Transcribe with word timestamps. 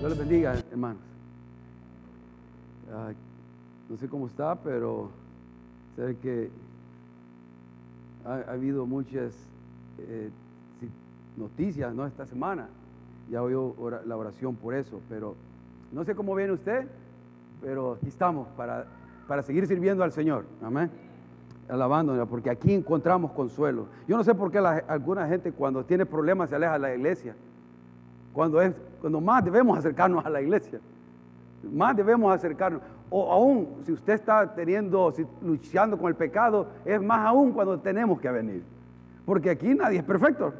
Dios 0.00 0.12
les 0.12 0.18
bendiga, 0.18 0.54
hermanos. 0.72 1.02
No 3.86 3.98
sé 3.98 4.08
cómo 4.08 4.28
está, 4.28 4.54
pero 4.54 5.10
sé 5.94 6.16
que 6.22 6.48
ha, 8.24 8.36
ha 8.48 8.52
habido 8.52 8.86
muchas 8.86 9.34
eh, 9.98 10.30
noticias 11.36 11.94
¿no? 11.94 12.06
esta 12.06 12.24
semana. 12.24 12.66
Ya 13.30 13.42
oí 13.42 13.52
la 14.06 14.16
oración 14.16 14.56
por 14.56 14.72
eso, 14.72 15.02
pero 15.10 15.34
no 15.92 16.02
sé 16.02 16.14
cómo 16.14 16.34
viene 16.34 16.52
usted, 16.54 16.88
pero 17.60 17.92
aquí 17.92 18.08
estamos 18.08 18.48
para, 18.56 18.86
para 19.28 19.42
seguir 19.42 19.66
sirviendo 19.66 20.02
al 20.02 20.12
Señor. 20.12 20.46
Amén. 20.62 20.90
Alabándola, 21.68 22.24
porque 22.24 22.48
aquí 22.48 22.72
encontramos 22.72 23.32
consuelo. 23.32 23.86
Yo 24.08 24.16
no 24.16 24.24
sé 24.24 24.34
por 24.34 24.50
qué 24.50 24.56
alguna 24.60 25.28
gente 25.28 25.52
cuando 25.52 25.84
tiene 25.84 26.06
problemas 26.06 26.48
se 26.48 26.56
aleja 26.56 26.72
de 26.72 26.78
la 26.78 26.94
iglesia. 26.94 27.36
Cuando, 28.32 28.60
es, 28.60 28.72
cuando 29.00 29.20
más 29.20 29.44
debemos 29.44 29.78
acercarnos 29.78 30.24
a 30.24 30.30
la 30.30 30.40
iglesia. 30.40 30.80
Más 31.62 31.96
debemos 31.96 32.34
acercarnos. 32.34 32.82
O 33.10 33.32
aún 33.32 33.82
si 33.84 33.92
usted 33.92 34.14
está 34.14 34.54
teniendo, 34.54 35.12
luchando 35.42 35.98
con 35.98 36.08
el 36.08 36.14
pecado, 36.14 36.68
es 36.84 37.02
más 37.02 37.26
aún 37.26 37.52
cuando 37.52 37.78
tenemos 37.78 38.20
que 38.20 38.30
venir. 38.30 38.62
Porque 39.24 39.50
aquí 39.50 39.74
nadie 39.74 39.98
es 39.98 40.04
perfecto. 40.04 40.54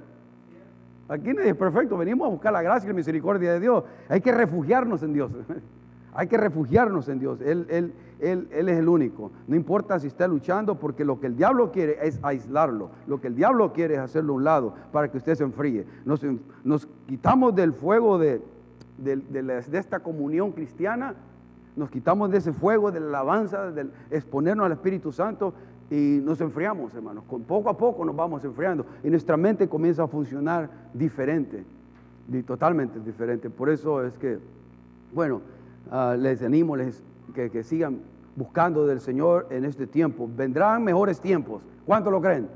Aquí 1.09 1.33
nadie 1.33 1.51
es 1.51 1.57
perfecto. 1.57 1.97
Venimos 1.97 2.27
a 2.27 2.31
buscar 2.31 2.53
la 2.53 2.63
gracia 2.63 2.87
y 2.87 2.91
la 2.91 2.97
misericordia 2.97 3.53
de 3.53 3.61
Dios. 3.61 3.85
Hay 4.09 4.21
que 4.21 4.33
refugiarnos 4.33 5.03
en 5.03 5.13
Dios. 5.13 5.31
Hay 6.15 6.27
que 6.27 6.37
refugiarnos 6.37 7.09
en 7.09 7.19
Dios. 7.19 7.41
Él, 7.41 7.67
él- 7.71 7.93
él- 8.21 8.49
él 8.51 8.69
es 8.69 8.79
el 8.79 8.89
único. 8.89 9.31
No 9.47 9.57
importa 9.57 9.99
si 9.99 10.09
está 10.09 10.27
luchando, 10.29 10.75
porque 10.75 11.05
lo 11.05 11.21
que 11.21 11.27
el 11.29 11.37
diablo 11.37 11.71
quiere 11.73 11.99
es 12.07 12.19
aislarlo. 12.23 12.91
Lo 13.07 13.21
que 13.21 13.29
el 13.29 13.35
diablo 13.37 13.73
quiere 13.73 13.95
es 13.95 14.01
hacerlo 14.01 14.33
a 14.33 14.37
un 14.37 14.45
lado 14.45 14.75
para 14.93 15.11
que 15.11 15.19
usted 15.19 15.35
se 15.37 15.45
enfríe. 15.45 15.87
Nos, 16.05 16.89
quitamos 17.07 17.55
del 17.55 17.73
fuego 17.73 18.19
de, 18.19 18.41
de- 18.99 19.17
de 19.17 19.79
esta 19.79 20.01
comunión 20.01 20.53
cristiana. 20.53 21.15
Nos 21.77 21.89
quitamos 21.91 22.31
de 22.31 22.39
ese 22.39 22.53
fuego 22.53 22.91
de 22.91 23.01
la 23.01 23.07
alabanza, 23.07 23.71
del 23.71 23.91
exponernos 24.11 24.67
al 24.67 24.73
Espíritu 24.73 25.13
Santo 25.13 25.55
y 25.91 26.21
nos 26.23 26.41
enfriamos, 26.41 26.93
hermanos. 26.95 27.25
Con 27.29 27.43
poco 27.45 27.71
a 27.71 27.77
poco 27.79 28.05
nos 28.05 28.15
vamos 28.17 28.45
enfriando 28.45 28.85
y 29.05 29.09
nuestra 29.11 29.37
mente 29.37 29.69
comienza 29.69 30.03
a 30.03 30.09
funcionar 30.09 30.69
diferente, 30.93 31.65
y 32.31 32.43
totalmente 32.43 32.99
diferente. 33.01 33.49
Por 33.51 33.71
eso 33.71 34.05
es 34.05 34.19
que, 34.19 34.39
bueno, 35.15 35.41
ah, 35.91 36.17
les 36.19 36.43
animo 36.43 36.77
les, 36.77 37.03
que, 37.35 37.51
que 37.51 37.63
sigan 37.63 37.99
buscando 38.37 38.87
del 38.87 39.01
Señor 39.01 39.47
en 39.51 39.65
este 39.65 39.87
tiempo. 39.87 40.29
Vendrán 40.35 40.83
mejores 40.85 41.21
tiempos. 41.21 41.63
¿Cuánto 41.87 42.11
lo 42.11 42.21
creen? 42.21 42.49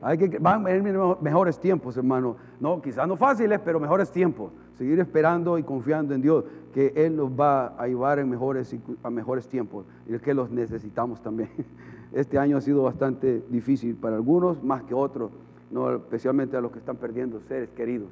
Hay 0.00 0.16
que, 0.16 0.38
van 0.38 0.60
a 0.60 0.64
venir 0.70 0.82
mejo- 0.82 1.18
mejores 1.20 1.58
tiempos, 1.58 1.96
hermano. 1.96 2.36
No, 2.60 2.80
quizás 2.80 3.08
no 3.08 3.16
fáciles, 3.16 3.58
pero 3.64 3.80
mejores 3.80 4.10
tiempos. 4.10 4.52
Seguir 4.76 5.00
esperando 5.00 5.58
y 5.58 5.64
confiando 5.64 6.14
en 6.14 6.22
Dios, 6.22 6.44
que 6.72 6.92
Él 6.94 7.16
nos 7.16 7.30
va 7.30 7.68
a 7.76 7.88
llevar 7.88 8.20
en 8.20 8.30
mejores, 8.30 8.74
a 9.02 9.10
mejores 9.10 9.48
tiempos 9.48 9.86
y 10.06 10.16
que 10.18 10.34
los 10.34 10.50
necesitamos 10.50 11.20
también. 11.22 11.50
Este 12.12 12.38
año 12.38 12.56
ha 12.56 12.60
sido 12.62 12.84
bastante 12.84 13.42
difícil 13.50 13.94
para 13.94 14.16
algunos, 14.16 14.62
más 14.62 14.82
que 14.84 14.94
otros, 14.94 15.30
¿no? 15.70 15.94
especialmente 15.94 16.56
a 16.56 16.60
los 16.62 16.72
que 16.72 16.78
están 16.78 16.96
perdiendo 16.96 17.38
seres 17.40 17.68
queridos. 17.76 18.08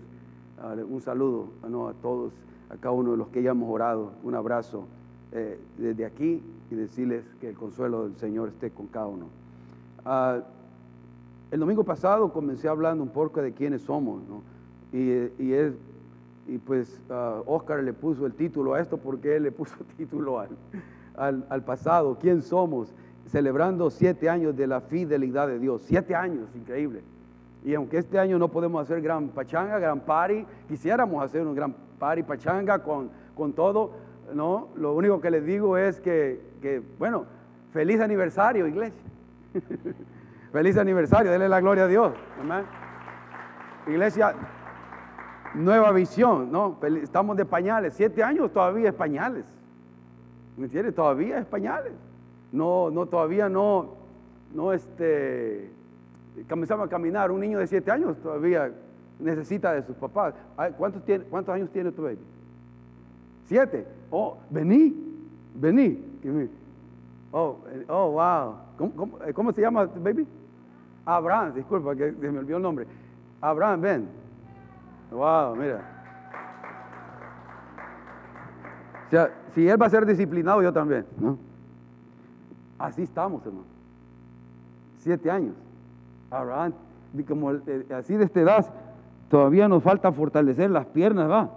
Ah, 0.61 0.75
un 0.87 1.01
saludo 1.01 1.49
¿no? 1.67 1.89
a 1.89 1.95
todos, 1.95 2.35
a 2.71 2.77
cada 2.77 2.93
uno 2.93 3.13
de 3.13 3.17
los 3.17 3.29
que 3.29 3.43
ya 3.43 3.51
hemos 3.51 3.69
orado. 3.69 4.13
Un 4.23 4.35
abrazo 4.35 4.87
eh, 5.33 5.59
desde 5.79 6.05
aquí 6.05 6.43
y 6.71 6.75
decirles 6.75 7.25
que 7.41 7.49
el 7.51 7.55
consuelo 7.55 8.05
del 8.05 8.17
Señor 8.17 8.49
esté 8.49 8.71
con 8.71 8.87
cada 8.87 9.07
uno. 9.07 9.27
Ah, 10.05 10.41
el 11.51 11.61
domingo 11.61 11.85
pasado 11.85 12.33
comencé 12.33 12.69
hablando 12.69 13.03
un 13.03 13.11
poco 13.11 13.41
de 13.41 13.53
quiénes 13.53 13.83
somos, 13.83 14.23
eh, 14.93 15.33
y 15.39 15.53
es, 15.53 15.75
y 16.49 16.59
pues 16.59 17.01
ah, 17.11 17.43
Oscar 17.47 17.83
le 17.83 17.93
puso 17.93 18.27
el 18.27 18.35
título 18.35 18.75
a 18.75 18.81
esto 18.81 18.99
porque 18.99 19.37
él 19.37 19.45
le 19.45 19.53
puso 19.53 19.75
título 19.97 20.41
al, 20.41 20.51
al, 21.17 21.47
al 21.49 21.63
pasado, 21.63 22.19
quién 22.21 22.43
somos, 22.43 22.93
celebrando 23.27 23.91
siete 23.91 24.29
años 24.29 24.57
de 24.57 24.67
la 24.67 24.81
fidelidad 24.81 25.49
de 25.49 25.59
Dios, 25.59 25.83
siete 25.85 26.15
años, 26.15 26.49
increíble. 26.55 27.03
Y 27.65 27.75
aunque 27.75 27.99
este 27.99 28.19
año 28.19 28.39
no 28.39 28.49
podemos 28.49 28.81
hacer 28.81 29.03
gran 29.03 29.29
pachanga, 29.29 29.79
gran 29.79 30.01
party, 30.01 30.47
quisiéramos 30.69 31.25
hacer 31.25 31.45
un 31.45 31.55
gran 31.55 31.75
party 31.99 32.23
pachanga 32.23 32.79
con, 32.81 33.11
con 33.35 33.53
todo, 33.53 33.93
¿no? 34.35 34.69
Lo 34.77 34.95
único 34.95 35.21
que 35.21 35.31
les 35.31 35.45
digo 35.45 35.77
es 35.77 36.01
que, 36.01 36.41
que, 36.61 36.83
bueno, 36.99 37.25
feliz 37.73 38.01
aniversario, 38.01 38.67
iglesia. 38.67 39.03
Feliz 40.53 40.79
aniversario, 40.79 41.31
denle 41.31 41.49
la 41.51 41.61
gloria 41.61 41.85
a 41.85 41.87
Dios. 41.87 42.15
Amén. 42.41 42.65
Iglesia, 43.87 44.35
nueva 45.55 45.93
visión, 45.93 46.51
¿no? 46.51 46.79
Estamos 47.03 47.37
de 47.37 47.45
pañales, 47.45 47.95
siete 47.95 48.23
años 48.23 48.53
todavía 48.53 48.89
es 48.89 48.95
pañales. 48.95 49.45
¿Me 50.57 50.65
entiendes? 50.65 50.95
Todavía 50.95 51.39
es 51.39 51.47
pañales. 51.47 51.93
No, 52.53 52.91
no, 52.91 53.07
todavía 53.07 53.49
no, 53.49 53.97
no, 54.55 54.73
este, 54.73 55.71
comenzamos 56.49 56.87
a 56.87 56.89
caminar. 56.89 57.31
Un 57.31 57.41
niño 57.41 57.59
de 57.59 57.67
siete 57.67 57.91
años 57.91 58.17
todavía 58.23 58.73
necesita 59.19 59.73
de 59.73 59.83
sus 59.83 59.97
papás. 59.97 60.35
¿Cuántos, 60.77 61.05
tiene, 61.05 61.25
cuántos 61.25 61.55
años 61.55 61.71
tiene 61.71 61.93
tu 61.93 62.03
baby? 62.03 62.19
Siete. 63.47 63.87
Oh, 64.11 64.37
vení, 64.51 64.95
vení. 65.55 66.03
Oh, 67.33 67.59
eh, 67.69 67.85
oh, 67.89 68.11
wow. 68.13 68.55
¿Cómo, 68.79 68.93
cómo, 68.93 69.19
eh, 69.25 69.33
cómo 69.33 69.53
se 69.53 69.61
llama 69.61 69.87
tu 69.87 70.01
baby? 70.01 70.27
Abraham, 71.05 71.55
disculpa 71.55 71.95
que 71.95 72.13
se 72.13 72.33
me 72.33 72.39
olvidó 72.39 72.57
el 72.57 72.63
nombre. 72.63 72.87
Abraham, 73.41 73.81
ven. 73.81 74.09
Wow, 75.11 75.55
mira. 75.55 75.81
O 79.07 79.11
sea, 79.11 79.31
si 79.55 79.69
él 79.69 79.81
va 79.81 79.87
a 79.87 79.91
ser 79.91 80.05
disciplinado, 80.05 80.63
yo 80.63 80.73
también. 80.73 81.07
Así 82.79 83.03
estamos, 83.03 83.45
hermano. 83.47 83.65
Siete 84.99 85.31
años. 85.31 85.55
Abraham, 86.31 86.73
como 87.29 87.51
así 87.95 88.17
de 88.17 88.25
esta 88.25 88.41
edad, 88.41 88.67
todavía 89.29 89.69
nos 89.69 89.83
falta 89.83 90.13
fortalecer 90.13 90.71
las 90.71 90.87
piernas, 90.87 91.31
¿va? 91.31 91.51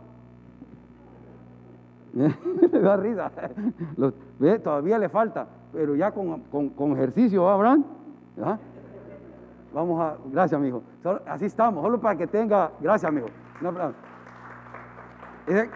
Le 2.13 2.80
da 2.80 2.97
risa. 2.97 3.31
Los- 3.97 4.13
ve, 4.40 4.59
Todavía 4.59 4.97
le 4.97 5.09
falta, 5.09 5.47
pero 5.72 5.96
ya 5.96 6.12
con, 6.12 6.41
con- 6.44 6.69
con 6.69 6.91
ejercicio, 6.94 7.44
¿va, 7.44 7.53
Abraham? 7.53 7.85
¿Ya? 8.38 8.57
Vamos 9.74 10.02
a, 10.02 10.18
gracias, 10.31 10.57
amigo. 10.59 10.81
Así 11.28 11.46
estamos, 11.46 11.84
solo 11.84 12.00
para 12.00 12.18
que 12.18 12.25
tenga, 12.25 12.72
gracias, 12.80 13.09
amigo. 13.09 13.28
Es- 15.47 15.69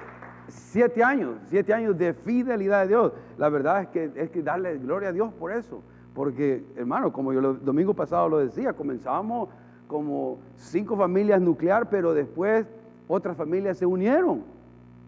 siete 0.48 1.04
años, 1.04 1.36
siete 1.46 1.74
años 1.74 1.98
de 1.98 2.14
fidelidad 2.14 2.82
de 2.84 2.88
Dios. 2.90 3.12
La 3.38 3.50
verdad 3.50 3.84
es 3.84 3.88
que 3.90 4.12
es 4.16 4.30
que 4.30 4.42
darle 4.42 4.78
gloria 4.78 5.10
a 5.10 5.12
Dios 5.12 5.32
por 5.34 5.52
eso. 5.52 5.82
Porque, 6.14 6.64
hermano, 6.76 7.12
como 7.12 7.34
yo 7.34 7.40
el 7.40 7.64
domingo 7.66 7.94
pasado 7.94 8.30
lo 8.30 8.38
decía, 8.40 8.74
comenzamos 8.74 9.50
como 9.94 10.40
cinco 10.56 10.98
familias 10.98 11.40
nuclear, 11.40 11.88
pero 11.88 12.16
después 12.16 12.66
otras 13.08 13.38
familias 13.38 13.78
se 13.78 13.86
unieron. 13.86 14.42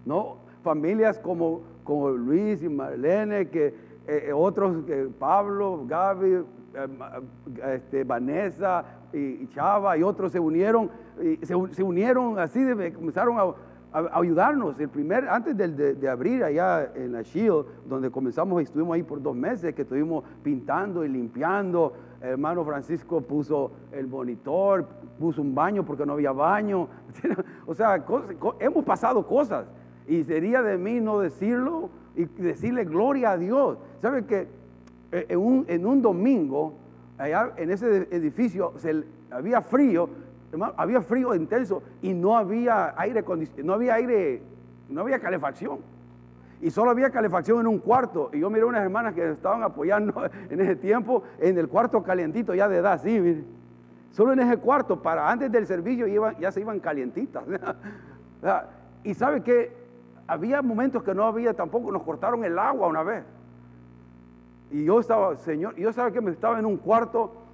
¿no? 0.06 0.38
Familias 0.62 1.18
como, 1.18 1.63
como 1.84 2.12
Luis 2.12 2.62
y 2.62 2.69
Marlene, 2.69 3.50
que 3.50 3.73
eh, 4.06 4.25
eh, 4.28 4.31
otros, 4.31 4.85
que 4.85 5.09
Pablo, 5.18 5.85
Gaby, 5.88 6.34
eh, 6.34 6.44
este, 7.73 8.03
Vanessa 8.03 8.85
y, 9.12 9.47
Chava 9.47 9.97
y 9.97 10.03
otros 10.03 10.31
se 10.31 10.40
unieron, 10.40 10.91
se, 11.41 11.56
se 11.72 11.81
unieron 11.81 12.38
así, 12.38 12.63
comenzaron 12.94 13.40
a, 13.40 13.56
ayudarnos. 14.12 14.80
El 14.80 14.90
primer, 14.90 15.28
antes 15.30 15.56
de, 15.56 15.96
de 15.96 16.10
abrir 16.10 16.44
allá 16.44 16.92
en 16.96 17.14
la 17.14 17.22
Shield, 17.22 17.66
donde 17.88 18.09
comenzamos, 18.12 18.62
estuvimos 18.62 18.96
ahí 18.96 19.03
por 19.03 19.22
dos 19.22 19.36
meses, 19.36 19.74
que 19.74 19.84
estuvimos 19.84 20.24
pintando 20.44 21.06
y 21.06 21.09
limpiando. 21.09 21.94
Hermano 22.22 22.66
Francisco 22.66 23.22
puso 23.22 23.72
el 23.92 24.08
monitor, 24.08 24.86
puso 25.20 25.42
un 25.42 25.53
baño 25.53 25.86
porque 25.86 26.06
no 26.06 26.14
había 26.14 26.32
baño. 26.32 26.88
O 27.68 27.74
sea, 27.74 28.03
hemos 28.59 28.86
pasado 28.86 29.26
cosas. 29.26 29.66
Y 30.08 30.24
sería 30.24 30.62
de 30.62 30.78
mí 30.78 31.00
no 31.00 31.20
decirlo 31.20 31.90
y 32.16 32.26
decirle 32.26 32.86
gloria 32.86 33.32
a 33.32 33.38
Dios. 33.38 33.80
¿Sabe 34.02 34.26
que 34.26 34.48
en 35.12 35.40
un, 35.40 35.66
en 35.68 35.86
un 35.86 36.02
domingo, 36.02 36.74
allá 37.18 37.53
en 37.58 37.72
ese 37.72 38.08
edificio, 38.12 38.74
se, 38.78 39.03
había 39.32 39.62
frío, 39.62 40.09
había 40.78 41.02
frío 41.02 41.35
intenso 41.35 41.84
y 42.02 42.13
no 42.13 42.37
había 42.37 42.93
aire 42.97 43.23
no 43.63 43.73
había 43.73 43.96
aire, 43.96 44.41
no 44.90 45.02
había 45.02 45.19
calefacción. 45.19 45.79
Y 46.61 46.72
solo 46.72 46.91
había 46.91 47.09
calefacción 47.09 47.59
en 47.59 47.67
un 47.67 47.79
cuarto. 47.79 48.29
Y 48.34 48.40
yo 48.40 48.49
miré 48.49 48.63
unas 48.63 48.81
hermanas 48.81 49.13
que 49.13 49.31
estaban 49.31 49.63
apoyando 49.63 50.13
en 50.49 50.61
ese 50.61 50.75
tiempo 50.75 51.23
en 51.40 51.57
el 51.57 51.67
cuarto 51.67 52.02
calientito 52.02 52.53
ya 52.53 52.67
de 52.67 52.78
edad, 52.78 53.02
sí, 53.02 53.19
mire. 53.19 53.43
Solo 54.11 54.31
en 54.31 54.40
ese 54.40 54.57
cuarto, 54.57 55.02
para 55.02 55.29
antes 55.29 55.52
del 55.52 55.67
servicio 55.67 56.07
ya 56.40 56.52
se 56.52 56.61
iban 56.61 56.79
calientitas. 56.79 57.43
Y 59.03 59.13
sabe 59.13 59.41
que 59.41 59.72
había 60.28 60.61
momentos 60.63 61.03
que 61.03 61.13
no 61.13 61.23
había 61.25 61.53
tampoco, 61.53 61.91
nos 61.91 62.02
cortaron 62.02 62.43
el 62.43 62.57
agua 62.57 62.87
una 62.87 63.03
vez. 63.03 63.23
Y 64.72 64.84
yo 64.84 64.99
estaba, 64.99 65.35
Señor, 65.37 65.75
yo 65.75 65.93
sabía 65.93 66.11
que 66.11 66.22
me 66.22 66.31
estaba 66.31 66.57
en 66.57 66.66
un 66.66 66.78
cuarto 66.78 67.45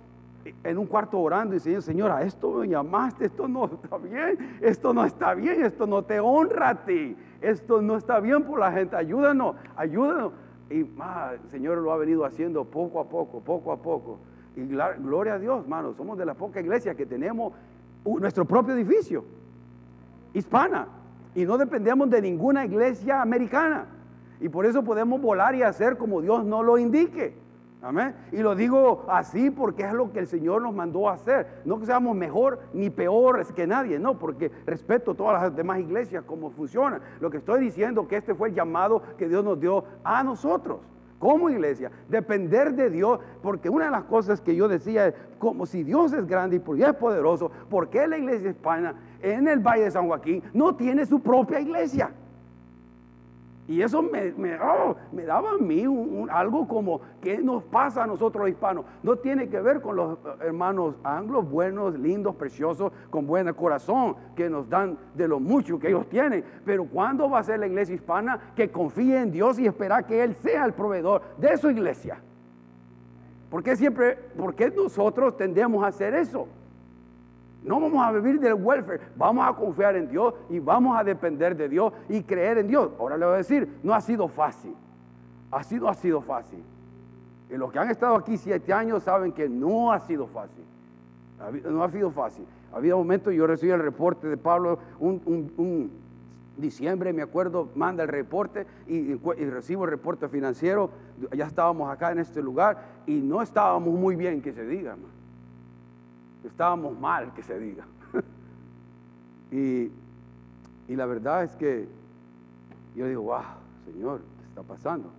en 0.64 0.78
un 0.78 0.88
cuarto 0.88 1.20
orando 1.20 1.54
y 1.54 1.58
diciendo, 1.58 1.82
Señora, 1.82 2.24
esto 2.24 2.52
me 2.52 2.68
llamaste, 2.68 3.26
esto 3.26 3.48
no 3.48 3.66
está 3.66 3.98
bien, 3.98 4.58
esto 4.62 4.94
no 4.94 5.06
está 5.06 5.34
bien, 5.34 5.64
esto 5.64 5.88
no 5.88 6.04
te 6.04 6.20
honra 6.20 6.70
a 6.70 6.86
ti, 6.86 7.16
esto 7.42 7.82
no 7.82 7.98
está 7.98 8.20
bien 8.20 8.44
por 8.44 8.60
la 8.60 8.72
gente, 8.72 8.96
ayúdanos, 8.96 9.56
ayúdanos. 9.76 10.34
Y 10.70 10.84
más, 10.84 11.34
el 11.34 11.50
Señor 11.50 11.78
lo 11.80 11.92
ha 11.92 11.98
venido 11.98 12.26
haciendo 12.26 12.64
poco 12.66 13.00
a 13.00 13.10
poco, 13.10 13.42
poco 13.42 13.72
a 13.72 13.78
poco. 13.78 14.20
Y 14.56 14.66
gloria 14.66 15.34
a 15.34 15.40
Dios, 15.40 15.64
hermano, 15.64 15.94
somos 15.94 16.18
de 16.18 16.26
la 16.26 16.34
poca 16.34 16.60
iglesia 16.60 16.96
que 16.96 17.06
tenemos 17.06 17.54
nuestro 18.06 18.46
propio 18.46 18.74
edificio, 18.74 19.24
hispana, 20.34 20.88
y 21.36 21.46
no 21.46 21.58
dependemos 21.58 22.10
de 22.10 22.22
ninguna 22.22 22.66
iglesia 22.66 23.22
americana. 23.22 23.86
Y 24.40 24.50
por 24.50 24.66
eso 24.66 24.84
podemos 24.84 25.22
volar 25.22 25.56
y 25.56 25.64
hacer 25.64 25.98
como 25.98 26.22
Dios 26.22 26.44
nos 26.44 26.66
lo 26.66 26.78
indique. 26.78 27.36
Amén. 27.84 28.14
Y 28.32 28.38
lo 28.38 28.54
digo 28.54 29.06
así 29.10 29.50
porque 29.50 29.84
es 29.84 29.94
lo 29.94 30.12
que 30.12 30.20
el 30.20 30.28
Señor 30.28 30.62
nos 30.62 30.74
mandó 30.74 31.10
a 31.10 31.14
hacer. 31.14 31.62
No 31.66 31.80
que 31.80 31.88
seamos 31.88 32.16
mejor 32.16 32.60
ni 32.74 32.92
peores 32.92 33.52
que 33.52 33.66
nadie, 33.66 33.98
no, 33.98 34.20
porque 34.20 34.52
respeto 34.68 35.16
todas 35.16 35.42
las 35.42 35.56
demás 35.56 35.80
iglesias, 35.80 36.24
cómo 36.28 36.52
funcionan. 36.52 37.02
Lo 37.20 37.32
que 37.32 37.38
estoy 37.38 37.60
diciendo 37.62 38.08
que 38.08 38.18
este 38.18 38.36
fue 38.36 38.50
el 38.50 38.56
llamado 38.56 39.02
que 39.18 39.28
Dios 39.28 39.44
nos 39.44 39.60
dio 39.60 39.84
a 40.04 40.24
nosotros 40.24 40.80
como 41.18 41.52
iglesia, 41.52 41.92
depender 42.10 42.74
de 42.74 42.90
Dios, 42.90 43.20
porque 43.44 43.70
una 43.70 43.86
de 43.86 43.92
las 43.92 44.06
cosas 44.06 44.42
que 44.42 44.56
yo 44.56 44.68
decía 44.68 45.08
es, 45.08 45.14
como 45.38 45.68
si 45.68 45.84
Dios 45.84 46.14
es 46.14 46.26
grande 46.26 46.60
y 46.66 46.82
es 46.82 46.96
poderoso, 46.96 47.52
¿por 47.70 47.90
qué 47.90 48.08
la 48.08 48.18
iglesia 48.18 48.50
hispana 48.50 48.96
en 49.22 49.48
el 49.48 49.60
Valle 49.60 49.84
de 49.84 49.92
San 49.92 50.08
Joaquín 50.08 50.42
no 50.52 50.76
tiene 50.76 51.06
su 51.06 51.20
propia 51.20 51.60
iglesia? 51.60 52.12
Y 53.72 53.82
eso 53.82 54.02
me, 54.02 54.34
oh, 54.60 54.98
daba 55.26 55.52
a 55.52 55.58
mí 55.58 55.86
algo 56.30 56.68
como, 56.68 57.00
¿qué 57.22 57.38
nos 57.38 57.64
pasa 57.64 58.04
a 58.04 58.08
nosotros 58.08 58.42
los 58.42 58.52
hispanos? 58.52 58.84
No 59.02 59.16
tiene 59.16 59.48
que 59.48 59.62
ver 59.62 59.80
con 59.80 59.96
los 59.96 60.18
eh, 60.18 60.32
hermanos 60.42 60.96
anglos, 61.06 61.50
buenos, 61.50 61.98
lindos, 61.98 62.36
preciosos, 62.36 62.92
con 63.10 63.26
buen 63.26 63.52
corazón, 63.54 64.18
que 64.36 64.50
nos 64.50 64.68
dan 64.68 64.98
de 65.16 65.26
lo 65.26 65.40
mucho 65.40 65.80
que 65.80 65.88
ellos 65.88 66.10
tienen. 66.10 66.44
Pero 66.66 66.84
¿cuándo 66.84 67.30
va 67.30 67.40
a 67.40 67.44
ser 67.44 67.60
la 67.60 67.68
iglesia 67.68 67.96
hispana 67.96 68.52
que 68.58 68.70
confíe 68.70 69.18
en 69.18 69.32
Dios 69.32 69.58
y 69.58 69.68
espera 69.68 70.04
que 70.04 70.22
Él 70.22 70.36
sea 70.36 70.66
el 70.66 70.74
proveedor 70.74 71.22
de 71.38 71.56
su 71.56 71.70
iglesia? 71.70 72.22
¿Por 73.50 73.64
qué 73.64 73.78
siempre, 73.78 74.18
por 74.38 74.54
qué 74.54 74.70
nosotros 74.70 75.38
tendemos 75.38 75.82
a 75.86 75.88
hacer 75.88 76.14
eso? 76.14 76.46
No 77.64 77.80
vamos 77.80 78.04
a 78.04 78.12
vivir 78.12 78.40
del 78.40 78.56
welfare, 78.56 79.02
vamos 79.16 79.48
a 79.48 79.54
confiar 79.54 79.96
en 79.96 80.10
Dios 80.10 80.34
y 80.50 80.60
vamos 80.60 80.98
a 80.98 81.04
depender 81.04 81.56
de 81.56 81.70
Dios 81.70 81.94
y 82.10 82.24
creer 82.24 82.58
en 82.58 82.68
Dios. 82.68 82.92
Ahora 83.00 83.18
le 83.18 83.26
voy 83.26 83.36
a 83.36 83.38
decir, 83.38 83.80
no 83.84 83.94
ha 83.94 84.02
sido 84.02 84.28
fácil. 84.28 84.74
Ha 85.52 85.64
sido, 85.64 85.88
ha 85.88 85.94
sido 85.94 86.22
fácil. 86.22 86.64
Y 87.50 87.58
los 87.58 87.72
que 87.72 87.80
han 87.80 87.90
estado 87.92 88.16
aquí 88.16 88.38
siete 88.38 88.74
años 88.74 89.04
saben 89.04 89.32
que 89.32 89.48
no 89.48 89.92
ha 89.92 90.00
sido 90.00 90.26
fácil. 90.28 90.64
No 91.66 91.84
ha 91.84 91.90
sido 91.90 92.10
fácil. 92.12 92.46
Había 92.72 92.96
momentos, 92.96 93.34
yo 93.34 93.46
recibí 93.46 93.72
el 93.72 93.82
reporte 93.82 94.28
de 94.28 94.38
Pablo, 94.38 94.80
un, 95.00 95.92
diciembre, 96.58 97.12
me 97.12 97.24
acuerdo, 97.24 97.70
manda 97.76 98.04
el 98.04 98.10
reporte 98.10 98.66
y, 98.88 99.16
recibo 99.16 99.86
el 99.86 99.92
reporte 99.92 100.30
financiero. 100.30 100.90
Ya 101.36 101.46
estábamos 101.46 101.92
acá 101.92 102.12
en 102.12 102.20
este 102.20 102.42
lugar 102.42 102.86
y 103.06 103.16
no 103.16 103.42
estábamos 103.42 103.94
muy 103.94 104.16
bien, 104.16 104.42
que 104.42 104.54
se 104.54 104.66
diga, 104.66 104.96
estábamos 106.48 107.00
mal, 107.00 107.34
que 107.34 107.44
se 107.44 107.60
diga. 107.60 107.86
y, 109.52 109.92
la 110.88 111.06
verdad 111.06 111.44
es 111.44 111.56
que 111.56 111.88
yo 112.96 113.08
digo, 113.08 113.22
wow, 113.24 113.42
Señor, 113.86 114.20
¿qué 114.20 114.48
está 114.48 114.62
pasando? 114.62 115.10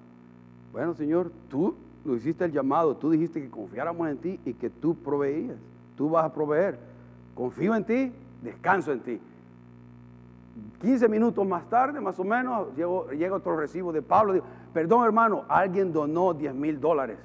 Bueno, 0.72 0.94
Señor, 0.94 1.32
tú 1.48 1.74
lo 2.04 2.16
hiciste 2.16 2.44
el 2.44 2.52
llamado, 2.52 2.96
tú 2.96 3.10
dijiste 3.10 3.40
que 3.40 3.48
confiáramos 3.48 4.08
en 4.08 4.18
ti 4.18 4.40
y 4.44 4.54
que 4.54 4.68
tú 4.68 4.94
proveías, 4.94 5.56
tú 5.96 6.10
vas 6.10 6.24
a 6.24 6.32
proveer. 6.32 6.78
Confío 7.34 7.74
en 7.74 7.84
ti, 7.84 8.12
descanso 8.42 8.92
en 8.92 9.00
ti. 9.00 9.20
15 10.82 11.08
minutos 11.08 11.46
más 11.46 11.68
tarde, 11.70 12.00
más 12.00 12.18
o 12.18 12.24
menos, 12.24 12.68
llega 12.76 13.34
otro 13.34 13.56
recibo 13.56 13.92
de 13.92 14.02
Pablo. 14.02 14.42
Perdón 14.74 15.04
hermano, 15.04 15.44
alguien 15.48 15.92
donó 15.92 16.34
10 16.34 16.54
mil 16.54 16.80
dólares. 16.80 17.18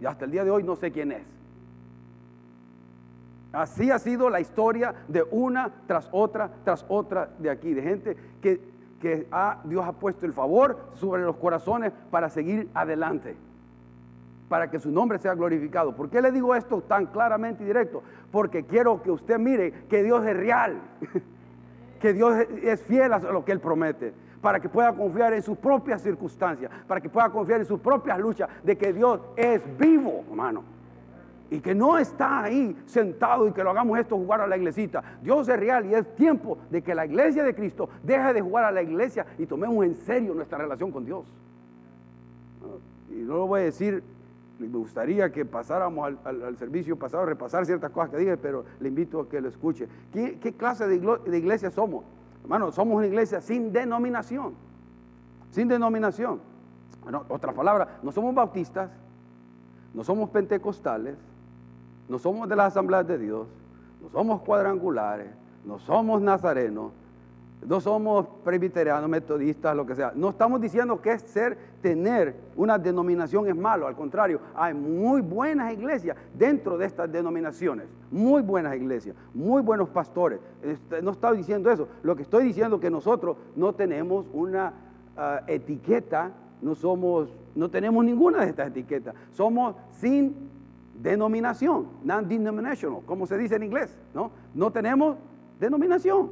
Y 0.00 0.06
hasta 0.06 0.26
el 0.26 0.30
día 0.30 0.44
de 0.44 0.50
hoy 0.50 0.62
no 0.62 0.76
sé 0.76 0.92
quién 0.92 1.12
es. 1.12 1.35
Así 3.56 3.90
ha 3.90 3.98
sido 3.98 4.28
la 4.28 4.38
historia 4.38 4.94
de 5.08 5.24
una 5.30 5.70
tras 5.86 6.10
otra, 6.12 6.50
tras 6.62 6.84
otra 6.88 7.30
de 7.38 7.48
aquí, 7.48 7.72
de 7.72 7.80
gente 7.80 8.16
que, 8.42 8.76
Dios 9.64 9.86
ha 9.86 9.92
puesto 9.92 10.26
el 10.26 10.32
favor 10.32 10.90
sobre 10.94 11.22
los 11.22 11.36
corazones 11.36 11.92
para 12.10 12.28
seguir 12.28 12.68
adelante, 12.74 13.36
para 14.48 14.68
que 14.68 14.78
su 14.78 14.90
nombre 14.90 15.18
sea 15.18 15.34
glorificado. 15.34 15.94
¿Por 15.94 16.10
qué 16.10 16.20
le 16.20 16.32
digo 16.32 16.54
esto 16.54 16.82
tan 16.82 17.06
claramente 17.06 17.62
y 17.62 17.66
directo? 17.66 18.02
Porque 18.32 18.64
quiero 18.64 19.02
que 19.02 19.12
usted 19.12 19.38
mire 19.38 19.72
que 19.88 20.02
Dios 20.02 20.26
es 20.26 20.36
real, 20.36 20.78
que 22.00 22.12
Dios 22.12 22.36
es 22.62 22.82
fiel 22.82 23.12
a 23.12 23.20
lo 23.20 23.44
que 23.44 23.52
Él 23.52 23.60
promete 23.60 24.12
para 24.42 24.60
que 24.60 24.68
pueda 24.68 24.92
confiar 24.92 25.32
en 25.32 25.42
sus 25.42 25.56
propias 25.56 26.02
circunstancias, 26.02 26.70
para 26.86 27.00
que 27.00 27.08
pueda 27.08 27.30
confiar 27.30 27.60
en 27.60 27.66
sus 27.66 27.80
propias 27.80 28.18
luchas, 28.18 28.50
de 28.62 28.76
que 28.76 28.92
Dios 28.92 29.20
es 29.36 29.62
vivo, 29.78 30.24
hermano 30.28 30.75
y 31.50 31.60
que 31.60 31.74
no 31.74 31.98
está 31.98 32.42
ahí 32.42 32.76
sentado 32.86 33.46
y 33.48 33.52
que 33.52 33.62
lo 33.62 33.70
hagamos 33.70 33.98
esto 33.98 34.16
jugar 34.16 34.40
a 34.40 34.46
la 34.46 34.56
iglesita. 34.56 35.02
Dios 35.22 35.48
es 35.48 35.58
real 35.58 35.86
y 35.86 35.94
es 35.94 36.14
tiempo 36.16 36.58
de 36.70 36.82
que 36.82 36.94
la 36.94 37.06
iglesia 37.06 37.44
de 37.44 37.54
Cristo 37.54 37.88
deje 38.02 38.32
de 38.32 38.40
jugar 38.40 38.64
a 38.64 38.70
la 38.70 38.82
iglesia 38.82 39.26
y 39.38 39.46
tomemos 39.46 39.84
en 39.84 39.94
serio 39.94 40.34
nuestra 40.34 40.58
relación 40.58 40.90
con 40.90 41.04
Dios. 41.04 41.26
Y 43.10 43.22
no 43.22 43.34
lo 43.36 43.46
voy 43.46 43.60
a 43.60 43.64
decir, 43.64 44.02
me 44.58 44.68
gustaría 44.68 45.30
que 45.30 45.44
pasáramos 45.44 46.14
al, 46.24 46.56
servicio 46.56 46.96
pasado 46.96 47.26
repasar 47.26 47.66
ciertas 47.66 47.90
cosas 47.90 48.10
que 48.10 48.16
dije, 48.16 48.36
pero 48.36 48.64
le 48.80 48.88
invito 48.88 49.20
a 49.20 49.28
que 49.28 49.40
lo 49.40 49.48
escuche. 49.48 49.88
¿Qué, 50.12 50.54
clase 50.56 50.86
de, 50.86 51.38
iglesia 51.38 51.70
somos? 51.70 52.04
Hermano, 52.42 52.72
somos 52.72 52.96
una 52.96 53.06
iglesia 53.06 53.40
sin 53.40 53.72
denominación. 53.72 54.54
Sin 55.50 55.68
denominación. 55.68 56.40
Bueno, 57.02 57.24
otra 57.28 57.52
palabra, 57.52 57.98
no 58.02 58.10
somos 58.12 58.34
bautistas, 58.34 58.90
no 59.94 60.02
somos 60.02 60.30
pentecostales, 60.30 61.16
no 62.08 62.18
somos 62.18 62.48
de 62.48 62.56
las 62.56 62.68
asambleas 62.68 63.06
de 63.06 63.18
Dios, 63.18 63.46
no 64.02 64.08
somos 64.10 64.42
cuadrangulares, 64.42 65.28
no 65.64 65.78
somos 65.78 66.20
nazarenos, 66.22 66.92
no 67.66 67.80
somos 67.80 68.26
presbiterianos, 68.44 69.08
metodistas, 69.08 69.74
lo 69.74 69.86
que 69.86 69.94
sea. 69.94 70.12
No 70.14 70.30
estamos 70.30 70.60
diciendo 70.60 71.00
que 71.00 71.18
ser, 71.18 71.56
tener 71.82 72.36
una 72.54 72.78
denominación 72.78 73.48
es 73.48 73.56
malo, 73.56 73.86
al 73.86 73.96
contrario, 73.96 74.40
hay 74.54 74.74
muy 74.74 75.20
buenas 75.20 75.72
iglesias 75.72 76.16
dentro 76.34 76.78
de 76.78 76.86
estas 76.86 77.10
denominaciones, 77.10 77.86
muy 78.10 78.42
buenas 78.42 78.76
iglesias, 78.76 79.16
muy 79.34 79.62
buenos 79.62 79.88
pastores. 79.88 80.38
Este, 80.62 81.02
no 81.02 81.12
estoy 81.12 81.38
diciendo 81.38 81.70
eso, 81.70 81.88
lo 82.02 82.14
que 82.14 82.22
estoy 82.22 82.44
diciendo 82.44 82.76
es 82.76 82.82
que 82.82 82.90
nosotros 82.90 83.36
no 83.56 83.72
tenemos 83.72 84.26
una 84.32 84.72
ah, 85.16 85.40
etiqueta, 85.46 86.30
no 86.62 86.74
somos, 86.74 87.28
no 87.54 87.68
tenemos 87.68 88.04
ninguna 88.04 88.42
de 88.42 88.50
estas 88.50 88.68
etiquetas, 88.68 89.14
somos 89.32 89.74
sin 89.92 90.55
denominación, 91.02 91.88
non-denominational, 92.04 93.02
como 93.06 93.26
se 93.26 93.36
dice 93.36 93.56
en 93.56 93.62
inglés, 93.64 93.96
¿no? 94.14 94.30
No 94.54 94.70
tenemos 94.70 95.16
denominación, 95.60 96.30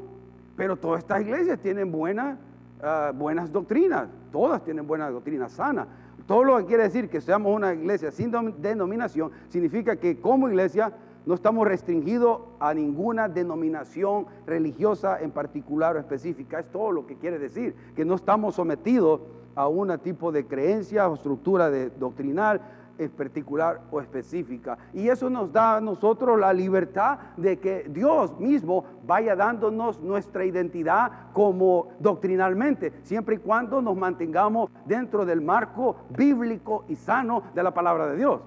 pero 0.57 0.77
todas 0.77 1.01
estas 1.01 1.23
iglesias 1.23 1.59
tienen 1.61 1.91
buenas, 1.91 2.39
ah, 2.83 3.13
buenas 3.15 3.53
doctrinas, 3.53 4.09
todas 4.33 4.63
tienen 4.65 4.87
buenas 4.87 5.13
doctrinas 5.13 5.53
sanas. 5.53 5.87
Todo 6.27 6.45
lo 6.45 6.59
que 6.59 6.65
quiere 6.65 6.85
decir 6.85 7.11
que 7.11 7.21
seamos 7.21 7.55
una 7.55 7.75
iglesia 7.75 8.11
sin 8.11 8.33
denominación 8.59 9.31
significa 9.49 9.97
que 9.97 10.21
como 10.21 10.49
iglesia 10.49 10.93
no 11.27 11.35
estamos 11.35 11.67
restringidos 11.67 12.41
a 12.61 12.73
ninguna 12.73 13.29
denominación 13.29 14.27
religiosa 14.47 15.21
en 15.21 15.31
particular 15.31 15.97
o 15.97 15.99
específica. 15.99 16.61
Es 16.61 16.69
todo 16.69 16.93
lo 16.93 17.07
que 17.07 17.17
quiere 17.17 17.39
decir, 17.39 17.75
que 17.95 18.05
no 18.05 18.15
estamos 18.15 18.55
sometidos 18.55 19.21
a 19.55 19.69
un 19.69 19.97
tipo 19.99 20.33
de 20.33 20.47
creencia 20.47 21.09
o 21.09 21.15
estructura 21.15 21.71
de, 21.71 21.91
doctrinal 21.91 22.61
es 22.99 23.11
particular 23.11 23.81
o 23.91 24.01
específica. 24.01 24.79
Y 24.93 25.09
eso 25.09 25.29
nos 25.31 25.53
da 25.53 25.77
a 25.77 25.81
nosotros 25.81 26.39
la 26.39 26.53
libertad 26.53 27.19
de 27.37 27.59
que 27.59 27.87
Dios 27.89 28.39
mismo 28.39 28.85
vaya 29.07 29.37
dándonos 29.37 30.01
nuestra 30.01 30.45
identidad 30.45 31.11
como 31.33 31.89
doctrinalmente, 31.99 32.93
siempre 33.03 33.37
y 33.37 33.39
cuando 33.39 33.83
nos 33.83 33.97
mantengamos 33.97 34.71
dentro 34.85 35.25
del 35.25 35.41
marco 35.41 35.97
bíblico 36.11 36.85
y 36.89 36.97
sano 36.97 37.43
de 37.55 37.63
la 37.63 37.73
palabra 37.73 38.07
de 38.07 38.17
Dios. 38.17 38.41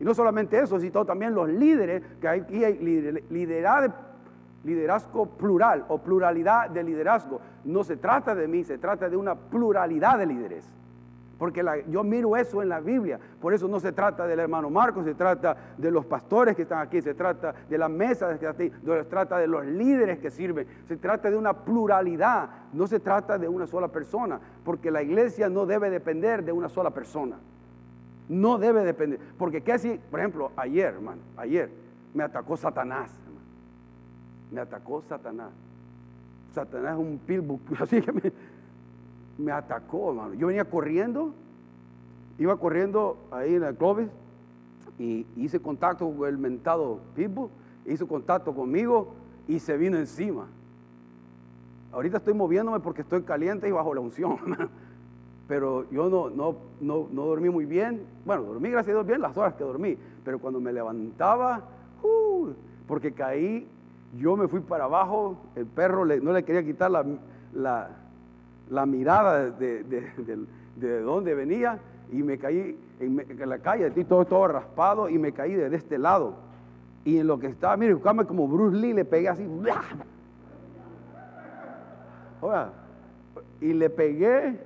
Y 0.00 0.04
no 0.04 0.14
solamente 0.14 0.58
eso, 0.58 0.78
sino 0.80 1.04
también 1.04 1.34
los 1.34 1.48
líderes, 1.48 2.02
que 2.20 2.28
aquí 2.28 2.64
hay 2.64 2.78
liderazgo 4.64 5.26
plural 5.26 5.84
o 5.88 5.98
pluralidad 5.98 6.70
de 6.70 6.82
liderazgo. 6.82 7.40
No 7.64 7.84
se 7.84 7.96
trata 7.96 8.34
de 8.34 8.48
mí, 8.48 8.64
se 8.64 8.78
trata 8.78 9.08
de 9.08 9.16
una 9.16 9.34
pluralidad 9.34 10.18
de 10.18 10.26
líderes. 10.26 10.68
Porque 11.42 11.60
yo 11.88 12.04
miro 12.04 12.36
eso 12.36 12.62
en 12.62 12.68
la 12.68 12.78
Biblia. 12.78 13.18
Por 13.40 13.52
eso 13.52 13.66
no 13.66 13.80
se 13.80 13.90
trata 13.90 14.28
del 14.28 14.38
hermano 14.38 14.70
Marcos, 14.70 15.04
se 15.04 15.16
trata 15.16 15.56
de 15.76 15.90
los 15.90 16.06
pastores 16.06 16.54
que 16.54 16.62
están 16.62 16.78
aquí, 16.78 17.02
se 17.02 17.14
trata 17.14 17.52
de 17.68 17.76
la 17.76 17.88
mesa 17.88 18.38
que 18.38 18.46
aquí, 18.46 18.70
se 18.70 19.04
trata 19.06 19.38
de 19.38 19.48
los 19.48 19.66
líderes 19.66 20.20
que 20.20 20.30
sirven. 20.30 20.68
Se 20.86 20.96
trata 20.96 21.32
de 21.32 21.36
una 21.36 21.52
pluralidad, 21.52 22.48
no 22.72 22.86
se 22.86 23.00
trata 23.00 23.38
de 23.38 23.48
una 23.48 23.66
sola 23.66 23.88
persona. 23.88 24.38
Porque 24.64 24.92
la 24.92 25.02
iglesia 25.02 25.48
no 25.48 25.66
debe 25.66 25.90
depender 25.90 26.44
de 26.44 26.52
una 26.52 26.68
sola 26.68 26.90
persona. 26.90 27.38
No 28.28 28.58
debe 28.58 28.84
depender. 28.84 29.18
Porque 29.36 29.62
qué 29.62 29.72
así, 29.72 30.00
por 30.12 30.20
ejemplo, 30.20 30.52
ayer, 30.54 30.94
hermano, 30.94 31.22
ayer 31.36 31.70
me 32.14 32.22
atacó 32.22 32.56
Satanás. 32.56 33.10
Me 34.52 34.60
atacó 34.60 35.02
Satanás. 35.08 35.50
Satanás 36.54 36.92
es 36.92 37.00
un 37.00 37.18
pilbo, 37.18 37.58
así 37.80 38.00
que 38.00 38.12
me, 38.12 38.32
me 39.38 39.52
atacó, 39.52 40.10
hermano. 40.10 40.34
Yo 40.34 40.46
venía 40.48 40.64
corriendo, 40.64 41.32
iba 42.38 42.56
corriendo 42.56 43.16
ahí 43.30 43.54
en 43.54 43.64
el 43.64 43.74
Clovis 43.76 44.08
y 44.98 45.26
hice 45.36 45.60
contacto 45.60 46.10
con 46.10 46.28
el 46.28 46.38
mentado 46.38 47.00
pitbull, 47.14 47.50
hizo 47.86 48.06
contacto 48.06 48.54
conmigo 48.54 49.14
y 49.48 49.58
se 49.58 49.76
vino 49.76 49.98
encima. 49.98 50.46
Ahorita 51.92 52.18
estoy 52.18 52.34
moviéndome 52.34 52.80
porque 52.80 53.02
estoy 53.02 53.22
caliente 53.22 53.68
y 53.68 53.72
bajo 53.72 53.94
la 53.94 54.00
unción, 54.00 54.38
pero 55.48 55.90
yo 55.90 56.08
no, 56.08 56.30
no, 56.30 56.56
no, 56.80 57.06
no, 57.10 57.24
dormí 57.26 57.50
muy 57.50 57.66
bien. 57.66 58.02
Bueno, 58.24 58.42
dormí 58.44 58.70
gracias 58.70 58.94
a 58.94 58.98
Dios 58.98 59.06
bien 59.06 59.20
las 59.20 59.36
horas 59.36 59.54
que 59.54 59.64
dormí, 59.64 59.98
pero 60.24 60.38
cuando 60.38 60.60
me 60.60 60.72
levantaba, 60.72 61.62
uh, 62.02 62.48
porque 62.86 63.12
caí, 63.12 63.68
yo 64.16 64.36
me 64.36 64.48
fui 64.48 64.60
para 64.60 64.84
abajo, 64.84 65.36
el 65.54 65.66
perro 65.66 66.04
no 66.04 66.32
le 66.32 66.44
quería 66.44 66.64
quitar 66.64 66.90
la, 66.90 67.04
la, 67.52 67.90
la 68.70 68.86
mirada 68.86 69.50
de, 69.50 69.84
de, 69.84 70.00
de, 70.16 70.46
de, 70.76 71.00
donde 71.00 71.34
venía 71.34 71.78
y 72.10 72.22
me 72.22 72.38
caí 72.38 72.78
en, 73.00 73.48
la 73.48 73.58
calle, 73.58 73.90
todo, 74.04 74.24
todo 74.24 74.48
raspado 74.48 75.08
y 75.08 75.18
me 75.18 75.32
caí 75.32 75.54
de, 75.54 75.74
este 75.74 75.98
lado. 75.98 76.34
Y 77.04 77.18
en 77.18 77.26
lo 77.26 77.38
que 77.38 77.48
estaba, 77.48 77.76
mire, 77.76 77.98
como 77.98 78.46
Bruce 78.46 78.76
Lee, 78.76 78.92
le 78.92 79.04
pegué 79.04 79.28
así. 79.28 79.48
y 83.60 83.72
le 83.72 83.90
pegué 83.90 84.58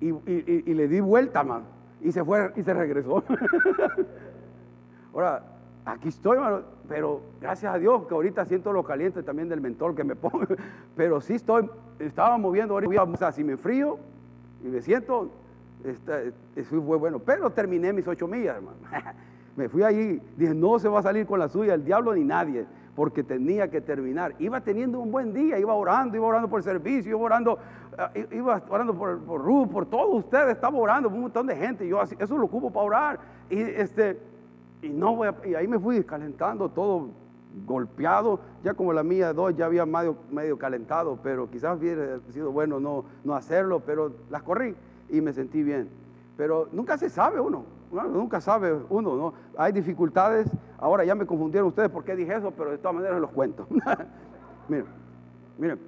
y, 0.00 0.74
le 0.74 0.88
di 0.88 1.00
vuelta, 1.00 1.44
man. 1.44 1.62
Y 2.00 2.12
se 2.12 2.24
fue 2.24 2.52
y 2.56 2.62
se 2.62 2.72
regresó. 2.72 3.22
Ahora, 5.12 5.42
aquí 5.84 6.08
estoy, 6.08 6.38
mano, 6.38 6.62
pero 6.90 7.20
gracias 7.40 7.72
a 7.72 7.78
Dios 7.78 8.04
que 8.08 8.14
ahorita 8.14 8.44
siento 8.46 8.72
lo 8.72 8.82
caliente 8.82 9.22
también 9.22 9.48
del 9.48 9.60
mentor 9.60 9.94
que 9.94 10.02
me 10.02 10.16
pongo. 10.16 10.40
Pero 10.96 11.20
sí 11.20 11.34
estoy, 11.34 11.70
estaba 12.00 12.36
moviendo 12.36 12.74
ahorita, 12.74 13.04
o 13.04 13.16
sea, 13.16 13.30
si 13.30 13.44
me 13.44 13.56
frío 13.56 13.96
y 14.64 14.66
me 14.66 14.82
siento, 14.82 15.30
eso 16.56 16.82
fue 16.82 16.96
bueno. 16.96 17.20
Pero 17.20 17.48
terminé 17.50 17.92
mis 17.92 18.08
ocho 18.08 18.26
millas, 18.26 18.56
hermano. 18.56 18.78
me 19.56 19.68
fui 19.68 19.84
allí, 19.84 20.20
dije, 20.36 20.52
no 20.52 20.80
se 20.80 20.88
va 20.88 20.98
a 20.98 21.02
salir 21.02 21.26
con 21.26 21.38
la 21.38 21.48
suya 21.48 21.74
el 21.74 21.84
diablo 21.84 22.12
ni 22.12 22.24
nadie 22.24 22.66
porque 22.96 23.22
tenía 23.22 23.70
que 23.70 23.80
terminar. 23.80 24.34
Iba 24.40 24.60
teniendo 24.60 24.98
un 24.98 25.12
buen 25.12 25.32
día, 25.32 25.60
iba 25.60 25.72
orando, 25.72 26.16
iba 26.16 26.26
orando 26.26 26.48
por 26.48 26.58
el 26.58 26.64
servicio, 26.64 27.12
iba 27.12 27.20
orando, 27.20 27.56
eh, 28.14 28.26
iba 28.32 28.60
orando 28.68 28.98
por, 28.98 29.40
Ruth, 29.40 29.68
por 29.68 29.86
todos 29.86 30.24
ustedes, 30.24 30.54
estaba 30.54 30.76
orando 30.76 31.08
un 31.08 31.20
montón 31.20 31.46
de 31.46 31.54
gente. 31.54 31.86
Yo 31.86 32.02
eso 32.02 32.36
lo 32.36 32.46
ocupo 32.46 32.72
para 32.72 32.84
orar. 32.84 33.20
Y, 33.48 33.60
este, 33.60 34.18
y, 34.82 34.88
no 34.88 35.18
y 35.44 35.54
ahí 35.54 35.68
me 35.68 35.78
fui 35.78 36.02
calentando 36.04 36.68
todo 36.68 37.08
golpeado, 37.66 38.40
ya 38.62 38.74
como 38.74 38.92
la 38.92 39.02
mía 39.02 39.32
dos 39.32 39.56
ya 39.56 39.66
había 39.66 39.84
medio, 39.84 40.16
medio 40.30 40.58
calentado, 40.58 41.18
pero 41.22 41.50
quizás 41.50 41.78
hubiera 41.78 42.20
sido 42.30 42.52
bueno 42.52 42.78
no, 42.78 43.04
no 43.24 43.34
hacerlo, 43.34 43.80
pero 43.84 44.12
las 44.30 44.42
corrí 44.42 44.74
y 45.08 45.20
me 45.20 45.32
sentí 45.32 45.62
bien. 45.62 45.88
Pero 46.36 46.68
nunca 46.72 46.96
se 46.96 47.10
sabe 47.10 47.40
uno 47.40 47.64
nunca 47.90 48.40
sabe 48.40 48.72
uno, 48.88 49.16
¿no? 49.16 49.34
Hay 49.56 49.72
dificultades. 49.72 50.48
Ahora 50.78 51.04
ya 51.04 51.14
me 51.14 51.26
confundieron 51.26 51.68
ustedes 51.68 51.90
por 51.90 52.04
qué 52.04 52.16
dije 52.16 52.34
eso, 52.34 52.52
pero 52.52 52.70
de 52.70 52.78
todas 52.78 52.94
maneras 52.94 53.20
los 53.20 53.30
cuento. 53.30 53.66
miren, 54.68 54.86
miren. 55.58 55.78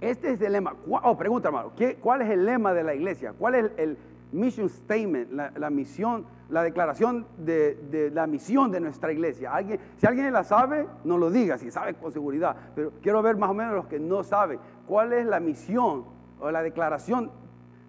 Este 0.00 0.32
es 0.32 0.40
el 0.40 0.52
lema. 0.52 0.74
Oh, 0.88 1.16
pregunta, 1.16 1.48
hermano. 1.48 1.72
¿Cuál 2.00 2.22
es 2.22 2.30
el 2.30 2.44
lema 2.44 2.74
de 2.74 2.82
la 2.82 2.94
iglesia? 2.94 3.32
¿Cuál 3.38 3.54
es 3.54 3.70
el, 3.76 3.96
mission 4.32 4.68
statement, 4.68 5.30
la, 5.32 5.70
misión, 5.70 6.26
la 6.54 6.62
declaración 6.62 7.26
de, 7.36 8.12
la 8.14 8.28
misión 8.28 8.70
de 8.70 8.78
nuestra 8.78 9.12
iglesia? 9.12 9.52
¿Alguien, 9.52 9.80
si 9.96 10.06
alguien 10.06 10.32
la 10.32 10.44
sabe, 10.44 10.86
no 11.02 11.18
lo 11.18 11.28
diga, 11.28 11.58
si 11.58 11.68
sabe 11.72 11.94
con 11.94 12.12
seguridad. 12.12 12.54
Pero 12.76 12.92
quiero 13.02 13.20
ver 13.22 13.36
más 13.36 13.50
o 13.50 13.54
menos 13.54 13.74
los 13.74 13.86
que 13.86 13.98
no 13.98 14.22
saben. 14.22 14.60
¿Cuál 14.86 15.12
es 15.14 15.26
la 15.26 15.40
misión 15.40 16.04
o 16.38 16.52
la 16.52 16.62
declaración 16.62 17.32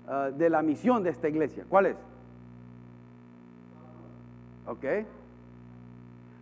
ah, 0.08 0.32
de 0.36 0.50
la 0.50 0.64
misión 0.64 1.04
de 1.04 1.12
esta 1.12 1.30
iglesia? 1.30 1.64
¿Cuál 1.70 1.86
es? 1.86 1.96
¿Ok? 4.66 4.86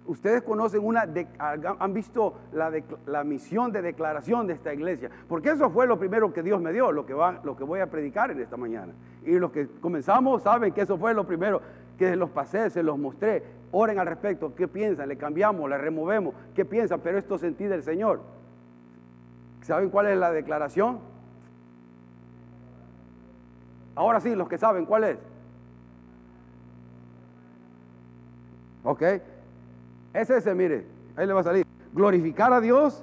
Ustedes 0.05 0.43
conocen 0.43 0.83
una, 0.83 1.05
han 1.39 1.93
visto 1.93 2.35
la, 2.53 3.23
misión 3.25 3.73
de 3.73 3.81
declaración 3.81 4.47
de 4.47 4.53
esta 4.53 4.73
iglesia, 4.73 5.09
porque 5.27 5.49
eso 5.49 5.69
fue 5.69 5.87
lo 5.87 5.99
primero 5.99 6.31
que 6.31 6.41
Dios 6.41 6.61
me 6.61 6.71
dio, 6.71 6.91
lo 6.91 7.05
que, 7.05 7.13
va, 7.13 7.41
lo 7.43 7.55
que 7.57 7.65
voy 7.65 7.81
a 7.81 7.87
predicar 7.87 8.31
en 8.31 8.39
esta 8.39 8.55
mañana. 8.55 8.93
Y 9.25 9.39
los 9.39 9.51
que 9.51 9.67
comenzamos 9.81 10.43
saben 10.43 10.73
que 10.73 10.81
eso 10.81 10.97
fue 10.97 11.13
lo 11.13 11.25
primero 11.25 11.61
que 11.97 12.15
los 12.15 12.29
pasé, 12.29 12.69
se 12.69 12.83
los 12.83 12.97
mostré. 12.97 13.43
Oren 13.71 13.99
al 13.99 14.07
respecto, 14.07 14.53
¿qué 14.55 14.67
piensan? 14.67 15.09
¿Le 15.09 15.17
cambiamos? 15.17 15.69
¿Le 15.69 15.77
removemos? 15.77 16.35
¿Qué 16.53 16.65
piensan? 16.65 16.99
Pero 17.01 17.17
esto 17.17 17.37
sentí 17.37 17.65
del 17.65 17.83
Señor. 17.83 18.21
¿Saben 19.61 19.89
cuál 19.89 20.07
es 20.07 20.17
la 20.17 20.31
declaración? 20.31 20.99
Ahora 23.95 24.19
sí, 24.19 24.35
los 24.35 24.47
que 24.47 24.57
saben, 24.57 24.85
¿cuál 24.85 25.03
es? 25.05 25.17
¿Ok? 28.83 29.01
Es 30.13 30.29
ese, 30.29 30.53
mire, 30.53 30.85
ahí 31.15 31.25
le 31.25 31.33
va 31.33 31.41
a 31.41 31.43
salir. 31.43 31.65
Glorificar 31.93 32.51
a 32.53 32.59
Dios 32.59 33.01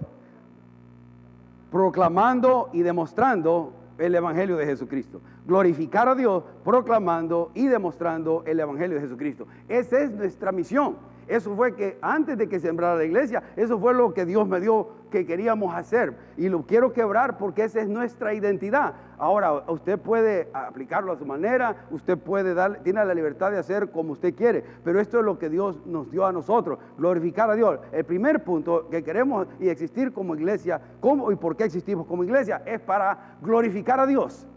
proclamando 1.71 2.69
y 2.73 2.83
demostrando 2.83 3.73
el 4.01 4.15
Evangelio 4.15 4.57
de 4.57 4.67
Jesucristo. 4.67 5.21
Glorificar 5.47 6.09
a 6.09 6.15
Dios 6.15 6.43
proclamando 6.65 7.51
y 7.55 7.67
demostrando 7.67 8.43
el 8.47 8.61
Evangelio 8.61 8.97
de 8.97 9.03
Jesucristo. 9.03 9.47
Esa 9.69 10.01
es 10.01 10.11
nuestra 10.11 10.53
misión. 10.53 10.97
Eso 11.31 11.55
fue 11.55 11.77
que 11.77 11.97
antes 12.03 12.37
de 12.37 12.49
que 12.49 12.59
sembrara 12.59 12.97
la 12.97 13.05
iglesia, 13.05 13.41
eso 13.55 13.79
fue 13.79 13.95
lo 13.95 14.13
que 14.13 14.27
Dios 14.27 14.49
me 14.49 14.59
dio 14.59 14.89
que 15.13 15.25
queríamos 15.25 15.73
hacer. 15.73 16.17
Y 16.37 16.49
lo 16.49 16.67
quiero 16.67 16.93
quebrar 16.93 17.39
porque 17.39 17.63
esa 17.63 17.81
es 17.81 17.89
nuestra 17.89 18.35
identidad. 18.35 18.95
Ahora, 19.17 19.63
usted 19.69 19.97
puede 19.97 20.49
aplicarlo 20.53 21.13
a 21.13 21.17
su 21.17 21.25
manera, 21.25 21.87
usted 21.93 22.19
puede 22.19 22.53
dar, 22.53 22.83
tiene 22.83 23.05
la 23.05 23.15
libertad 23.15 23.53
de 23.53 23.59
hacer 23.59 23.93
como 23.93 24.13
usted 24.13 24.35
quiere, 24.35 24.65
pero 24.83 24.99
esto 24.99 25.21
es 25.21 25.25
lo 25.25 25.39
que 25.39 25.49
Dios 25.49 25.79
nos 25.87 26.11
dio 26.11 26.27
a 26.27 26.33
nosotros, 26.33 26.81
glorificar 26.99 27.49
a 27.49 27.55
Dios. 27.55 27.79
El 27.93 28.05
primer 28.05 28.43
punto 28.43 28.89
que 28.91 29.05
queremos 29.05 29.47
y 29.61 29.69
existir 29.69 30.13
como 30.13 30.35
iglesia, 30.35 30.81
¿cómo 30.99 31.31
y 31.31 31.37
por 31.37 31.55
qué 31.55 31.65
existimos 31.65 32.09
como 32.09 32.25
iglesia? 32.25 32.63
Es 32.67 32.81
para 32.81 33.37
glorificar 33.41 34.01
a 34.01 34.07
Dios. 34.07 34.49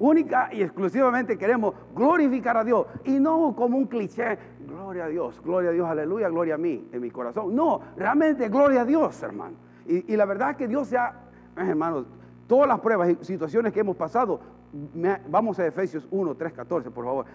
Única 0.00 0.48
y 0.52 0.62
exclusivamente 0.62 1.36
queremos 1.36 1.74
glorificar 1.94 2.56
a 2.56 2.62
Dios 2.62 2.86
y 3.04 3.18
no 3.18 3.54
como 3.56 3.76
un 3.76 3.86
cliché, 3.86 4.38
gloria 4.68 5.06
a 5.06 5.08
Dios, 5.08 5.40
gloria 5.42 5.70
a 5.70 5.72
Dios, 5.72 5.88
aleluya, 5.88 6.28
gloria 6.28 6.54
a 6.54 6.58
mí 6.58 6.88
en 6.92 7.00
mi 7.00 7.10
corazón. 7.10 7.54
No, 7.54 7.80
realmente 7.96 8.48
gloria 8.48 8.82
a 8.82 8.84
Dios, 8.84 9.20
hermano. 9.22 9.56
Y, 9.86 10.14
la 10.16 10.26
verdad 10.26 10.50
es 10.50 10.56
que 10.56 10.68
Dios 10.68 10.92
ha, 10.92 11.14
eh, 11.56 11.68
hermanos, 11.68 12.04
todas 12.46 12.68
las 12.68 12.78
pruebas 12.80 13.08
y 13.08 13.24
situaciones 13.24 13.72
que 13.72 13.80
hemos 13.80 13.96
pasado, 13.96 14.38
vamos 15.28 15.58
a 15.58 15.66
Efesios 15.66 16.06
1, 16.10 16.34
3, 16.34 16.52
14, 16.52 16.90
por 16.90 17.04
favor. 17.06 17.26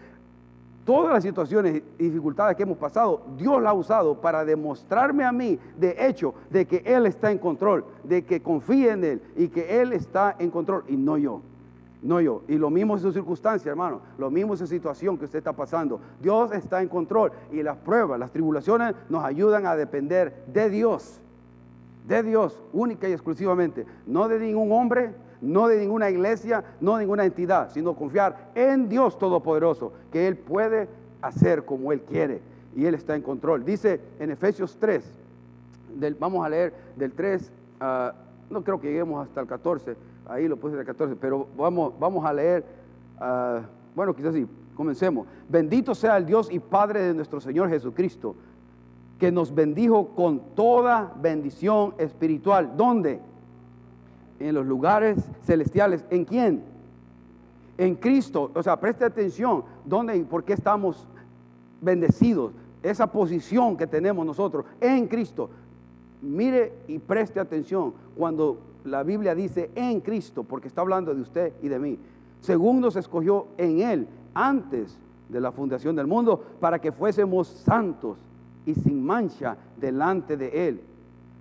Todas 0.86 1.14
las 1.14 1.24
situaciones 1.24 1.82
y 1.98 2.04
dificultades 2.04 2.56
que 2.56 2.64
hemos 2.64 2.78
pasado, 2.78 3.24
Dios 3.38 3.62
la 3.62 3.72
ha 3.72 3.74
usado 3.74 4.20
para 4.20 4.46
demostrarme 4.46 5.24
a 5.24 5.32
mí, 5.32 5.58
de 5.78 5.96
hecho, 5.98 6.36
de 6.52 6.68
que 6.68 6.84
Él 6.86 7.08
está 7.08 7.32
en 7.32 7.40
control, 7.40 7.86
de 8.04 8.24
que 8.24 8.42
confíe 8.42 8.92
en 8.92 9.04
Él 9.04 9.22
y 9.36 9.48
que 9.48 9.82
Él 9.82 9.94
está 9.94 10.36
en 10.38 10.52
control 10.52 10.84
y 10.88 10.98
no 10.98 11.18
yo 11.18 11.42
no 12.04 12.20
yo. 12.22 12.44
Y 12.48 12.58
lo 12.58 12.70
mismo 12.70 12.96
es 12.96 13.02
su 13.02 13.12
circunstancia, 13.12 13.70
hermano. 13.70 14.02
Lo 14.18 14.30
mismo 14.30 14.54
es 14.54 14.60
su 14.60 14.68
situación 14.68 15.18
que 15.18 15.26
usted 15.26 15.40
está 15.40 15.54
pasando. 15.54 16.00
Dios 16.22 16.52
está 16.52 16.82
en 16.82 16.90
control 16.90 17.32
y 17.52 17.64
las 17.64 17.78
pruebas, 17.78 18.20
las 18.20 18.32
tribulaciones 18.32 18.94
nos 19.10 19.24
ayudan 19.24 19.66
a 19.66 19.76
depender 19.76 20.44
de 20.48 20.70
Dios. 20.70 21.20
De 22.08 22.22
Dios, 22.22 22.62
única 22.74 23.08
y 23.08 23.14
exclusivamente. 23.14 23.86
No 24.06 24.28
de 24.28 24.40
ningún 24.40 24.72
hombre, 24.74 25.16
no 25.42 25.68
de 25.68 25.80
ninguna 25.80 26.10
iglesia, 26.10 26.64
no 26.82 26.96
de 26.96 27.04
ninguna 27.04 27.26
entidad, 27.26 27.72
sino 27.72 27.96
confiar 27.96 28.52
en 28.54 28.90
Dios 28.90 29.18
Todopoderoso, 29.18 29.94
que 30.12 30.28
Él 30.28 30.38
puede 30.38 30.90
hacer 31.22 31.64
como 31.64 31.94
Él 31.94 32.02
quiere 32.02 32.42
y 32.76 32.86
Él 32.86 32.96
está 32.96 33.16
en 33.16 33.22
control. 33.22 33.64
Dice 33.64 34.02
en 34.20 34.32
Efesios 34.32 34.78
3, 34.78 35.04
vamos 36.20 36.46
a 36.46 36.50
leer 36.50 36.74
del 36.98 37.14
3, 37.14 37.52
ah, 37.80 38.14
no 38.50 38.62
creo 38.64 38.82
que 38.82 38.88
lleguemos 38.88 39.26
hasta 39.26 39.40
el 39.40 39.48
14 39.48 39.96
ahí 40.34 40.48
lo 40.48 40.58
puse 40.58 40.76
de 40.76 40.84
14, 40.84 41.16
pero 41.16 41.48
vamos, 41.56 41.94
vamos 42.00 42.26
a 42.26 42.34
leer, 42.34 42.66
ah, 43.20 43.62
bueno, 43.96 44.16
quizás 44.16 44.34
sí, 44.34 44.48
comencemos. 44.76 45.28
Bendito 45.48 45.94
sea 45.94 46.18
el 46.18 46.26
Dios 46.26 46.52
y 46.52 46.60
Padre 46.60 47.02
de 47.02 47.14
nuestro 47.14 47.40
Señor 47.40 47.70
Jesucristo, 47.70 48.36
que 49.20 49.32
nos 49.32 49.54
bendijo 49.54 50.10
con 50.10 50.40
toda 50.56 51.14
bendición 51.22 51.94
espiritual. 52.00 52.76
¿Dónde? 52.76 53.20
En 54.40 54.56
los 54.56 54.66
lugares 54.66 55.18
celestiales. 55.44 56.04
¿En 56.10 56.26
quién? 56.26 56.64
En 57.78 57.96
Cristo. 57.96 58.52
O 58.56 58.64
sea, 58.64 58.80
preste 58.80 59.06
atención. 59.06 59.64
¿Dónde 59.86 60.18
y 60.18 60.24
por 60.24 60.44
qué 60.44 60.54
estamos 60.54 61.08
bendecidos? 61.80 62.54
Esa 62.82 63.08
posición 63.08 63.78
que 63.78 63.88
tenemos 63.88 64.26
nosotros 64.26 64.66
en 64.82 65.08
Cristo. 65.08 65.50
Mire 66.22 66.74
y 66.88 66.98
preste 66.98 67.40
atención 67.40 67.94
cuando 68.18 68.58
la 68.86 69.04
Biblia 69.04 69.36
dice 69.36 69.72
en 69.76 70.02
Cristo, 70.02 70.44
porque 70.44 70.68
está 70.68 70.82
hablando 70.82 71.14
de 71.14 71.22
usted 71.22 71.54
y 71.62 71.68
de 71.68 71.80
mí. 71.80 72.00
Según 72.42 72.82
nos 72.82 72.96
escogió 72.96 73.48
en 73.58 73.80
Él 73.82 74.08
antes 74.34 74.98
de 75.30 75.40
la 75.40 75.52
fundación 75.52 75.96
del 75.96 76.08
mundo, 76.08 76.44
para 76.60 76.80
que 76.80 76.92
fuésemos 76.92 77.48
santos 77.48 78.18
y 78.66 78.74
sin 78.74 79.04
mancha 79.04 79.58
delante 79.80 80.38
de 80.38 80.68
Él, 80.68 80.82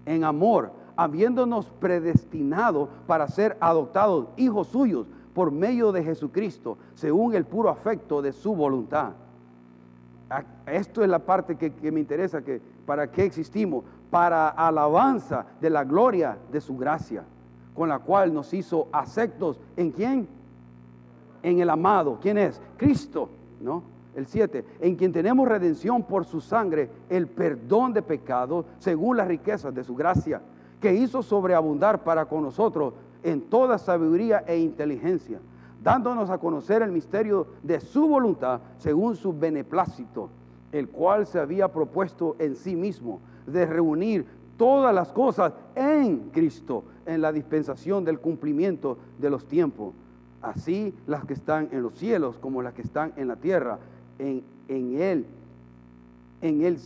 en 0.06 0.24
amor, 0.24 0.72
habiéndonos 0.96 1.70
predestinado 1.80 2.88
para 3.06 3.28
ser 3.28 3.56
adoptados 3.60 4.28
hijos 4.36 4.68
suyos 4.68 5.06
por 5.34 5.50
medio 5.50 5.92
de 5.92 6.04
Jesucristo, 6.04 6.76
según 6.94 7.34
el 7.34 7.44
puro 7.44 7.68
afecto 7.68 8.22
de 8.22 8.32
su 8.32 8.54
voluntad. 8.54 9.12
Esto 10.66 11.02
es 11.02 11.08
la 11.08 11.18
parte 11.18 11.56
que, 11.56 11.72
que 11.72 11.92
me 11.92 12.00
interesa, 12.00 12.42
que 12.42 12.60
para 12.86 13.10
qué 13.10 13.24
existimos, 13.24 13.84
para 14.10 14.48
alabanza 14.48 15.46
de 15.60 15.70
la 15.70 15.84
gloria 15.84 16.38
de 16.50 16.60
su 16.60 16.76
gracia, 16.76 17.24
con 17.74 17.88
la 17.88 17.98
cual 17.98 18.32
nos 18.32 18.52
hizo 18.52 18.88
aceptos 18.92 19.58
en 19.76 19.90
quién? 19.90 20.28
En 21.42 21.60
el 21.60 21.70
amado. 21.70 22.18
¿Quién 22.20 22.38
es? 22.38 22.60
Cristo, 22.76 23.28
¿no? 23.60 23.82
El 24.14 24.26
7, 24.26 24.64
en 24.80 24.96
quien 24.96 25.12
tenemos 25.12 25.48
redención 25.48 26.02
por 26.02 26.26
su 26.26 26.40
sangre, 26.40 26.90
el 27.08 27.26
perdón 27.28 27.94
de 27.94 28.02
pecados, 28.02 28.66
según 28.78 29.16
las 29.16 29.26
riquezas 29.26 29.74
de 29.74 29.84
su 29.84 29.94
gracia, 29.94 30.42
que 30.80 30.94
hizo 30.94 31.22
sobreabundar 31.22 32.04
para 32.04 32.26
con 32.26 32.42
nosotros 32.42 32.92
en 33.22 33.40
toda 33.40 33.78
sabiduría 33.78 34.44
e 34.46 34.58
inteligencia, 34.58 35.40
dándonos 35.82 36.28
a 36.28 36.38
conocer 36.38 36.82
el 36.82 36.92
misterio 36.92 37.46
de 37.62 37.80
su 37.80 38.06
voluntad, 38.06 38.60
según 38.78 39.16
su 39.16 39.32
beneplácito, 39.32 40.28
el 40.72 40.88
cual 40.88 41.26
se 41.26 41.38
había 41.38 41.68
propuesto 41.68 42.36
en 42.38 42.56
sí 42.56 42.76
mismo 42.76 43.20
de 43.46 43.64
reunir 43.64 44.26
todas 44.56 44.94
las 44.94 45.12
cosas 45.12 45.52
en 45.74 46.30
Cristo, 46.30 46.84
en 47.06 47.20
la 47.20 47.32
dispensación 47.32 48.04
del 48.04 48.18
cumplimiento 48.18 48.98
de 49.18 49.30
los 49.30 49.46
tiempos, 49.46 49.94
así 50.40 50.94
las 51.06 51.24
que 51.24 51.34
están 51.34 51.68
en 51.72 51.82
los 51.82 51.94
cielos 51.94 52.38
como 52.38 52.62
las 52.62 52.74
que 52.74 52.82
están 52.82 53.12
en 53.16 53.28
la 53.28 53.36
tierra, 53.36 53.78
en, 54.18 54.42
en 54.68 55.00
Él, 55.00 55.26
en 56.40 56.62
Él, 56.62 56.78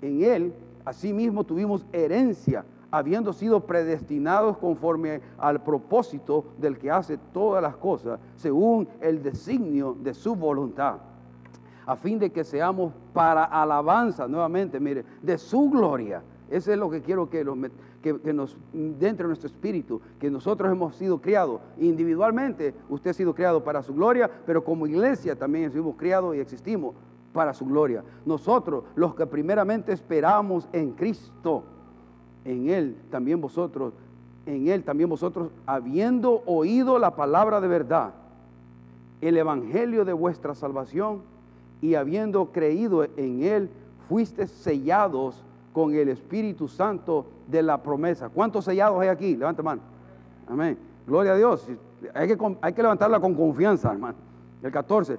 en 0.00 0.24
Él, 0.24 0.52
asimismo 0.84 1.44
tuvimos 1.44 1.84
herencia, 1.92 2.64
habiendo 2.90 3.32
sido 3.32 3.60
predestinados 3.60 4.58
conforme 4.58 5.22
al 5.38 5.62
propósito 5.62 6.44
del 6.58 6.78
que 6.78 6.90
hace 6.90 7.18
todas 7.32 7.62
las 7.62 7.76
cosas, 7.76 8.20
según 8.36 8.86
el 9.00 9.22
designio 9.22 9.96
de 10.02 10.12
su 10.12 10.34
voluntad 10.34 10.96
a 11.86 11.96
fin 11.96 12.18
de 12.18 12.30
que 12.30 12.44
seamos 12.44 12.92
para 13.12 13.44
alabanza, 13.44 14.28
nuevamente, 14.28 14.78
mire, 14.78 15.04
de 15.20 15.38
su 15.38 15.68
gloria. 15.68 16.22
Eso 16.52 16.70
es 16.70 16.78
lo 16.78 16.90
que 16.90 17.00
quiero 17.00 17.30
que, 17.30 17.42
nos 18.34 18.58
dentro 18.74 19.24
de 19.24 19.28
nuestro 19.28 19.46
espíritu, 19.46 20.02
que 20.20 20.30
nosotros 20.30 20.70
hemos 20.70 20.94
sido 20.96 21.18
criados 21.18 21.62
individualmente, 21.78 22.74
usted 22.90 23.12
ha 23.12 23.14
sido 23.14 23.34
criado 23.34 23.64
para 23.64 23.82
su 23.82 23.94
gloria, 23.94 24.30
pero 24.44 24.62
como 24.62 24.86
iglesia 24.86 25.34
también 25.34 25.72
hemos 25.74 25.96
criado 25.96 26.34
y 26.34 26.40
existimos 26.40 26.94
para 27.32 27.54
su 27.54 27.64
gloria. 27.64 28.04
Nosotros, 28.26 28.84
los 28.96 29.14
que 29.14 29.26
primeramente 29.26 29.92
esperamos 29.92 30.68
en 30.74 30.92
Cristo, 30.92 31.64
en 32.44 32.68
Él 32.68 32.96
también 33.10 33.40
vosotros, 33.40 33.94
en 34.44 34.68
Él 34.68 34.84
también 34.84 35.08
vosotros, 35.08 35.50
habiendo 35.64 36.42
oído 36.44 36.98
la 36.98 37.16
palabra 37.16 37.62
de 37.62 37.68
verdad, 37.68 38.12
el 39.22 39.38
evangelio 39.38 40.04
de 40.04 40.12
vuestra 40.12 40.54
salvación, 40.54 41.22
y 41.80 41.94
habiendo 41.94 42.52
creído 42.52 43.04
en 43.16 43.42
Él, 43.42 43.70
fuiste 44.06 44.46
sellados 44.46 45.42
con 45.72 45.94
el 45.94 46.08
Espíritu 46.08 46.68
Santo 46.68 47.26
de 47.46 47.62
la 47.62 47.82
promesa. 47.82 48.28
¿Cuántos 48.28 48.64
sellados 48.64 49.00
hay 49.00 49.08
aquí? 49.08 49.36
Levanta 49.36 49.62
mano. 49.62 49.82
Amén. 50.48 50.78
Gloria 51.06 51.32
a 51.32 51.36
Dios. 51.36 51.66
Hay 52.14 52.28
que, 52.28 52.82
levantarla 52.82 53.20
con 53.20 53.34
confianza, 53.34 53.90
hermano. 53.92 54.16
El 54.62 54.70
14, 54.70 55.18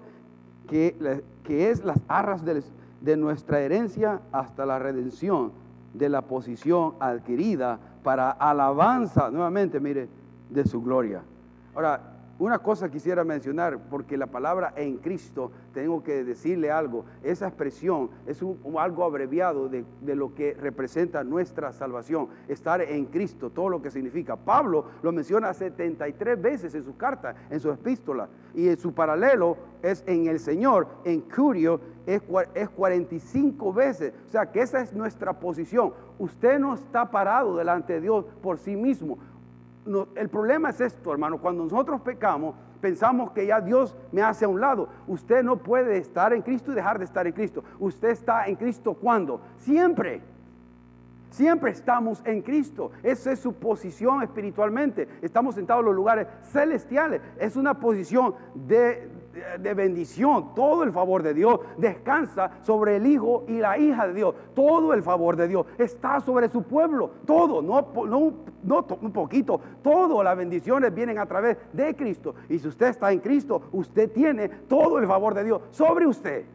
que, 0.68 1.24
que 1.44 1.70
es 1.70 1.84
las 1.84 2.00
arras 2.08 2.46
de, 2.46 2.64
de 3.02 3.18
nuestra 3.18 3.60
herencia 3.62 4.22
hasta 4.32 4.66
la 4.66 4.80
redención 4.80 5.52
de 5.94 6.10
la 6.10 6.22
posición 6.22 6.94
adquirida 7.00 7.80
para 8.04 8.32
alabanza, 8.32 9.30
nuevamente, 9.30 9.80
mire, 9.80 10.08
de 10.50 10.66
su 10.66 10.82
gloria. 10.82 11.22
Ahora, 11.76 12.02
una 12.40 12.60
cosa 12.60 12.90
quisiera 12.90 13.24
mencionar, 13.24 13.80
porque 13.90 14.18
la 14.18 14.28
palabra 14.28 14.74
en 14.76 14.98
Cristo, 14.98 15.52
tengo 15.72 16.04
que 16.04 16.24
decirle 16.24 16.72
algo, 16.72 17.06
esa 17.22 17.48
expresión 17.48 18.10
es 18.26 18.44
algo 18.78 19.04
abreviado 19.04 19.70
de, 19.70 19.86
lo 20.16 20.34
que 20.34 20.54
representa 20.56 21.24
nuestra 21.24 21.72
salvación, 21.74 22.30
estar 22.48 22.82
en 22.82 23.06
Cristo, 23.06 23.52
todo 23.52 23.70
lo 23.70 23.82
que 23.82 23.92
significa. 23.92 24.36
Pablo 24.36 24.86
lo 25.04 25.12
menciona 25.12 25.54
73 25.54 26.42
veces 26.42 26.74
en 26.76 26.84
su 26.84 26.98
carta, 26.98 27.36
en 27.50 27.60
su 27.60 27.72
epístola, 27.72 28.28
y 28.56 28.68
en 28.68 28.78
su 28.78 28.94
paralelo 28.94 29.58
es 29.82 30.04
en 30.08 30.28
el 30.28 30.40
Señor, 30.40 30.88
en 31.04 31.22
Curio 31.22 31.80
es, 32.06 32.22
es 32.54 32.70
45 32.70 33.74
veces, 33.74 34.14
o 34.28 34.32
sea 34.32 34.52
que 34.52 34.62
esa 34.62 34.82
es 34.82 34.94
nuestra 34.94 35.34
posición. 35.40 35.94
Usted 36.20 36.60
no 36.60 36.74
está 36.74 37.10
parado 37.10 37.56
delante 37.56 37.94
de 37.94 38.02
Dios 38.02 38.26
por 38.42 38.58
sí 38.58 38.76
mismo, 38.76 39.18
el 40.16 40.30
problema 40.30 40.70
es 40.70 40.82
esto, 40.82 41.12
hermano. 41.12 41.40
Cuando 41.40 41.64
nosotros 41.64 42.02
pecamos, 42.02 42.56
pensamos 42.80 43.32
que 43.32 43.46
ya 43.46 43.62
Dios 43.62 43.96
me 44.12 44.22
hace 44.22 44.46
a 44.46 44.48
un 44.48 44.62
lado. 44.62 44.90
Usted 45.08 45.44
no 45.44 45.58
puede 45.58 45.98
estar 45.98 46.34
en 46.34 46.42
Cristo 46.42 46.72
y 46.72 46.76
dejar 46.76 47.00
de 47.00 47.06
estar 47.06 47.26
en 47.28 47.34
Cristo. 47.34 47.64
Usted 47.80 48.10
está 48.10 48.48
en 48.48 48.56
Cristo 48.56 48.94
cuando? 48.94 49.42
Siempre. 49.58 50.22
Siempre 51.30 51.72
estamos 51.72 52.22
en 52.26 52.42
Cristo. 52.42 52.92
Esa 53.02 53.32
es 53.32 53.40
su 53.40 53.54
posición 53.54 54.22
espiritualmente. 54.22 55.08
Estamos 55.22 55.56
sentados 55.56 55.82
en 55.82 55.88
los 55.88 55.96
lugares 55.96 56.28
celestiales. 56.52 57.22
Es 57.40 57.56
una 57.56 57.80
posición 57.80 58.36
de, 58.54 59.10
de 59.60 59.74
bendición, 59.74 60.54
todo 60.54 60.84
el 60.84 60.92
favor 60.92 61.24
de 61.24 61.34
Dios 61.34 61.60
descansa 61.78 62.52
sobre 62.62 62.98
el 62.98 63.08
Hijo 63.08 63.46
y 63.48 63.58
la 63.58 63.78
hija 63.78 64.08
de 64.08 64.14
Dios. 64.14 64.36
Todo 64.54 64.94
el 64.94 65.02
favor 65.02 65.36
de 65.36 65.48
Dios 65.48 65.66
está 65.78 66.20
sobre 66.20 66.50
su 66.50 66.64
pueblo. 66.64 67.10
Todo, 67.26 67.62
no, 67.62 67.88
no, 68.06 68.34
no 68.64 68.86
un 69.02 69.12
poquito. 69.12 69.60
Todas 69.82 70.24
las 70.24 70.38
bendiciones 70.38 70.94
vienen 70.94 71.18
a 71.18 71.26
través 71.26 71.58
de 71.74 71.96
Cristo. 71.96 72.36
Y 72.48 72.60
si 72.60 72.68
usted 72.68 72.88
está 72.88 73.12
en 73.12 73.20
Cristo, 73.20 73.64
usted 73.72 74.12
tiene 74.12 74.50
todo 74.50 75.00
el 75.00 75.08
favor 75.08 75.34
de 75.34 75.44
Dios 75.44 75.62
sobre 75.72 76.06
usted. 76.06 76.46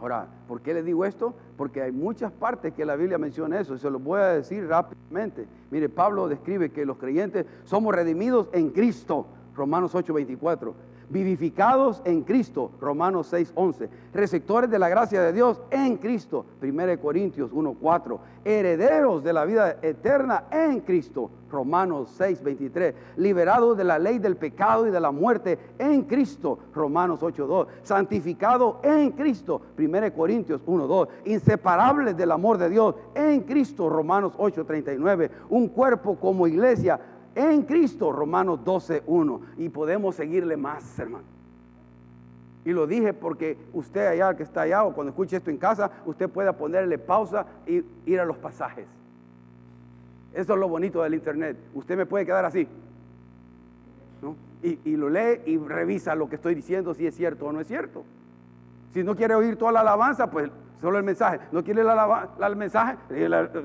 Ahora, 0.00 0.26
¿por 0.48 0.60
qué 0.60 0.74
le 0.74 0.82
digo 0.82 1.04
esto? 1.04 1.32
Porque 1.56 1.80
hay 1.80 1.92
muchas 1.92 2.32
partes 2.32 2.74
que 2.74 2.84
la 2.84 2.96
Biblia 2.96 3.18
menciona 3.18 3.60
eso 3.60 3.74
y 3.74 3.78
se 3.78 3.88
lo 3.88 4.00
voy 4.00 4.20
a 4.20 4.26
decir 4.26 4.66
rápidamente. 4.66 5.46
Mire, 5.70 5.88
Pablo 5.88 6.28
describe 6.28 6.70
que 6.70 6.84
los 6.84 6.98
creyentes 6.98 7.46
somos 7.64 7.94
redimidos 7.94 8.48
en 8.52 8.70
Cristo, 8.70 9.26
Romanos 9.54 9.94
8:24 9.94 10.74
vivificados 11.10 12.02
en 12.04 12.22
Cristo, 12.22 12.70
Romanos 12.80 13.32
6:11, 13.32 13.88
receptores 14.12 14.70
de 14.70 14.78
la 14.78 14.88
gracia 14.88 15.22
de 15.22 15.32
Dios 15.32 15.60
en 15.70 15.96
Cristo, 15.96 16.46
1 16.60 16.98
Corintios 17.00 17.52
1:4, 17.52 18.20
herederos 18.44 19.22
de 19.24 19.32
la 19.32 19.44
vida 19.44 19.76
eterna 19.82 20.44
en 20.50 20.80
Cristo, 20.80 21.30
Romanos 21.50 22.10
6:23, 22.18 22.94
liberados 23.16 23.76
de 23.76 23.84
la 23.84 23.98
ley 23.98 24.18
del 24.18 24.36
pecado 24.36 24.86
y 24.86 24.90
de 24.90 25.00
la 25.00 25.10
muerte 25.10 25.58
en 25.78 26.02
Cristo, 26.02 26.58
Romanos 26.74 27.22
8:2, 27.22 27.68
santificados 27.82 28.76
en 28.82 29.12
Cristo, 29.12 29.60
1 29.76 30.12
Corintios 30.12 30.62
1:2, 30.66 31.08
inseparables 31.24 32.16
del 32.16 32.32
amor 32.32 32.58
de 32.58 32.68
Dios 32.68 32.94
en 33.14 33.42
Cristo, 33.42 33.88
Romanos 33.88 34.34
8:39, 34.36 35.30
un 35.48 35.68
cuerpo 35.68 36.16
como 36.16 36.46
iglesia 36.46 36.98
en 37.34 37.62
Cristo, 37.62 38.12
Romanos 38.12 38.64
12, 38.64 39.02
1. 39.06 39.40
Y 39.58 39.68
podemos 39.68 40.14
seguirle 40.14 40.56
más, 40.56 40.98
hermano. 40.98 41.24
Y 42.64 42.72
lo 42.72 42.86
dije 42.86 43.12
porque 43.12 43.58
usted 43.72 44.06
allá, 44.06 44.34
que 44.34 44.42
está 44.42 44.62
allá, 44.62 44.84
o 44.84 44.94
cuando 44.94 45.10
escuche 45.10 45.36
esto 45.36 45.50
en 45.50 45.58
casa, 45.58 45.90
usted 46.06 46.30
pueda 46.30 46.54
ponerle 46.54 46.98
pausa 46.98 47.46
y 47.66 47.84
ir 48.06 48.20
a 48.20 48.24
los 48.24 48.38
pasajes. 48.38 48.86
Eso 50.32 50.54
es 50.54 50.58
lo 50.58 50.68
bonito 50.68 51.02
del 51.02 51.14
internet. 51.14 51.56
Usted 51.74 51.96
me 51.96 52.06
puede 52.06 52.24
quedar 52.24 52.44
así. 52.44 52.66
Y, 54.62 54.96
lo 54.96 55.10
lee 55.10 55.42
y 55.44 55.58
revisa 55.58 56.14
lo 56.14 56.26
que 56.26 56.36
estoy 56.36 56.54
diciendo, 56.54 56.94
si 56.94 57.06
es 57.06 57.14
cierto 57.14 57.44
o 57.44 57.52
no 57.52 57.60
es 57.60 57.66
cierto. 57.66 58.02
Si 58.94 59.04
no 59.04 59.14
quiere 59.14 59.34
oír 59.34 59.56
toda 59.56 59.72
la 59.72 59.80
alabanza, 59.80 60.30
pues 60.30 60.50
solo 60.80 60.96
el 60.96 61.04
mensaje. 61.04 61.40
No 61.52 61.62
quiere 61.62 61.84
la, 61.84 62.30
el 62.40 62.56
mensaje, 62.56 62.96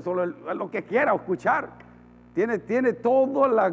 solo 0.04 0.26
lo 0.26 0.70
que 0.70 0.82
quiera 0.84 1.14
escuchar. 1.14 1.70
Tiene, 2.34 2.58
tiene 2.58 2.92
toda 2.92 3.48
la 3.48 3.72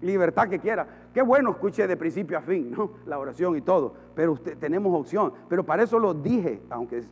libertad 0.00 0.48
que 0.48 0.58
quiera. 0.58 0.86
Qué 1.14 1.22
bueno 1.22 1.50
escuche 1.50 1.86
de 1.86 1.96
principio 1.96 2.38
a 2.38 2.40
fin, 2.42 2.70
¿no? 2.70 2.90
La 3.06 3.18
oración 3.18 3.56
y 3.56 3.60
todo. 3.60 3.94
Pero 4.14 4.32
usted, 4.32 4.56
tenemos 4.58 4.98
opción. 4.98 5.32
Pero 5.48 5.64
para 5.64 5.82
eso 5.82 5.98
lo 5.98 6.14
dije, 6.14 6.62
aunque 6.70 7.04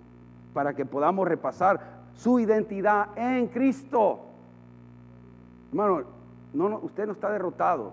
para 0.52 0.74
que 0.74 0.84
podamos 0.84 1.28
repasar 1.28 2.00
su 2.14 2.40
identidad 2.40 3.16
en 3.16 3.46
Cristo. 3.48 4.20
Hermano, 5.70 6.02
no, 6.52 6.78
usted 6.82 7.06
no 7.06 7.12
está 7.12 7.30
derrotado. 7.30 7.92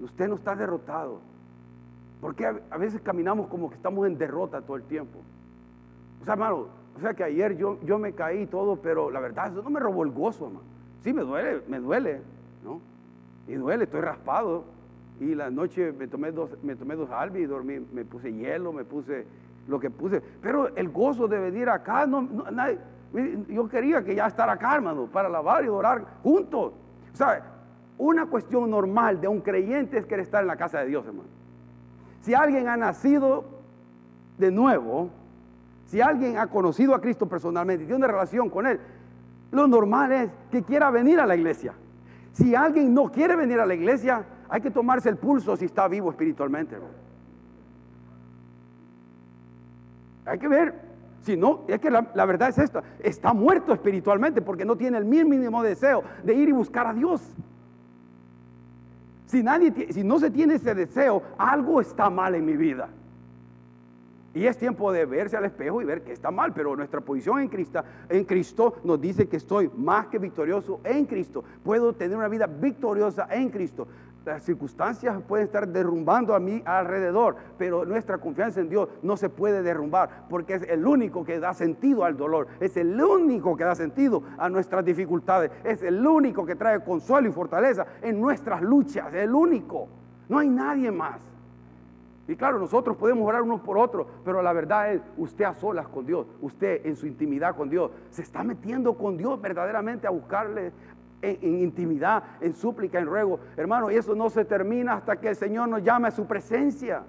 Usted 0.00 0.28
no 0.28 0.34
está 0.34 0.54
derrotado. 0.54 1.20
Porque 2.20 2.46
a, 2.46 2.76
veces 2.78 3.00
caminamos 3.00 3.46
como 3.48 3.68
que 3.68 3.76
estamos 3.76 4.06
en 4.06 4.18
derrota 4.18 4.60
todo 4.62 4.76
el 4.76 4.84
tiempo. 4.84 5.20
O 6.20 6.24
sea, 6.24 6.34
hermano, 6.34 6.66
o 6.96 7.00
sea 7.00 7.14
que 7.14 7.24
ayer 7.24 7.56
yo, 7.56 7.78
yo 7.82 7.98
me 7.98 8.12
caí 8.12 8.46
todo, 8.46 8.76
pero 8.76 9.10
la 9.10 9.20
verdad, 9.20 9.52
eso 9.52 9.62
no 9.62 9.70
me 9.70 9.80
robó 9.80 10.02
el 10.04 10.10
gozo, 10.10 10.46
hermano. 10.46 10.73
Sí, 11.04 11.12
me 11.12 11.20
duele, 11.20 11.60
me 11.68 11.78
duele, 11.78 12.22
¿no? 12.64 12.80
Y 13.46 13.54
duele, 13.56 13.84
estoy 13.84 14.00
raspado, 14.00 14.64
Y 15.20 15.34
la 15.34 15.50
noche 15.50 15.92
me 15.92 16.08
tomé 16.08 16.32
dos, 16.32 16.50
me 16.62 16.74
tomé 16.74 16.96
dos 16.96 17.10
y 17.34 17.44
dormí, 17.44 17.78
me 17.92 18.04
puse 18.04 18.32
hielo, 18.32 18.72
me 18.72 18.84
puse 18.84 19.26
lo 19.68 19.78
que 19.78 19.90
puse. 19.90 20.22
Pero 20.42 20.74
el 20.74 20.88
gozo 20.88 21.28
de 21.28 21.38
venir 21.38 21.68
acá, 21.68 22.06
no, 22.06 22.26
yo 23.48 23.68
quería 23.68 24.02
que 24.02 24.14
ya 24.14 24.26
estar 24.26 24.48
acá, 24.48 24.74
hermano, 24.74 25.06
para 25.06 25.28
alabar 25.28 25.62
y 25.64 25.68
orar 25.68 26.04
juntos. 26.22 26.72
O 27.12 27.16
sea, 27.16 27.44
una 27.98 28.26
cuestión 28.26 28.70
normal 28.70 29.20
de 29.20 29.28
un 29.28 29.40
creyente 29.40 29.98
es 29.98 30.06
querer 30.06 30.24
estar 30.24 30.40
en 30.40 30.48
la 30.48 30.56
casa 30.56 30.80
de 30.80 30.86
Dios, 30.86 31.06
hermano. 31.06 31.28
Si 32.22 32.32
alguien 32.32 32.66
ha 32.66 32.78
nacido 32.78 33.44
de 34.38 34.50
nuevo, 34.50 35.10
si 35.86 36.00
alguien 36.00 36.38
ha 36.38 36.46
conocido 36.46 36.94
a 36.94 37.00
Cristo 37.00 37.28
personalmente 37.28 37.84
y 37.84 37.86
tiene 37.86 37.98
una 37.98 38.12
relación 38.12 38.48
con 38.48 38.66
Él, 38.66 38.80
lo 39.54 39.66
normal 39.66 40.12
es 40.12 40.30
que 40.50 40.62
quiera 40.62 40.90
venir 40.90 41.20
a 41.20 41.26
la 41.26 41.36
iglesia. 41.36 41.74
Si 42.32 42.54
alguien 42.54 42.92
no 42.92 43.10
quiere 43.10 43.36
venir 43.36 43.60
a 43.60 43.66
la 43.66 43.74
iglesia, 43.74 44.24
hay 44.48 44.60
que 44.60 44.70
tomarse 44.70 45.08
el 45.08 45.16
pulso 45.16 45.56
si 45.56 45.64
está 45.64 45.86
vivo 45.88 46.10
espiritualmente. 46.10 46.76
Hay 50.26 50.38
que 50.38 50.48
ver. 50.48 50.74
Si 51.22 51.36
no, 51.36 51.62
es 51.68 51.80
que 51.80 51.90
la, 51.90 52.02
verdad 52.26 52.50
es 52.50 52.58
esta. 52.58 52.82
Está 52.98 53.32
muerto 53.32 53.72
espiritualmente 53.72 54.42
porque 54.42 54.64
no 54.64 54.76
tiene 54.76 54.98
el 54.98 55.04
mínimo 55.04 55.62
deseo 55.62 56.02
de 56.22 56.34
ir 56.34 56.48
y 56.48 56.52
buscar 56.52 56.86
a 56.86 56.92
Dios. 56.92 57.22
Si, 59.26 59.42
nadie, 59.42 59.72
si 59.90 60.04
no 60.04 60.18
se 60.18 60.30
tiene 60.30 60.54
ese 60.54 60.74
deseo, 60.74 61.22
algo 61.38 61.80
está 61.80 62.10
mal 62.10 62.34
en 62.34 62.44
mi 62.44 62.56
vida. 62.56 62.88
Y 64.34 64.46
es 64.46 64.58
tiempo 64.58 64.92
de 64.92 65.06
verse 65.06 65.36
al 65.36 65.44
espejo 65.44 65.80
y 65.80 65.84
ver 65.84 66.02
que 66.02 66.12
está 66.12 66.32
mal, 66.32 66.52
pero 66.52 66.74
nuestra 66.74 67.00
posición 67.00 67.40
en 67.40 67.48
Cristo, 67.48 67.82
en 68.08 68.24
Cristo 68.24 68.74
nos 68.82 69.00
dice 69.00 69.28
que 69.28 69.36
estoy 69.36 69.70
más 69.76 70.08
que 70.08 70.18
victorioso 70.18 70.80
en 70.82 71.06
Cristo. 71.06 71.44
Puedo 71.62 71.92
tener 71.92 72.16
una 72.16 72.26
vida 72.26 72.46
victoriosa 72.46 73.28
en 73.30 73.48
Cristo. 73.50 73.86
Las 74.24 74.42
circunstancias 74.42 75.22
pueden 75.28 75.44
estar 75.44 75.68
derrumbando 75.68 76.34
a 76.34 76.40
mí 76.40 76.62
alrededor, 76.64 77.36
pero 77.58 77.84
nuestra 77.84 78.18
confianza 78.18 78.60
en 78.60 78.70
Dios 78.70 78.88
no 79.02 79.18
se 79.18 79.28
puede 79.28 79.62
derrumbar 79.62 80.26
porque 80.30 80.54
es 80.54 80.62
el 80.62 80.86
único 80.86 81.24
que 81.24 81.38
da 81.38 81.52
sentido 81.52 82.04
al 82.04 82.16
dolor, 82.16 82.48
es 82.58 82.76
el 82.78 82.98
único 82.98 83.54
que 83.54 83.64
da 83.64 83.74
sentido 83.74 84.22
a 84.38 84.48
nuestras 84.48 84.82
dificultades, 84.82 85.50
es 85.62 85.82
el 85.82 86.04
único 86.06 86.46
que 86.46 86.56
trae 86.56 86.82
consuelo 86.82 87.28
y 87.28 87.32
fortaleza 87.32 87.86
en 88.00 88.18
nuestras 88.18 88.62
luchas, 88.62 89.12
el 89.12 89.34
único. 89.34 89.88
No 90.28 90.38
hay 90.38 90.48
nadie 90.48 90.90
más. 90.90 91.33
Y 92.26 92.36
claro, 92.36 92.58
nosotros 92.58 92.96
podemos 92.96 93.26
orar 93.28 93.42
unos 93.42 93.60
por 93.60 93.76
otros, 93.76 94.06
pero 94.24 94.40
la 94.40 94.52
verdad 94.52 94.94
es, 94.94 95.02
usted 95.18 95.44
a 95.44 95.52
solas 95.52 95.88
con 95.88 96.06
Dios, 96.06 96.26
usted 96.40 96.84
en 96.86 96.96
su 96.96 97.06
intimidad 97.06 97.54
con 97.54 97.68
Dios, 97.68 97.90
se 98.10 98.22
está 98.22 98.42
metiendo 98.42 98.94
con 98.94 99.16
Dios 99.18 99.40
verdaderamente 99.40 100.06
a 100.06 100.10
buscarle 100.10 100.72
en, 101.20 101.60
intimidad, 101.60 102.22
en 102.40 102.54
súplica, 102.54 102.98
en 102.98 103.06
ruego. 103.06 103.40
Hermano, 103.56 103.90
y 103.90 103.96
eso 103.96 104.14
no 104.14 104.30
se 104.30 104.44
termina 104.44 104.94
hasta 104.94 105.16
que 105.16 105.28
el 105.28 105.36
Señor 105.36 105.68
nos 105.68 105.82
llame 105.82 106.08
a 106.08 106.10
su 106.10 106.26
presencia. 106.26 107.02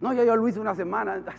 No, 0.00 0.12
ya 0.12 0.24
yo 0.24 0.34
lo 0.36 0.48
hice 0.48 0.60
una 0.60 0.74
semana. 0.74 1.22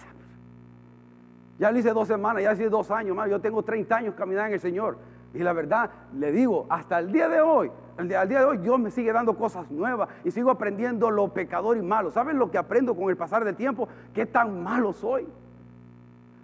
Ya 1.60 1.71
lo 1.71 1.77
hice 1.77 1.93
dos 1.93 2.08
semanas, 2.08 2.41
ya 2.41 2.54
hice 2.54 2.69
dos 2.69 2.89
años, 2.89 3.10
hermano. 3.10 3.30
Yo 3.30 3.39
tengo 3.39 3.62
30 3.62 3.95
años 3.95 4.15
caminando 4.15 4.47
en 4.47 4.54
el 4.54 4.60
Señor. 4.60 4.97
Y 5.32 5.39
la 5.39 5.54
verdad, 5.54 5.91
le 6.12 6.32
digo, 6.32 6.65
hasta 6.69 6.97
el 6.97 7.12
día 7.12 7.30
de 7.30 7.39
hoy, 7.39 7.71
al 7.97 8.08
día, 8.08 8.25
de 8.25 8.45
hoy 8.45 8.58
Dios 8.58 8.80
me 8.80 8.91
sigue 8.91 9.12
dando 9.12 9.36
cosas 9.36 9.69
nuevas 9.69 10.10
y 10.23 10.32
sigo 10.32 10.49
aprendiendo 10.49 11.12
lo 11.12 11.30
pecador 11.30 11.77
y 11.77 11.82
malo. 11.82 12.12
¿Saben 12.12 12.39
lo 12.39 12.49
que 12.49 12.58
aprendo 12.58 12.95
con 12.95 13.10
el 13.10 13.17
pasar 13.17 13.43
del 13.43 13.56
tiempo? 13.56 13.88
¿Qué 14.13 14.25
tan 14.25 14.63
malo 14.63 14.93
soy? 14.93 15.23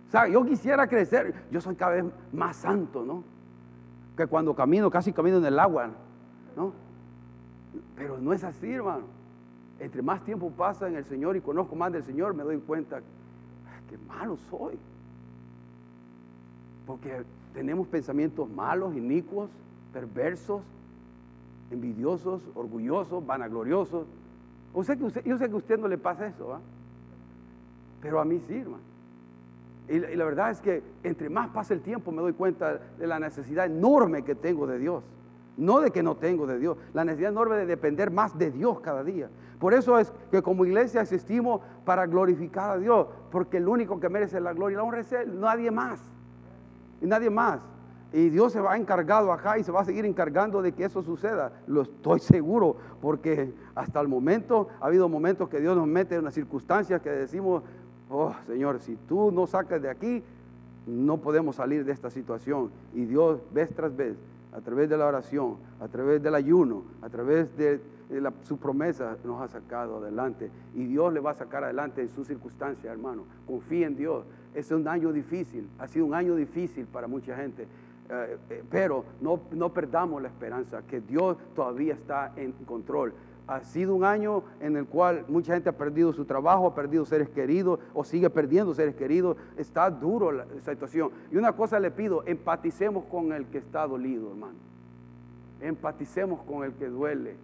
O 0.07 0.12
sea, 0.12 0.27
yo 0.27 0.45
quisiera 0.45 0.88
crecer, 0.88 1.33
yo 1.51 1.60
soy 1.60 1.75
cada 1.75 1.93
vez 1.93 2.05
más 2.31 2.55
santo, 2.57 3.03
¿no? 3.03 3.23
Que 4.15 4.25
cuando 4.27 4.55
camino, 4.55 4.89
casi 4.89 5.12
camino 5.12 5.38
en 5.38 5.45
el 5.45 5.60
agua, 5.60 5.89
¿no? 6.55 6.71
Pero 7.95 8.17
no 8.17 8.33
es 8.33 8.43
así, 8.43 8.71
hermano. 8.71 9.03
Entre 9.79 10.01
más 10.01 10.23
tiempo 10.23 10.49
pasa 10.51 10.88
en 10.88 10.95
el 10.95 11.05
Señor 11.05 11.36
y 11.36 11.41
conozco 11.41 11.75
más 11.75 11.91
del 11.91 12.03
Señor, 12.03 12.33
me 12.33 12.43
doy 12.43 12.57
cuenta 12.57 13.01
que 13.89 13.97
malo 14.07 14.38
soy. 14.49 14.77
Porque 16.86 17.23
tenemos 17.53 17.88
pensamientos 17.88 18.49
malos, 18.49 18.95
inicuos, 18.95 19.49
perversos, 19.93 20.62
envidiosos, 21.71 22.41
orgullosos, 22.56 23.25
vanagloriosos. 23.25 24.06
O 24.73 24.84
yo 24.84 25.38
sé 25.38 25.47
que 25.49 25.53
a 25.53 25.56
usted 25.56 25.80
no 25.80 25.88
le 25.88 25.97
pasa 25.97 26.27
eso, 26.27 26.47
¿va? 26.47 26.60
pero 28.01 28.19
a 28.19 28.25
mí 28.25 28.39
sí, 28.47 28.60
hermano. 28.60 28.84
Y, 29.89 29.99
la 29.99 30.25
verdad 30.25 30.51
es 30.51 30.62
que 30.62 30.84
entre 31.03 31.30
más 31.30 31.49
pasa 31.49 31.73
el 31.73 31.82
tiempo 31.82 32.12
me 32.12 32.21
doy 32.21 32.34
cuenta 32.34 32.80
de 32.97 33.08
la 33.08 33.19
necesidad 33.19 33.65
enorme 33.65 34.23
que 34.23 34.36
tengo 34.36 34.67
de 34.67 34.77
Dios. 34.80 35.03
No 35.56 35.80
de 35.80 35.91
que 35.91 36.03
no 36.03 36.15
tengo 36.15 36.45
de 36.45 36.60
Dios, 36.60 36.77
la 36.93 37.03
necesidad 37.03 37.32
enorme 37.32 37.56
de 37.56 37.65
depender 37.65 38.12
más 38.12 38.38
de 38.38 38.51
Dios 38.51 38.80
cada 38.82 39.03
día. 39.03 39.30
Por 39.60 39.73
eso 39.73 39.97
es 39.97 40.13
que 40.30 40.43
como 40.43 40.65
iglesia 40.65 41.01
existimos 41.01 41.62
para 41.84 42.06
glorificar 42.06 42.71
a 42.71 42.77
Dios, 42.77 43.08
porque 43.32 43.58
el 43.58 43.67
único 43.67 43.99
que 43.99 44.08
merece 44.08 44.39
la 44.39 44.53
gloria 44.53 44.75
y 44.75 44.77
la 44.77 44.84
honra 44.84 44.99
es 44.99 45.12
Él, 45.12 45.39
nadie 45.39 45.71
más 45.71 45.99
y 47.01 47.08
nadie 47.08 47.30
más. 47.30 47.60
Y 48.17 48.32
Dios 48.32 48.51
se 48.51 48.60
va 48.60 48.75
encargado 48.75 49.32
acá 49.32 49.60
y 49.60 49.63
se 49.63 49.71
va 49.71 49.82
a 49.82 49.86
seguir 49.86 50.03
encargando 50.03 50.63
de 50.63 50.71
que 50.71 50.86
eso 50.86 51.03
suceda. 51.03 51.51
Lo 51.67 51.84
estoy 51.84 52.19
seguro, 52.19 52.75
porque 52.99 53.53
hasta 53.75 54.01
el 54.01 54.08
momento 54.08 54.69
ha 54.82 54.88
habido 54.88 55.08
momentos 55.08 55.47
que 55.49 55.60
Dios 55.60 55.77
nos 55.77 55.86
mete 55.86 56.15
en 56.15 56.21
unas 56.21 56.34
circunstancias 56.34 56.99
que 56.99 57.12
decimos, 57.12 57.62
oh 58.10 58.34
Señor, 58.47 58.80
si 58.80 58.95
tú 59.08 59.32
no 59.32 59.45
sacas 59.45 59.84
de 59.84 59.91
aquí, 59.91 60.23
no 60.88 61.17
podemos 61.17 61.58
salir 61.58 61.86
de 61.86 61.91
esta 61.91 62.10
situación. 62.10 62.71
Y 62.95 63.06
Dios, 63.06 63.39
vez 63.53 63.69
tras 63.75 63.95
vez, 63.95 64.15
a 64.51 64.62
través 64.62 64.89
de 64.89 64.97
la 64.97 65.06
oración, 65.06 65.58
a 65.80 65.88
través 65.88 66.23
del 66.23 66.34
ayuno, 66.34 66.86
a 67.03 67.10
través 67.10 67.56
de, 67.56 67.80
su 68.45 68.58
promesa, 68.58 69.15
nos 69.25 69.39
ha 69.43 69.47
sacado 69.47 69.97
adelante. 69.97 70.49
Y 70.73 70.86
Dios 70.86 71.13
le 71.13 71.19
va 71.19 71.32
a 71.32 71.36
sacar 71.36 71.63
adelante 71.63 72.01
en 72.01 72.10
sus 72.10 72.25
circunstancias, 72.25 72.91
hermano. 72.91 73.25
Confía 73.45 73.86
en 73.86 73.95
Dios. 73.95 74.25
Es 74.56 74.71
un 74.71 74.88
año 74.88 75.13
difícil, 75.13 75.69
ha 75.77 75.88
sido 75.88 76.08
un 76.08 76.15
año 76.15 76.36
difícil 76.36 76.88
para 76.88 77.06
mucha 77.06 77.36
gente, 77.36 77.67
eh, 78.10 78.38
eh, 78.50 78.63
pero 78.70 79.04
no, 79.20 79.41
no 79.52 79.74
perdamos 79.74 80.22
la 80.22 80.30
esperanza 80.30 80.82
que 80.84 81.02
Dios 81.02 81.38
todavía 81.56 81.93
está 81.93 82.32
en 82.38 82.54
control. 82.65 83.13
Ha 83.48 83.62
sido 83.62 83.96
un 83.96 84.04
año 84.04 84.43
en 84.60 84.76
el 84.76 84.86
cual 84.86 85.26
mucha 85.28 85.54
gente 85.54 85.70
ha 85.70 85.78
perdido 85.78 86.12
su 86.13 86.26
trabajo, 86.26 86.67
ha 86.67 86.76
perdido 86.76 87.06
seres 87.06 87.30
queridos 87.30 87.80
o 87.93 88.04
sigue 88.04 88.30
perdiendo 88.30 88.74
seres 88.74 88.96
queridos. 88.96 89.38
Está 89.58 89.89
duro 89.89 90.32
la 90.32 90.46
situación. 90.65 91.12
Y 91.32 91.38
una 91.38 91.54
cosa 91.54 91.80
le 91.80 91.91
pido, 91.91 92.24
empaticemos 92.26 93.06
con 93.06 93.32
el 93.32 93.46
que 93.46 93.60
está 93.60 93.88
dolido, 93.88 94.32
hermano. 94.32 94.58
Empaticemos 95.62 96.41
con 96.43 96.65
el 96.65 96.74
que 96.74 96.88
duele. 96.88 97.36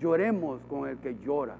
Lloremos 0.00 0.60
con 0.68 0.88
el 0.88 0.98
que 0.98 1.16
llora. 1.24 1.56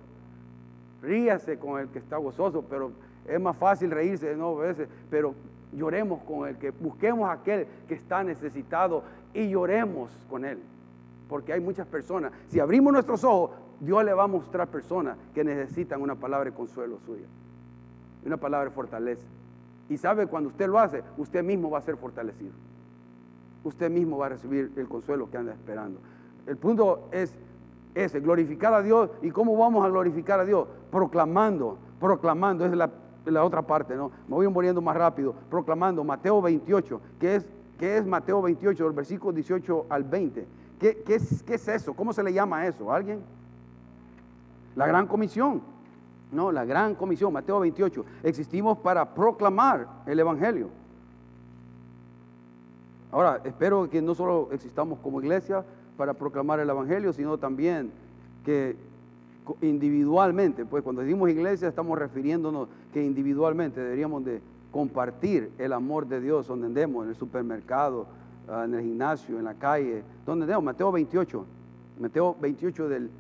Ríase 1.03 1.59
con 1.59 1.81
el 1.81 1.89
que 1.89 1.99
está 1.99 2.17
gozoso, 2.17 2.63
pero 2.63 2.93
es 3.27 3.41
más 3.41 3.57
fácil 3.57 3.91
reírse 3.91 4.35
nuevo 4.37 4.59
veces, 4.59 4.89
pero 5.11 5.35
lloremos 5.73 6.23
con 6.23 6.49
el 6.49 6.57
que, 6.57 6.71
busquemos 6.71 7.29
a 7.29 7.33
aquel 7.33 7.67
que 7.89 7.95
está 7.95 8.23
necesitado 8.25 9.03
y 9.35 9.49
lloremos 9.49 10.11
con 10.29 10.45
él. 10.45 10.59
Porque 11.29 11.53
hay 11.53 11.61
muchas 11.61 11.87
personas, 11.87 12.33
si 12.49 12.59
abrimos 12.59 12.93
nuestros 12.93 13.23
ojos, 13.25 13.53
Dios 13.79 14.05
le 14.05 14.13
va 14.13 14.25
a 14.25 14.29
mostrar 14.29 14.69
personas 14.69 15.17
que 15.35 15.45
necesitan 15.45 16.03
una 16.03 16.15
palabra 16.15 16.51
de 16.51 16.57
consuelo 16.57 16.99
suya, 17.07 17.27
una 18.27 18.37
palabra 18.37 18.69
de 18.69 18.75
fortaleza. 18.75 19.25
Y 19.89 19.97
sabe, 19.97 20.27
cuando 20.27 20.51
usted 20.51 20.69
lo 20.69 20.79
hace, 20.79 21.03
usted 21.17 21.43
mismo 21.43 21.71
va 21.71 21.79
a 21.79 21.83
ser 21.83 21.97
fortalecido. 21.97 22.53
Usted 23.65 23.91
mismo 23.91 24.19
va 24.19 24.27
a 24.27 24.29
recibir 24.31 24.73
el 24.77 24.89
consuelo 24.89 25.31
que 25.31 25.37
anda 25.37 25.53
esperando. 25.53 26.01
El 26.47 26.57
punto 26.57 27.09
es 27.13 27.35
ese, 27.95 28.21
glorificar 28.21 28.73
a 28.75 28.83
Dios. 28.83 29.11
¿Y 29.23 29.31
cómo 29.31 29.57
vamos 29.57 29.85
a 29.85 29.89
glorificar 29.89 30.41
a 30.41 30.45
Dios? 30.45 30.69
Proclamando, 30.91 31.79
proclamando, 31.99 32.65
es 32.65 32.73
la 32.73 32.91
la 33.25 33.45
otra 33.45 33.63
parte, 33.63 33.95
¿no? 33.95 34.11
Me 34.29 34.35
voy 34.35 34.49
muriendo 34.49 34.81
más 34.81 34.97
rápido, 34.97 35.35
proclamando 35.51 36.03
Mateo 36.05 36.41
28, 36.41 37.01
que 37.19 37.37
es, 37.37 37.47
que 37.79 37.99
es 37.99 38.07
Mateo 38.07 38.43
28, 38.43 38.85
del 38.85 38.93
versículo 38.93 39.33
18 39.33 39.87
al 39.89 40.05
20. 40.05 40.47
¿Qué, 40.79 41.05
es, 41.09 41.43
¿Qué 41.43 41.55
es 41.55 41.69
eso? 41.69 41.93
¿Cómo 41.93 42.13
se 42.13 42.23
le 42.23 42.33
llama 42.33 42.67
eso? 42.67 42.93
¿Alguien? 42.93 43.21
La 44.75 44.87
gran 44.87 45.07
comisión. 45.07 45.61
No, 46.33 46.51
la 46.53 46.65
gran 46.65 46.95
comisión, 46.95 47.33
Mateo 47.33 47.61
28. 47.61 48.05
Existimos 48.23 48.79
para 48.79 49.15
proclamar 49.15 49.87
el 50.07 50.19
Evangelio. 50.19 50.69
Ahora, 53.13 53.41
espero 53.45 53.91
que 53.91 54.01
no 54.01 54.15
solo 54.15 54.49
existamos 54.53 55.01
como 55.01 55.21
iglesia 55.21 55.65
para 55.97 56.15
proclamar 56.15 56.61
el 56.61 56.71
Evangelio, 56.71 57.13
sino 57.13 57.37
también 57.37 57.91
que 58.45 58.77
individualmente, 59.61 60.65
pues 60.65 60.83
cuando 60.83 61.03
decimos 61.03 61.29
iglesia 61.29 61.69
estamos 61.69 61.99
refiriéndonos 61.99 62.69
que 62.93 63.05
individualmente 63.05 63.81
deberíamos 63.81 64.25
de 64.25 64.41
compartir 64.71 65.51
el 65.59 65.73
amor 65.73 66.07
de 66.07 66.21
Dios 66.21 66.47
donde 66.47 66.67
andemos, 66.67 67.05
en 67.05 67.11
el 67.11 67.17
supermercado, 67.17 68.07
ah, 68.49 68.65
en 68.65 68.75
el 68.75 68.83
gimnasio, 68.83 69.39
en 69.39 69.45
la 69.45 69.55
calle, 69.55 70.03
donde 70.25 70.45
andemos, 70.45 70.65
Mateo 70.65 70.93
28, 70.93 71.47
Mateo 72.01 72.37
28 72.41 72.89
del 72.89 73.11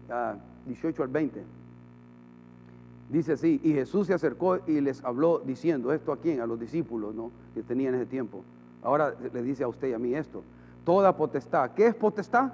18 0.66 1.02
ah, 1.02 1.04
al 1.04 1.10
20. 1.10 1.44
Dice 3.10 3.32
así, 3.32 3.60
y 3.64 3.72
Jesús 3.72 4.06
se 4.06 4.14
acercó 4.14 4.60
y 4.68 4.80
les 4.80 5.02
habló 5.02 5.40
diciendo, 5.40 5.92
esto 5.92 6.12
a 6.12 6.16
quién, 6.18 6.40
a 6.40 6.46
los 6.46 6.60
discípulos 6.60 7.14
¿no? 7.14 7.32
que 7.54 7.62
tenían 7.62 7.94
ese 7.94 8.06
tiempo. 8.06 8.44
Ahora 8.82 9.14
le 9.32 9.42
dice 9.42 9.64
a 9.64 9.68
usted 9.68 9.88
y 9.88 9.92
a 9.92 9.98
mí 9.98 10.14
esto, 10.14 10.42
toda 10.84 11.16
potestad, 11.16 11.72
¿qué 11.72 11.88
es 11.88 11.94
potestad? 11.94 12.52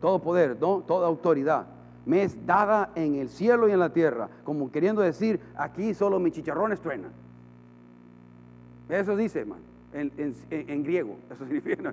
todo 0.00 0.20
poder, 0.20 0.56
¿no? 0.60 0.82
toda 0.86 1.06
autoridad 1.06 1.66
me 2.08 2.22
es 2.22 2.46
dada 2.46 2.90
en 2.94 3.16
el 3.16 3.28
cielo 3.28 3.68
y 3.68 3.72
en 3.72 3.80
la 3.80 3.92
tierra, 3.92 4.30
como 4.42 4.72
queriendo 4.72 5.02
decir, 5.02 5.38
aquí 5.54 5.92
solo 5.92 6.18
mis 6.18 6.32
chicharrones 6.32 6.80
truenan. 6.80 7.10
Eso 8.88 9.14
dice, 9.14 9.40
hermano, 9.40 9.60
en, 9.92 10.82
griego. 10.82 11.16
Eso 11.30 11.44
significa 11.46 11.92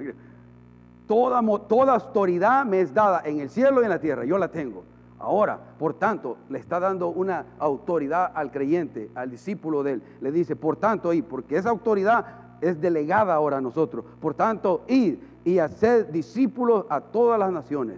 Toda, 1.05 1.41
toda 1.67 1.95
autoridad 1.95 2.65
me 2.65 2.79
es 2.79 2.93
dada 2.93 3.23
en 3.25 3.41
el 3.41 3.49
cielo 3.49 3.81
y 3.81 3.83
en 3.83 3.89
la 3.89 3.99
tierra, 3.99 4.23
yo 4.23 4.37
la 4.37 4.47
tengo. 4.47 4.85
Ahora, 5.19 5.59
por 5.77 5.93
tanto, 5.95 6.37
le 6.49 6.59
está 6.59 6.79
dando 6.79 7.09
una 7.09 7.45
autoridad 7.59 8.31
al 8.35 8.51
creyente, 8.51 9.11
al 9.15 9.29
discípulo 9.29 9.83
de 9.83 9.93
él. 9.93 10.03
Le 10.21 10.31
dice, 10.31 10.55
por 10.55 10.77
tanto, 10.77 11.11
y 11.11 11.21
porque 11.23 11.57
esa 11.57 11.71
autoridad 11.71 12.25
es 12.61 12.79
delegada 12.79 13.33
ahora 13.33 13.57
a 13.57 13.61
nosotros. 13.61 14.05
Por 14.21 14.33
tanto, 14.33 14.85
id 14.87 15.17
y 15.43 15.59
hacer 15.59 16.09
discípulos 16.09 16.85
a 16.87 17.01
todas 17.01 17.37
las 17.37 17.51
naciones. 17.51 17.97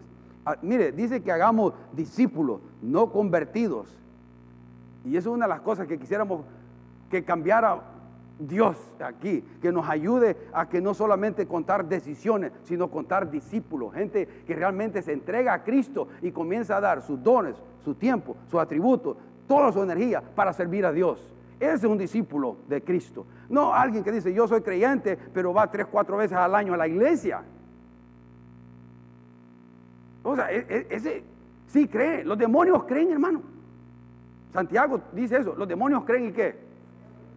Ah, 0.50 0.56
mire, 0.62 0.94
dice 0.94 1.22
que 1.22 1.30
hagamos 1.30 1.74
discípulos, 1.92 2.62
no 2.82 3.12
convertidos. 3.12 3.94
Y 5.04 5.18
eso 5.18 5.32
es 5.32 5.36
una 5.36 5.46
de 5.46 5.50
las 5.50 5.60
cosas 5.60 5.88
que 5.88 6.00
quisiéramos 6.00 6.46
que 7.12 7.26
cambiara 7.26 7.82
Dios 8.40 8.78
aquí, 8.98 9.44
que 9.62 9.74
nos 9.74 9.90
ayude 9.90 10.38
a 10.54 10.70
que 10.70 10.80
no 10.80 10.94
solamente 10.94 11.48
contar 11.48 11.90
decisiones, 11.90 12.54
sino 12.64 12.90
contar 12.90 13.30
discípulos, 13.30 13.94
gente 13.94 14.26
que 14.48 14.56
realmente 14.56 15.02
se 15.02 15.12
entrega 15.12 15.54
a 15.54 15.66
Cristo 15.66 16.08
y 16.22 16.32
comienza 16.32 16.78
a 16.78 16.80
dar 16.80 17.02
sus 17.02 17.22
dones, 17.22 17.58
su 17.84 17.96
tiempo, 17.96 18.38
sus 18.50 18.62
atributos, 18.62 19.18
toda 19.50 19.74
su 19.74 19.84
energía 19.84 20.24
para 20.34 20.54
servir 20.54 20.86
a 20.86 20.94
Dios. 20.94 21.30
Ese 21.60 21.74
es 21.74 21.84
un 21.84 21.98
discípulo 21.98 22.56
de 22.70 22.82
Cristo. 22.82 23.26
No 23.50 23.74
alguien 23.74 24.02
que 24.02 24.14
dice, 24.14 24.34
yo 24.34 24.48
soy 24.48 24.62
creyente, 24.62 25.18
pero 25.34 25.54
va 25.54 25.70
tres, 25.70 25.88
cuatro 25.88 26.16
veces 26.16 26.38
al 26.38 26.56
año 26.56 26.74
a 26.74 26.78
la 26.78 26.88
iglesia. 26.88 27.44
O 30.28 30.36
sea, 30.36 30.52
e, 30.52 30.66
e, 30.68 30.88
ese 30.90 31.24
sí 31.68 31.88
cree. 31.88 32.26
Los 32.26 32.38
demonios 32.38 32.84
creen, 32.84 33.12
hermano. 33.12 33.42
Santiago 34.52 35.00
dice 35.14 35.38
eso. 35.38 35.56
Los 35.56 35.70
demonios 35.70 36.04
creen 36.04 36.26
y 36.26 36.32
qué? 36.34 36.54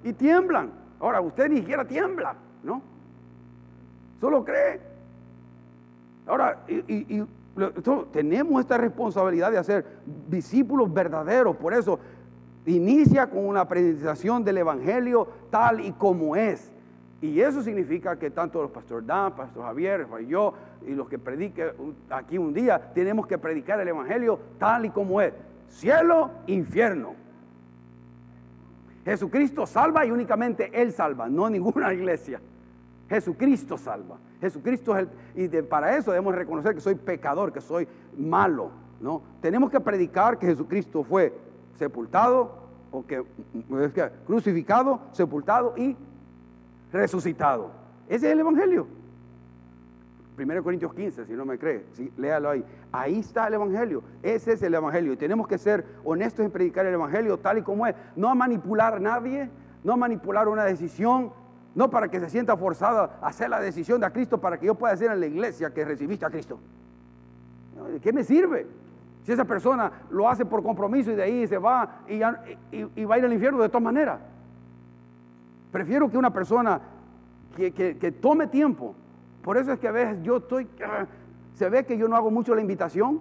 Y 0.03 0.13
tiemblan. 0.13 0.73
Ahora, 0.99 1.21
usted 1.21 1.49
ni 1.49 1.59
siquiera 1.59 1.85
tiembla, 1.87 2.35
¿no? 2.65 2.83
Solo 4.21 4.45
cree. 4.45 4.81
Ahora, 6.27 6.65
y, 6.67 7.23
tenemos 8.13 8.61
esta 8.61 8.77
responsabilidad 8.77 9.53
de 9.53 9.59
hacer 9.59 9.87
discípulos 10.29 10.93
verdaderos. 10.93 11.57
Por 11.57 11.75
eso, 11.75 12.01
inicia 12.67 13.31
con 13.31 13.47
una 13.47 13.69
predicación 13.69 14.43
del 14.43 14.59
Evangelio 14.59 15.29
tal 15.51 15.79
y 15.79 15.93
como 15.93 16.35
es. 16.35 16.73
Y 17.23 17.41
eso 17.41 17.63
significa 17.63 18.19
que 18.19 18.31
tanto 18.31 18.63
el 18.63 18.71
pastor 18.71 19.05
Dan, 19.05 19.37
pastor 19.37 19.65
Javier, 19.65 20.07
yo 20.27 20.55
y 20.87 20.93
los 20.93 21.09
que 21.09 21.19
prediquen 21.19 21.73
aquí 22.09 22.39
un 22.39 22.55
día, 22.55 22.93
tenemos 22.95 23.27
que 23.27 23.37
predicar 23.37 23.79
el 23.81 23.89
Evangelio 23.89 24.41
tal 24.59 24.87
y 24.87 24.91
como 24.91 25.21
es. 25.21 25.35
Cielo, 25.69 26.31
infierno. 26.47 27.15
Jesucristo 29.05 29.67
salva 29.67 30.07
y 30.07 30.11
únicamente 30.11 30.71
Él 30.73 30.93
salva, 30.93 31.29
no 31.29 31.51
ninguna 31.51 31.93
iglesia. 31.95 32.41
Jesucristo 33.09 33.77
salva. 33.77 34.19
Jesucristo 34.41 34.97
es 34.97 35.09
el... 35.35 35.45
Y 35.45 35.63
para 35.63 35.97
eso 35.97 36.13
debemos 36.13 36.35
reconocer 36.35 36.75
que 36.75 36.81
soy 36.81 36.95
pecador, 36.95 37.53
que 37.53 37.61
soy 37.61 37.87
malo. 38.17 38.71
¿no? 39.01 39.23
Tenemos 39.43 39.71
que 39.71 39.81
predicar 39.81 40.39
que 40.39 40.47
Jesucristo 40.47 41.03
fue 41.05 41.35
sepultado, 41.77 42.61
o 42.93 43.07
que, 43.07 43.23
crucificado, 44.27 45.01
sepultado 45.13 45.75
y 45.77 45.97
resucitado. 46.93 47.71
Ese 48.09 48.27
es 48.27 48.33
el 48.33 48.41
Evangelio. 48.41 48.87
1 50.39 50.63
Corintios 50.63 50.95
15, 50.95 51.27
si 51.27 51.33
no 51.35 51.45
me 51.45 51.59
cree, 51.59 51.85
léalo 52.17 52.51
ahí. 52.51 52.65
Ahí 52.93 53.19
está 53.19 53.47
el 53.49 53.55
Evangelio. 53.55 54.03
Ese 54.23 54.55
es 54.55 54.63
el 54.63 54.75
Evangelio. 54.75 55.13
Y 55.13 55.17
tenemos 55.17 55.47
que 55.47 55.59
ser 55.59 55.85
honestos 56.05 56.45
en 56.45 56.51
predicar 56.51 56.87
el 56.87 56.95
Evangelio 56.95 57.39
tal 57.39 57.59
y 57.59 57.63
como 57.63 57.87
es. 57.87 57.95
No 58.17 58.35
manipular 58.35 58.95
a 58.95 59.01
nadie, 59.01 59.51
no 59.85 59.97
manipular 59.97 60.49
una 60.49 60.65
decisión, 60.65 61.33
no 61.75 61.91
para 61.91 62.09
que 62.09 62.21
se 62.21 62.31
sienta 62.31 62.57
forzado 62.57 63.11
a 63.21 63.29
hacer 63.29 63.51
la 63.51 63.61
decisión 63.61 64.01
de 64.01 64.11
Cristo 64.11 64.41
para 64.41 64.59
que 64.59 64.67
yo 64.67 64.75
pueda 64.75 64.93
decir 64.95 65.11
en 65.11 65.21
la 65.21 65.27
iglesia 65.27 65.73
que 65.73 65.85
recibiste 65.85 66.25
a 66.25 66.31
Cristo. 66.31 66.59
¿De 67.93 68.01
qué 68.01 68.13
me 68.13 68.25
sirve? 68.25 68.67
Si 69.25 69.33
esa 69.33 69.45
persona 69.45 69.93
lo 70.11 70.29
hace 70.29 70.45
por 70.45 70.63
compromiso 70.63 71.11
y 71.13 71.15
de 71.15 71.23
ahí 71.23 71.47
se 71.47 71.59
va 71.59 72.03
y, 72.09 72.19
va 72.19 73.15
a 73.15 73.19
ir 73.19 73.25
al 73.25 73.33
infierno 73.33 73.63
de 73.63 73.69
todas 73.69 73.83
maneras. 73.83 74.21
Prefiero 75.71 76.11
que 76.11 76.19
una 76.19 76.33
persona 76.33 76.81
que, 77.57 78.15
tome 78.21 78.47
tiempo. 78.47 78.95
Por 79.43 79.57
eso 79.57 79.73
es 79.73 79.79
que 79.79 79.89
a 79.89 79.93
veces 79.93 80.19
yo 80.23 80.39
estoy, 80.39 80.69
ah, 80.85 81.07
se 81.55 81.69
ve 81.69 81.85
que 81.85 81.97
yo 81.97 82.09
no 82.09 82.17
hago 82.17 82.31
mucho 82.31 82.55
la 82.55 82.61
invitación. 82.61 83.21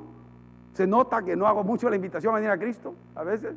Se 0.73 0.87
nota 0.87 1.23
que 1.23 1.35
no 1.35 1.47
hago 1.47 1.63
mucho 1.63 1.89
la 1.89 1.95
invitación 1.95 2.33
a 2.33 2.37
venir 2.37 2.51
a 2.51 2.57
Cristo 2.57 2.93
a 3.15 3.23
veces. 3.23 3.55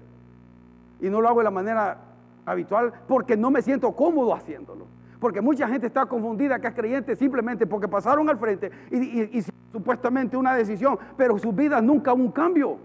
Y 1.01 1.09
no 1.09 1.21
lo 1.21 1.29
hago 1.29 1.41
de 1.41 1.45
la 1.45 1.51
manera 1.51 1.99
habitual 2.45 2.93
porque 3.07 3.37
no 3.37 3.51
me 3.51 3.63
siento 3.63 3.93
cómodo 3.93 4.35
haciéndolo. 4.35 4.87
Porque 5.21 5.41
mucha 5.41 5.69
gente 5.69 5.87
está 5.87 6.07
confundida 6.07 6.59
que 6.59 6.67
es 6.67 6.75
creyente 6.75 7.17
simplemente 7.17 7.67
porque 7.67 7.87
pasaron 7.87 8.29
al 8.29 8.39
frente 8.39 8.71
y, 8.91 9.45
supuestamente 9.71 10.37
una 10.37 10.55
decisión, 10.55 10.99
pero 11.17 11.39
su 11.39 11.53
vida 11.53 11.81
nunca 11.81 12.13
un 12.13 12.31
cambio. 12.31 12.79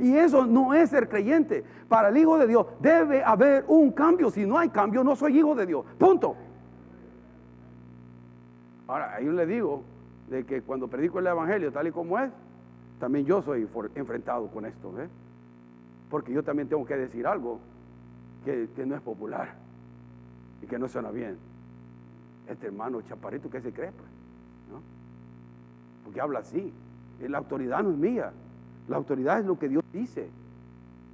Y 0.00 0.16
eso 0.16 0.46
no 0.46 0.72
es 0.72 0.90
ser 0.90 1.08
creyente. 1.08 1.62
Para 1.88 2.08
el 2.08 2.16
Hijo 2.16 2.38
de 2.38 2.46
Dios 2.46 2.66
debe 2.80 3.22
haber 3.22 3.64
un 3.68 3.92
cambio. 3.92 4.30
Si 4.30 4.46
no 4.46 4.58
hay 4.58 4.70
cambio, 4.70 5.04
no 5.04 5.14
soy 5.14 5.38
Hijo 5.38 5.54
de 5.54 5.66
Dios. 5.66 5.84
Punto. 5.98 6.34
Ahora, 8.88 9.14
ahí 9.14 9.26
le 9.26 9.46
digo 9.46 9.84
de 10.28 10.44
que 10.44 10.62
cuando 10.62 10.88
predico 10.88 11.18
el 11.18 11.26
Evangelio 11.26 11.70
tal 11.70 11.86
y 11.86 11.92
como 11.92 12.18
es, 12.18 12.30
también 12.98 13.26
yo 13.26 13.42
soy 13.42 13.68
enfrentado 13.94 14.48
con 14.48 14.64
esto. 14.64 14.92
¿eh? 15.00 15.08
Porque 16.08 16.32
yo 16.32 16.42
también 16.42 16.68
tengo 16.68 16.84
que 16.86 16.96
decir 16.96 17.26
algo 17.26 17.60
que 18.44 18.86
no 18.86 18.96
es 18.96 19.02
popular 19.02 19.54
y 20.62 20.66
que 20.66 20.78
no 20.78 20.88
suena 20.88 21.10
bien. 21.10 21.36
Este 22.48 22.66
hermano 22.66 23.02
chaparrito 23.02 23.50
que 23.50 23.60
se 23.60 23.72
cree, 23.72 23.92
pues, 23.92 24.08
¿no? 24.70 24.80
Porque 26.04 26.20
habla 26.20 26.40
así. 26.40 26.72
La 27.20 27.38
autoridad 27.38 27.82
no 27.82 27.90
es 27.90 27.96
mía, 27.96 28.32
la 28.90 28.96
autoridad 28.96 29.38
es 29.38 29.46
lo 29.46 29.56
que 29.56 29.68
Dios 29.68 29.84
dice. 29.92 30.28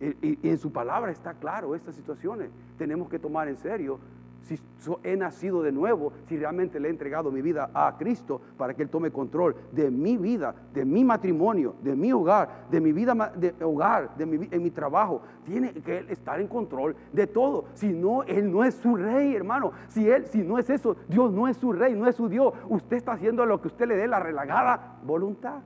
Y, 0.01 0.49
en 0.49 0.59
su 0.59 0.73
palabra 0.73 1.13
está 1.13 1.35
claro 1.35 1.75
estas 1.75 1.95
situaciones. 1.95 2.51
Tenemos 2.79 3.09
que 3.11 3.19
tomar 3.19 3.49
en 3.49 3.57
serio 3.57 3.99
si 4.45 4.59
he 5.03 5.17
nacido 5.17 5.63
de 5.63 5.73
nuevo, 5.73 6.13
si 6.29 6.39
realmente 6.39 6.81
le 6.81 6.89
he 6.89 6.91
entregado 6.91 7.31
mi 7.31 7.43
vida 7.43 7.69
a 7.75 7.97
Cristo 7.99 8.41
para 8.57 8.73
que 8.73 8.83
Él 8.83 8.89
tome 8.89 9.11
control 9.11 9.57
de 9.73 9.91
mi 9.91 10.17
vida, 10.17 10.55
de 10.73 10.85
mi 10.87 11.05
matrimonio, 11.05 11.75
de 11.83 11.97
mi 11.97 12.13
hogar, 12.13 12.67
de 12.71 12.81
mi 12.81 12.93
vida 12.93 13.33
de 13.37 13.53
hogar, 13.63 14.17
de 14.17 14.25
mi, 14.25 14.49
en 14.51 14.63
mi 14.63 14.71
trabajo. 14.71 15.21
Tiene 15.45 15.75
que 15.75 15.99
Él 15.99 16.09
estar 16.09 16.41
en 16.41 16.49
control 16.49 16.97
de 17.13 17.27
todo. 17.27 17.67
Si 17.75 17.89
no, 17.89 18.23
Él 18.23 18.51
no 18.51 18.65
es 18.65 18.75
su 18.77 18.97
rey, 18.97 19.35
hermano. 19.35 19.73
Si 19.89 20.09
Él, 20.09 20.25
si 20.27 20.43
no 20.43 20.59
es 20.59 20.71
eso, 20.71 20.97
Dios 21.09 21.31
no 21.31 21.47
es 21.47 21.59
su 21.59 21.73
rey, 21.73 21.95
no 21.95 22.09
es 22.09 22.17
su 22.17 22.29
Dios. 22.29 22.55
Usted 22.71 22.97
está 22.97 23.13
haciendo 23.13 23.45
lo 23.45 23.61
que 23.61 23.69
usted 23.69 23.87
le 23.87 23.97
dé 23.97 24.07
la 24.07 24.21
relagada 24.21 24.99
voluntad. 25.05 25.61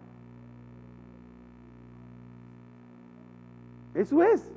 Eso 3.94 4.22
es. 4.22 4.50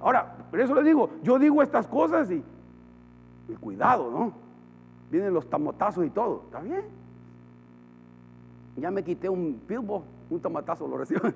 Ahora, 0.00 0.34
por 0.50 0.60
eso 0.60 0.74
le 0.74 0.82
digo, 0.82 1.10
yo 1.22 1.38
digo 1.38 1.62
estas 1.62 1.86
cosas 1.86 2.30
y 2.30 2.42
y 3.50 3.56
cuidado, 3.56 4.10
¿no? 4.10 4.32
Vienen 5.10 5.34
los 5.34 5.48
tamotazos 5.48 6.06
y 6.06 6.10
todo. 6.10 6.42
¿Está 6.46 6.60
bien? 6.60 6.84
Ya 8.76 8.90
me 8.90 9.02
quité 9.02 9.28
un 9.28 9.60
pilbo, 9.66 10.04
un 10.30 10.40
tamatazo 10.40 10.86
lo 10.86 10.96
recibo. 10.98 11.20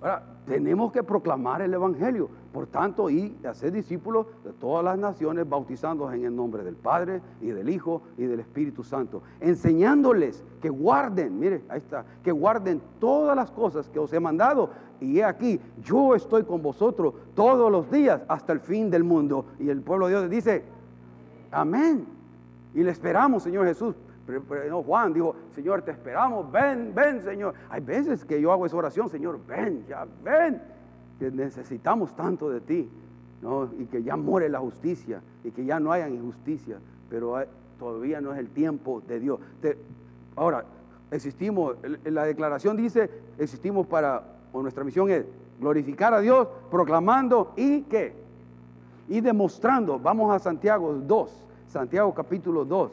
Ahora, 0.00 0.22
tenemos 0.46 0.92
que 0.92 1.02
proclamar 1.02 1.62
el 1.62 1.74
Evangelio. 1.74 2.28
Por 2.52 2.66
tanto, 2.66 3.08
y 3.08 3.36
hacer 3.48 3.70
discípulos 3.72 4.26
de 4.44 4.52
todas 4.52 4.84
las 4.84 4.98
naciones, 4.98 5.48
bautizándolos 5.48 6.14
en 6.14 6.24
el 6.24 6.34
nombre 6.34 6.64
del 6.64 6.74
Padre 6.74 7.20
y 7.40 7.48
del 7.48 7.68
Hijo 7.68 8.02
y 8.18 8.24
del 8.24 8.40
Espíritu 8.40 8.82
Santo, 8.82 9.22
enseñándoles 9.40 10.42
que 10.60 10.68
guarden, 10.68 11.38
mire, 11.38 11.62
ahí 11.68 11.78
está, 11.78 12.04
que 12.24 12.32
guarden 12.32 12.82
todas 12.98 13.36
las 13.36 13.50
cosas 13.52 13.88
que 13.88 14.00
os 14.00 14.12
he 14.12 14.18
mandado. 14.18 14.70
Y 15.00 15.18
he 15.18 15.24
aquí, 15.24 15.60
yo 15.82 16.14
estoy 16.14 16.42
con 16.42 16.60
vosotros 16.60 17.14
todos 17.34 17.70
los 17.70 17.90
días 17.90 18.22
hasta 18.26 18.52
el 18.52 18.60
fin 18.60 18.90
del 18.90 19.04
mundo. 19.04 19.46
Y 19.58 19.70
el 19.70 19.80
pueblo 19.82 20.06
de 20.06 20.12
Dios 20.12 20.30
dice, 20.30 20.64
amén. 21.52 22.04
Y 22.74 22.82
le 22.82 22.90
esperamos, 22.90 23.44
Señor 23.44 23.66
Jesús, 23.66 23.94
no, 24.68 24.82
Juan 24.82 25.12
dijo, 25.12 25.34
Señor, 25.54 25.82
te 25.82 25.90
esperamos, 25.90 26.50
ven, 26.50 26.92
ven, 26.94 27.22
Señor. 27.22 27.54
Hay 27.68 27.80
veces 27.80 28.24
que 28.24 28.40
yo 28.40 28.52
hago 28.52 28.66
esa 28.66 28.76
oración, 28.76 29.08
Señor, 29.08 29.40
ven, 29.46 29.84
ya, 29.88 30.06
ven, 30.22 30.60
que 31.20 31.30
necesitamos 31.30 32.16
tanto 32.16 32.48
de 32.48 32.60
ti, 32.62 32.88
¿no? 33.42 33.70
Y 33.78 33.84
que 33.84 34.02
ya 34.02 34.16
muere 34.16 34.48
la 34.48 34.58
justicia 34.58 35.20
y 35.44 35.50
que 35.50 35.64
ya 35.66 35.78
no 35.78 35.92
haya 35.92 36.08
injusticia, 36.08 36.78
pero 37.10 37.36
todavía 37.78 38.22
no 38.22 38.32
es 38.32 38.38
el 38.38 38.48
tiempo 38.48 39.02
de 39.06 39.20
Dios. 39.20 39.38
ahora, 40.34 40.64
existimos, 41.10 41.76
la 42.04 42.24
declaración 42.24 42.76
dice, 42.76 43.10
existimos 43.38 43.86
para, 43.86 44.24
o 44.52 44.62
nuestra 44.62 44.82
misión 44.82 45.10
es 45.10 45.26
glorificar 45.60 46.14
a 46.14 46.20
Dios, 46.20 46.48
proclamando 46.70 47.52
y 47.54 47.82
qué? 47.82 48.14
Y 49.08 49.20
demostrando, 49.20 49.98
vamos 49.98 50.34
a 50.34 50.38
Santiago 50.38 50.94
2, 50.94 51.30
Santiago 51.68 52.14
capítulo 52.14 52.64
2. 52.64 52.90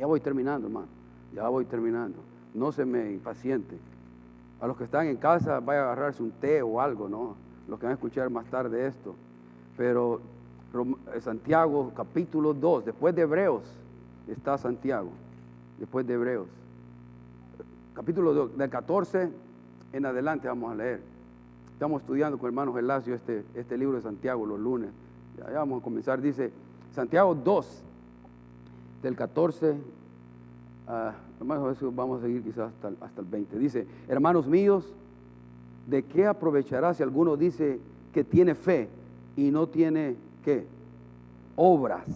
Ya 0.00 0.06
voy 0.06 0.20
terminando, 0.20 0.66
hermano. 0.66 0.88
Ya 1.32 1.48
voy 1.48 1.64
terminando. 1.64 2.18
no 2.54 2.72
se 2.72 2.84
me 2.84 3.12
impaciente. 3.12 3.76
A 4.60 4.66
los 4.66 4.76
que 4.76 4.84
están 4.84 5.06
en 5.06 5.16
casa, 5.16 5.60
vaya 5.60 5.80
a 5.80 5.84
agarrarse 5.84 6.22
un 6.22 6.30
té 6.30 6.62
o 6.62 6.80
algo, 6.80 7.08
¿no? 7.08 7.36
Los 7.68 7.78
que 7.78 7.86
van 7.86 7.92
a 7.92 7.94
escuchar 7.94 8.30
más 8.30 8.46
tarde 8.46 8.86
esto. 8.86 9.14
Pero 9.76 10.20
eh, 11.14 11.20
Santiago 11.20 11.92
capítulo 11.94 12.54
2, 12.54 12.86
después 12.86 13.14
de 13.14 13.22
Hebreos, 13.22 13.62
está 14.28 14.56
Santiago, 14.58 15.10
después 15.78 16.06
de 16.06 16.14
Hebreos. 16.14 16.48
Capítulo 17.94 18.34
2, 18.34 18.58
del 18.58 18.70
14 18.70 19.30
en 19.92 20.06
adelante 20.06 20.48
vamos 20.48 20.72
a 20.72 20.74
leer. 20.74 21.00
Estamos 21.72 22.02
estudiando 22.02 22.38
con 22.38 22.48
hermano 22.48 22.72
Gelacio 22.74 23.14
este, 23.14 23.44
este 23.54 23.78
libro 23.78 23.96
de 23.96 24.02
Santiago 24.02 24.46
los 24.46 24.58
lunes. 24.58 24.90
Ya, 25.38 25.58
vamos 25.58 25.80
a 25.80 25.84
comenzar. 25.84 26.20
Dice 26.20 26.50
Santiago 26.94 27.34
2, 27.34 27.82
del 29.02 29.16
14 29.16 29.76
a, 30.88 31.14
vamos 31.40 32.18
a 32.18 32.22
seguir 32.22 32.42
quizás 32.42 32.72
hasta, 32.72 33.04
hasta 33.04 33.20
el 33.20 33.26
20. 33.26 33.58
Dice, 33.58 33.86
hermanos 34.08 34.46
míos, 34.46 34.92
¿de 35.86 36.02
qué 36.02 36.26
aprovechará 36.26 36.94
si 36.94 37.02
alguno 37.02 37.36
dice 37.36 37.78
que 38.12 38.24
tiene 38.24 38.54
fe 38.54 38.88
y 39.36 39.50
no 39.50 39.66
tiene 39.68 40.16
qué? 40.44 40.66
Obras. 41.56 42.06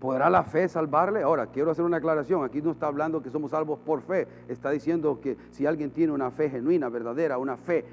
¿Podrá 0.00 0.28
la 0.28 0.42
fe 0.42 0.68
salvarle? 0.68 1.22
Ahora, 1.22 1.46
quiero 1.46 1.70
hacer 1.70 1.84
una 1.84 1.98
aclaración. 1.98 2.44
Aquí 2.44 2.60
no 2.60 2.72
está 2.72 2.88
hablando 2.88 3.22
que 3.22 3.30
somos 3.30 3.52
salvos 3.52 3.78
por 3.78 4.02
fe. 4.02 4.26
Está 4.48 4.70
diciendo 4.70 5.20
que 5.20 5.36
si 5.52 5.64
alguien 5.64 5.90
tiene 5.90 6.12
una 6.12 6.30
fe 6.32 6.50
genuina, 6.50 6.88
verdadera, 6.88 7.38
una 7.38 7.56
fe 7.56 7.84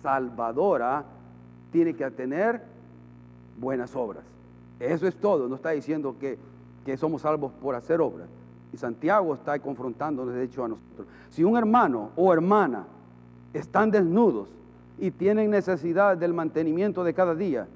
salvadora, 0.00 1.04
tiene 1.72 1.94
que 1.94 2.08
tener 2.12 2.62
buenas 3.58 3.96
obras. 3.96 4.22
Eso 4.78 5.08
es 5.08 5.16
todo. 5.16 5.48
No 5.48 5.56
está 5.56 5.70
diciendo 5.70 6.14
que, 6.20 6.38
que 6.84 6.96
somos 6.96 7.22
salvos 7.22 7.50
por 7.60 7.74
hacer 7.74 8.00
obras. 8.00 8.28
Y 8.72 8.76
Santiago 8.76 9.34
está 9.34 9.58
confrontándonos, 9.58 10.34
de 10.34 10.44
hecho, 10.44 10.64
a 10.64 10.68
nosotros. 10.68 11.06
Si 11.30 11.44
un 11.44 11.56
hermano 11.56 12.10
o 12.16 12.32
hermana 12.32 12.84
están 13.52 13.90
desnudos 13.90 14.48
y 14.98 15.10
tienen 15.10 15.50
necesidad 15.50 16.16
del 16.16 16.34
mantenimiento 16.34 17.04
de 17.04 17.14
cada 17.14 17.34
día, 17.34 17.66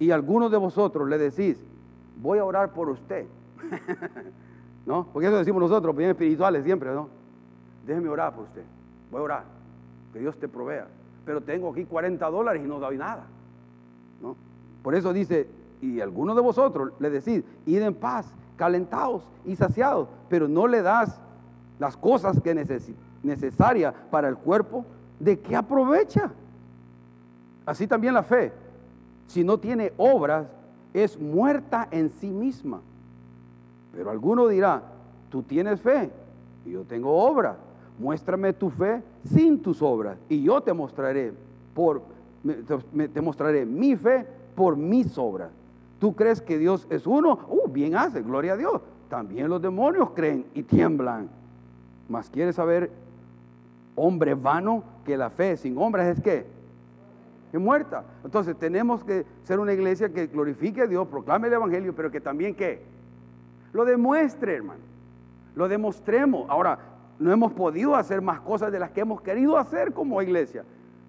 y 0.00 0.10
alguno 0.10 0.48
de 0.48 0.56
vosotros 0.56 1.08
le 1.08 1.18
decís, 1.18 1.58
voy 2.20 2.38
a 2.38 2.44
orar 2.44 2.72
por 2.72 2.88
usted, 2.88 3.26
¿no? 4.86 5.06
Porque 5.12 5.28
eso 5.28 5.36
decimos 5.36 5.60
nosotros, 5.60 5.94
bien 5.94 6.10
espirituales 6.10 6.64
siempre, 6.64 6.92
¿no? 6.92 7.08
Déjeme 7.86 8.08
orar 8.08 8.34
por 8.34 8.44
usted, 8.44 8.62
voy 9.10 9.20
a 9.20 9.24
orar, 9.24 9.44
que 10.12 10.20
Dios 10.20 10.36
te 10.38 10.48
provea. 10.48 10.88
Pero 11.26 11.42
tengo 11.42 11.70
aquí 11.70 11.84
40 11.84 12.28
dólares 12.30 12.62
y 12.64 12.68
no 12.68 12.80
doy 12.80 12.96
nada, 12.96 13.24
¿no? 14.22 14.36
Por 14.82 14.94
eso 14.94 15.12
dice, 15.12 15.48
y 15.82 16.00
alguno 16.00 16.34
de 16.34 16.40
vosotros 16.40 16.92
le 16.98 17.10
decís, 17.10 17.44
id 17.66 17.82
en 17.82 17.94
paz, 17.94 18.26
calentados 18.60 19.22
y 19.46 19.56
saciados, 19.56 20.06
pero 20.28 20.46
no 20.46 20.66
le 20.66 20.82
das 20.82 21.18
las 21.78 21.96
cosas 21.96 22.38
que 22.42 22.54
necesarias 23.22 23.94
para 24.10 24.28
el 24.28 24.36
cuerpo, 24.36 24.84
¿de 25.18 25.40
qué 25.40 25.56
aprovecha? 25.56 26.30
Así 27.64 27.86
también 27.86 28.12
la 28.12 28.22
fe 28.22 28.52
si 29.28 29.42
no 29.44 29.58
tiene 29.58 29.94
obras, 29.96 30.46
es 30.92 31.18
muerta 31.18 31.88
en 31.90 32.10
sí 32.10 32.28
misma. 32.28 32.80
Pero 33.92 34.10
alguno 34.10 34.46
dirá, 34.46 34.82
tú 35.30 35.42
tienes 35.42 35.80
fe 35.80 36.10
yo 36.66 36.84
tengo 36.84 37.16
obra. 37.16 37.56
Muéstrame 37.98 38.52
tu 38.52 38.68
fe 38.68 39.02
sin 39.24 39.62
tus 39.62 39.80
obras 39.80 40.18
y 40.28 40.42
yo 40.42 40.60
te 40.60 40.72
mostraré 40.74 41.32
por 41.74 42.02
te 43.12 43.20
mostraré 43.20 43.64
mi 43.64 43.96
fe 43.96 44.26
por 44.54 44.76
mis 44.76 45.16
obras. 45.16 45.50
¿Tú 46.00 46.16
crees 46.16 46.40
que 46.40 46.58
Dios 46.58 46.86
es 46.90 47.06
uno? 47.06 47.38
Uh, 47.48 47.68
bien 47.68 47.94
hace, 47.94 48.22
gloria 48.22 48.54
a 48.54 48.56
Dios. 48.56 48.80
También 49.10 49.48
los 49.50 49.60
demonios 49.60 50.10
creen 50.10 50.46
y 50.54 50.62
tiemblan. 50.62 51.28
Mas 52.08 52.30
quieres 52.30 52.56
saber, 52.56 52.90
hombre 53.94 54.34
vano, 54.34 54.82
que 55.04 55.16
la 55.16 55.28
fe 55.28 55.58
sin 55.58 55.76
obras 55.76 56.16
es 56.16 56.22
que 56.22 56.46
es 57.52 57.60
muerta. 57.60 58.04
Entonces 58.24 58.56
tenemos 58.56 59.04
que 59.04 59.26
ser 59.44 59.60
una 59.60 59.74
iglesia 59.74 60.08
que 60.08 60.26
glorifique 60.26 60.80
a 60.80 60.86
Dios, 60.86 61.06
proclame 61.06 61.48
el 61.48 61.54
Evangelio, 61.54 61.94
pero 61.94 62.10
que 62.10 62.20
también 62.20 62.54
que 62.54 62.82
lo 63.74 63.84
demuestre, 63.84 64.56
hermano. 64.56 64.80
Lo 65.54 65.68
demostremos. 65.68 66.48
Ahora, 66.48 66.78
no 67.18 67.30
hemos 67.30 67.52
podido 67.52 67.94
hacer 67.94 68.22
más 68.22 68.40
cosas 68.40 68.72
de 68.72 68.78
las 68.78 68.90
que 68.90 69.02
hemos 69.02 69.20
querido 69.20 69.58
hacer 69.58 69.92
como 69.92 70.22
iglesia, 70.22 70.64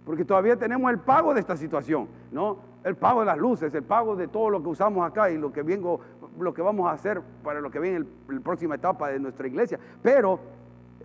porque 0.06 0.26
todavía 0.26 0.58
tenemos 0.58 0.92
el 0.92 1.00
pago 1.00 1.34
de 1.34 1.40
esta 1.40 1.56
situación, 1.56 2.10
¿no? 2.30 2.71
El 2.84 2.96
pago 2.96 3.20
de 3.20 3.28
las 3.28 3.38
luces, 3.38 3.74
el 3.76 3.84
pago 3.84 4.16
de 4.16 4.28
todo 4.28 4.50
lo 4.50 4.64
que 4.64 4.70
usamos 4.70 5.08
acá 5.08 5.30
y 5.30 5.38
lo 5.38 5.54
que 5.54 5.62
vengo, 5.62 6.00
lo 6.40 6.54
que 6.54 6.62
vamos 6.62 6.90
a 6.90 6.94
hacer 6.94 7.22
para 7.44 7.62
lo 7.62 7.70
que 7.70 7.80
viene 7.80 7.98
en 7.98 8.08
la 8.28 8.42
próxima 8.42 8.76
etapa 8.76 9.10
de 9.10 9.20
nuestra 9.20 9.48
iglesia. 9.48 9.80
Pero 10.02 10.40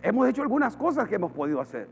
hemos 0.02 0.28
hecho 0.28 0.42
algunas 0.42 0.76
cosas 0.76 1.06
que 1.08 1.16
hemos 1.16 1.32
podido 1.32 1.60
hacer. 1.60 1.88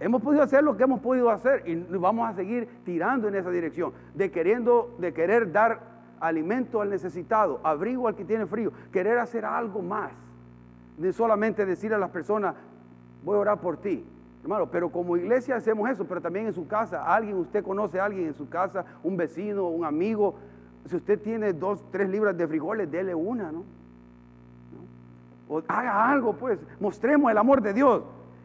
Hemos 0.00 0.20
podido 0.20 0.42
hacer 0.42 0.64
lo 0.64 0.76
que 0.76 0.82
hemos 0.82 1.00
podido 1.00 1.30
hacer 1.30 1.62
y 1.66 1.76
vamos 1.96 2.28
a 2.28 2.34
seguir 2.34 2.68
tirando 2.84 3.28
en 3.28 3.36
esa 3.36 3.50
dirección, 3.50 3.92
de 4.14 4.30
queriendo, 4.30 4.94
de 4.98 5.14
querer 5.14 5.52
dar 5.52 5.80
alimento 6.18 6.80
al 6.80 6.90
necesitado, 6.90 7.60
abrigo 7.62 8.08
al 8.08 8.14
que 8.14 8.24
tiene 8.24 8.46
frío, 8.46 8.72
querer 8.92 9.18
hacer 9.18 9.44
algo 9.44 9.80
más, 9.80 10.12
de 10.96 11.12
solamente 11.12 11.64
decir 11.64 11.94
a 11.94 11.98
las 11.98 12.10
personas, 12.10 12.54
voy 13.24 13.36
a 13.36 13.40
orar 13.40 13.60
por 13.60 13.76
ti. 13.76 14.04
Hermano, 14.42 14.68
pero 14.70 14.90
como 14.90 15.16
iglesia 15.16 15.56
hacemos 15.56 15.88
eso, 15.88 16.04
pero 16.04 16.20
también 16.20 16.46
en 16.46 16.52
su 16.52 16.66
casa, 16.66 17.04
alguien, 17.04 17.36
usted 17.36 17.62
conoce 17.62 18.00
a 18.00 18.06
alguien 18.06 18.26
en 18.26 18.34
su 18.34 18.48
casa, 18.48 18.84
un 19.02 19.16
vecino, 19.16 19.68
un 19.68 19.84
amigo, 19.84 20.34
si 20.86 20.96
usted 20.96 21.20
tiene 21.20 21.52
dos, 21.52 21.84
tres 21.90 22.08
libras 22.08 22.36
de 22.36 22.48
frijoles, 22.48 22.90
dele 22.90 23.14
una, 23.14 23.52
¿no? 23.52 23.64
O 25.48 25.62
haga 25.68 26.10
algo, 26.10 26.32
pues, 26.34 26.58
mostremos 26.80 27.30
el 27.30 27.38
amor 27.38 27.62
de 27.62 27.72
Dios. 27.72 28.02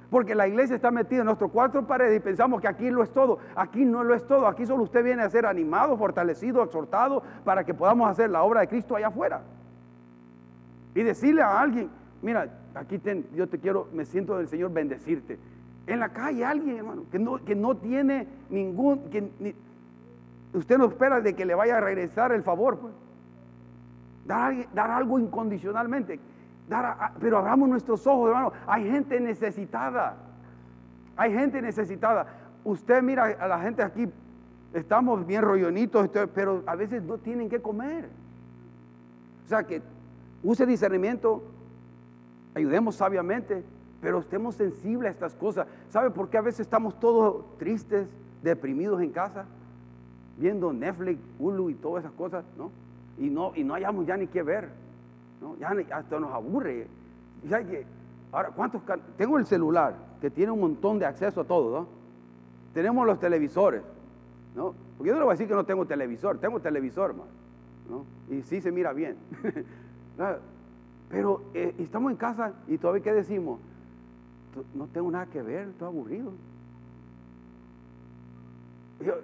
Porque 0.10 0.36
la 0.36 0.48
iglesia 0.48 0.76
está 0.76 0.90
metida 0.90 1.20
en 1.20 1.26
nuestros 1.26 1.52
cuatro 1.52 1.86
paredes 1.86 2.18
y 2.18 2.20
pensamos 2.22 2.62
que 2.62 2.68
aquí 2.68 2.90
lo 2.90 3.04
es 3.04 3.12
todo. 3.12 3.40
Aquí 3.56 3.84
no 3.84 4.04
lo 4.04 4.14
es 4.14 4.26
todo. 4.26 4.48
Aquí 4.48 4.66
solo 4.66 4.84
usted 4.84 5.04
viene 5.04 5.22
a 5.22 5.30
ser 5.30 5.46
animado, 5.46 5.98
fortalecido, 5.98 6.64
exhortado 6.64 7.24
para 7.44 7.66
que 7.66 7.74
podamos 7.74 8.10
hacer 8.10 8.30
la 8.30 8.44
obra 8.44 8.62
de 8.62 8.68
Cristo 8.68 8.96
allá 8.96 9.08
afuera. 9.08 9.42
Y 10.96 11.04
decirle 11.04 11.42
a 11.42 11.60
alguien, 11.60 11.90
mira, 12.22 12.50
aquí 12.74 13.02
yo 13.36 13.48
te 13.48 13.60
quiero, 13.60 13.90
me 13.92 14.06
siento 14.06 14.38
del 14.38 14.48
Señor 14.48 14.72
bendecirte. 14.72 15.38
En 15.88 16.00
la 16.00 16.10
calle 16.10 16.46
alguien, 16.46 16.78
hermano, 16.78 17.06
que 17.12 17.18
no, 17.18 17.44
que 17.44 17.56
no 17.56 17.76
tiene 17.78 18.28
ningún, 18.50 19.10
que 19.10 19.56
usted 20.54 20.78
no 20.78 20.86
espera 20.86 21.22
de 21.22 21.34
que 21.36 21.46
le 21.46 21.56
vaya 21.56 21.78
a 21.78 21.82
regresar 21.82 22.32
el 22.32 22.44
favor. 22.44 22.78
Pues. 22.78 22.94
Dar, 24.26 24.68
dar 24.74 24.92
algo 24.92 25.18
incondicionalmente 25.18 26.20
pero 27.20 27.38
abramos 27.38 27.70
nuestros 27.70 28.06
ojos, 28.08 28.30
hermano. 28.30 28.52
Hay 28.66 28.90
gente 28.90 29.20
necesitada. 29.20 30.18
Hay 31.16 31.34
gente 31.34 31.62
necesitada. 31.62 32.28
Usted 32.64 33.02
mira 33.02 33.26
a 33.40 33.48
la 33.48 33.60
gente 33.60 33.82
aquí, 33.82 34.08
estamos 34.74 35.26
bien 35.26 35.42
rollonitos, 35.42 36.10
pero 36.34 36.64
a 36.68 36.76
veces 36.76 37.02
no 37.04 37.18
tienen 37.18 37.50
que 37.50 37.62
comer. 37.62 38.10
O 39.46 39.48
sea 39.48 39.64
que 39.64 39.82
use 40.44 40.66
discernimiento, 40.66 41.42
ayudemos 42.54 42.96
sabiamente, 42.96 43.64
pero 44.08 44.20
estemos 44.20 44.56
sensibles 44.56 45.10
a 45.10 45.12
estas 45.12 45.36
cosas. 45.36 45.68
¿Sabe 45.90 46.12
por 46.12 46.30
qué 46.30 46.38
a 46.38 46.42
veces 46.42 46.62
estamos 46.62 46.98
todos 46.98 47.44
tristes, 47.58 48.08
deprimidos 48.42 49.02
en 49.02 49.12
casa? 49.12 49.44
Viendo 50.38 50.72
Netflix, 50.72 51.20
Hulu 51.38 51.72
y 51.72 51.74
todas 51.74 52.06
esas 52.06 52.16
cosas, 52.16 52.46
¿no? 52.58 52.72
Y 53.18 53.30
no, 53.30 53.52
y 53.54 53.66
no 53.66 53.74
hayamos 53.74 54.08
ya 54.08 54.16
ni 54.16 54.28
qué 54.28 54.44
ver. 54.44 54.70
Ya 55.60 55.76
hasta 55.92 56.22
nos 56.22 56.32
aburre. 56.32 56.88
que, 57.50 57.86
ahora, 58.32 58.52
¿cuántos 58.52 58.82
Tengo 59.18 59.38
el 59.40 59.46
celular 59.46 59.96
que 60.22 60.30
tiene 60.30 60.54
un 60.54 60.62
montón 60.62 61.00
de 61.00 61.06
acceso 61.06 61.42
a 61.42 61.44
todo, 61.44 61.82
¿no? 61.82 61.88
Tenemos 62.74 63.06
los 63.06 63.20
televisores, 63.20 63.82
¿no? 64.56 64.74
Porque 64.98 65.10
yo 65.10 65.16
no 65.16 65.20
le 65.20 65.26
voy 65.26 65.32
a 65.32 65.34
decir 65.34 65.50
que 65.50 65.54
no 65.54 65.66
tengo 65.66 65.86
televisor, 65.86 66.38
tengo 66.38 66.62
televisor, 66.62 67.14
¿no? 67.14 68.06
Y 68.34 68.42
sí 68.44 68.62
se 68.62 68.72
mira 68.72 68.94
bien. 68.94 69.18
Pero 71.10 71.42
eh, 71.54 71.76
estamos 71.78 72.10
en 72.10 72.18
casa 72.18 72.54
y 72.70 72.78
todavía, 72.78 73.04
¿qué 73.04 73.12
decimos? 73.12 73.60
No 74.74 74.88
tengo 74.88 75.12
nada 75.12 75.26
que 75.28 75.42
ver, 75.42 75.68
estoy 75.70 75.88
aburrido. 75.88 76.34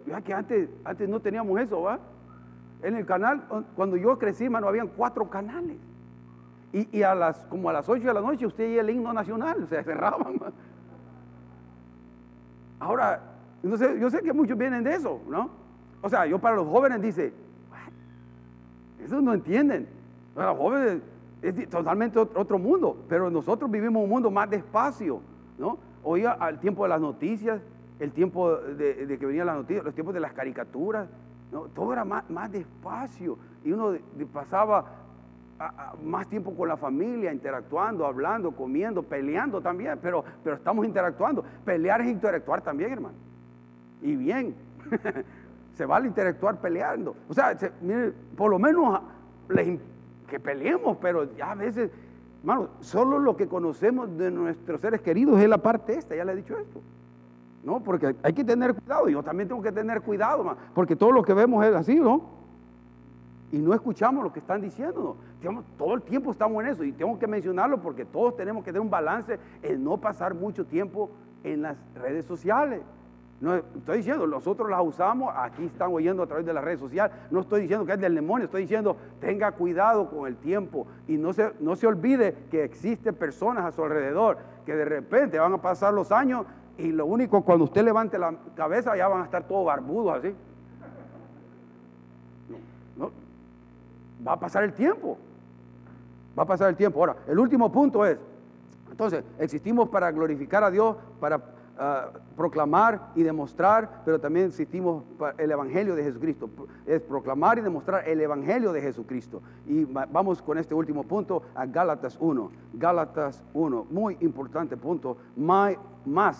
Ya 0.05 0.21
que 0.21 0.33
antes, 0.33 0.69
antes 0.83 1.09
no 1.09 1.19
teníamos 1.19 1.59
eso, 1.59 1.81
¿va? 1.81 1.99
En 2.83 2.95
el 2.95 3.05
canal, 3.05 3.43
cuando 3.75 3.97
yo 3.97 4.19
crecí, 4.19 4.43
hermano, 4.45 4.67
habían 4.67 4.87
cuatro 4.89 5.29
canales. 5.29 5.77
Y, 6.71 7.03
a 7.03 7.13
las, 7.13 7.37
como 7.45 7.69
a 7.69 7.73
las 7.73 7.87
8 7.87 8.03
de 8.03 8.13
la 8.13 8.21
noche 8.21 8.47
usted 8.47 8.67
y 8.67 8.79
el 8.79 8.89
himno 8.89 9.13
nacional, 9.13 9.67
se 9.69 9.83
cerraban. 9.83 10.39
Ahora, 12.79 13.21
no 13.61 13.77
sé, 13.77 13.99
yo 13.99 14.09
sé 14.09 14.21
que 14.21 14.33
muchos 14.33 14.57
vienen 14.57 14.83
de 14.83 14.95
eso, 14.95 15.21
¿no? 15.29 15.51
O 16.01 16.09
sea, 16.09 16.25
yo 16.25 16.39
para 16.39 16.55
los 16.55 16.67
jóvenes 16.67 17.01
dice, 17.01 17.31
eso 19.03 19.21
no 19.21 19.33
entienden. 19.33 19.87
Para 20.33 20.49
los 20.49 20.57
jóvenes 20.57 21.01
es 21.43 21.69
totalmente 21.69 22.19
otro 22.19 22.57
mundo, 22.57 22.97
pero 23.09 23.29
nosotros 23.29 23.69
vivimos 23.69 24.03
un 24.03 24.09
mundo 24.09 24.31
más 24.31 24.49
despacio, 24.49 25.21
¿no? 25.57 25.77
Oía 26.03 26.31
al 26.31 26.59
tiempo 26.59 26.83
de 26.83 26.89
las 26.89 27.01
noticias, 27.01 27.61
el 27.99 28.11
tiempo 28.11 28.55
de, 28.55 29.17
que 29.19 29.25
venían 29.25 29.47
las 29.47 29.57
noticias, 29.57 29.83
los 29.83 29.93
tiempos 29.93 30.13
de 30.13 30.21
las 30.21 30.33
caricaturas, 30.33 31.07
todo 31.75 31.93
era 31.93 32.03
más, 32.05 32.27
más 32.29 32.51
despacio 32.51 33.37
y 33.63 33.71
uno 33.71 33.93
pasaba 34.31 34.85
más 36.03 36.27
tiempo 36.27 36.55
con 36.55 36.67
la 36.67 36.77
familia, 36.77 37.31
interactuando, 37.31 38.05
hablando, 38.05 38.51
comiendo, 38.51 39.03
peleando 39.03 39.61
también, 39.61 39.99
pero, 40.01 40.23
pero 40.43 40.55
estamos 40.55 40.85
interactuando. 40.85 41.43
Pelear 41.63 42.01
es 42.01 42.07
interactuar 42.07 42.61
también, 42.61 42.93
hermano. 42.93 43.15
Y 44.01 44.15
bien, 44.15 44.55
se 45.75 45.85
vale 45.85 46.07
interactuar 46.07 46.59
peleando. 46.59 47.15
O 47.29 47.33
sea, 47.33 47.55
por 48.35 48.49
lo 48.49 48.59
menos 48.59 49.01
que 50.33 50.39
peleemos, 50.39 50.97
pero 50.99 51.31
ya 51.35 51.51
a 51.51 51.55
veces, 51.55 51.91
hermano, 52.39 52.69
solo 52.79 53.19
lo 53.19 53.37
que 53.37 53.47
conocemos 53.47 54.17
de 54.17 54.31
nuestros 54.31 54.81
seres 54.81 54.99
queridos 54.99 55.39
es 55.39 55.47
la 55.47 55.59
parte 55.59 55.93
esta, 55.93 56.15
ya 56.15 56.25
le 56.25 56.31
he 56.31 56.35
dicho 56.37 56.57
esto. 56.57 56.81
No, 57.63 57.83
porque 57.83 58.15
hay 58.23 58.33
que 58.33 58.43
tener 58.43 58.73
cuidado, 58.73 59.09
yo 59.09 59.21
también 59.21 59.47
tengo 59.47 59.61
que 59.61 59.71
tener 59.71 60.01
cuidado, 60.01 60.57
porque 60.73 60.95
todo 60.95 61.11
lo 61.11 61.21
que 61.21 61.35
vemos 61.35 61.63
es 61.63 61.75
así, 61.75 61.99
¿no? 61.99 62.41
y 63.51 63.59
no 63.59 63.75
escuchamos 63.75 64.23
lo 64.23 64.33
que 64.33 64.39
están 64.39 64.59
diciendo. 64.59 65.15
todo 65.77 65.93
el 65.93 66.01
tiempo 66.01 66.31
estamos 66.31 66.63
en 66.63 66.71
eso 66.71 66.83
y 66.83 66.91
tengo 66.91 67.19
que 67.19 67.27
mencionarlo 67.27 67.79
porque 67.79 68.03
todos 68.03 68.35
tenemos 68.35 68.63
que 68.63 68.71
tener 68.71 68.81
un 68.81 68.89
balance 68.89 69.37
en 69.61 69.83
no 69.83 69.97
pasar 69.97 70.33
mucho 70.33 70.65
tiempo 70.65 71.11
en 71.43 71.61
las 71.61 71.77
redes 71.93 72.25
sociales. 72.25 72.81
No 73.43 73.55
estoy 73.55 73.97
diciendo, 73.97 74.25
nosotros 74.25 74.69
las 74.69 74.79
usamos, 74.81 75.33
aquí 75.35 75.65
están 75.65 75.91
oyendo 75.91 76.23
a 76.23 76.27
través 76.27 76.45
de 76.45 76.53
las 76.53 76.63
redes 76.63 76.79
sociales. 76.79 77.13
No 77.29 77.41
estoy 77.41 77.63
diciendo 77.63 77.85
que 77.85 77.91
es 77.91 77.99
del 77.99 78.15
demonio, 78.15 78.45
estoy 78.45 78.61
diciendo 78.61 78.95
tenga 79.19 79.51
cuidado 79.51 80.09
con 80.09 80.27
el 80.27 80.37
tiempo 80.37 80.87
y 81.09 81.17
no 81.17 81.33
se, 81.33 81.51
no 81.59 81.75
se 81.75 81.85
olvide 81.85 82.37
que 82.49 82.63
existen 82.63 83.13
personas 83.15 83.65
a 83.65 83.73
su 83.73 83.83
alrededor 83.83 84.37
que 84.65 84.73
de 84.73 84.85
repente 84.85 85.39
van 85.39 85.51
a 85.51 85.61
pasar 85.61 85.93
los 85.93 86.13
años 86.13 86.45
y 86.77 86.93
lo 86.93 87.05
único, 87.05 87.41
cuando 87.41 87.65
usted 87.65 87.83
levante 87.83 88.17
la 88.17 88.33
cabeza 88.55 88.95
ya 88.95 89.09
van 89.09 89.23
a 89.23 89.25
estar 89.25 89.43
todos 89.43 89.65
barbudos 89.65 90.19
así. 90.19 90.33
Va 94.25 94.31
a 94.31 94.39
pasar 94.39 94.63
el 94.63 94.71
tiempo. 94.71 95.17
Va 96.39 96.43
a 96.43 96.45
pasar 96.45 96.69
el 96.69 96.77
tiempo. 96.77 96.97
Ahora, 96.97 97.17
el 97.27 97.37
último 97.37 97.69
punto 97.69 98.05
es, 98.05 98.17
entonces, 98.89 99.25
existimos 99.37 99.89
para 99.89 100.09
glorificar 100.13 100.63
a 100.63 100.71
Dios, 100.71 100.95
para 101.19 101.41
ah, 101.77 102.09
proclamar 102.35 103.11
y 103.15 103.23
demostrar, 103.23 104.01
pero 104.05 104.19
también 104.19 104.47
existimos 104.47 105.03
el 105.37 105.51
Evangelio 105.51 105.95
de 105.95 106.03
Jesucristo. 106.03 106.49
Es 106.85 107.01
proclamar 107.01 107.57
y 107.57 107.61
demostrar 107.61 108.07
el 108.07 108.21
Evangelio 108.21 108.73
de 108.73 108.81
Jesucristo. 108.81 109.41
Y 109.67 109.85
vamos 109.85 110.41
con 110.41 110.57
este 110.57 110.73
último 110.73 111.03
punto 111.03 111.43
a 111.55 111.65
Gálatas 111.65 112.17
1. 112.19 112.51
Gálatas 112.73 113.43
1, 113.53 113.87
muy 113.89 114.17
importante 114.21 114.77
punto. 114.77 115.17
Más, 115.35 116.37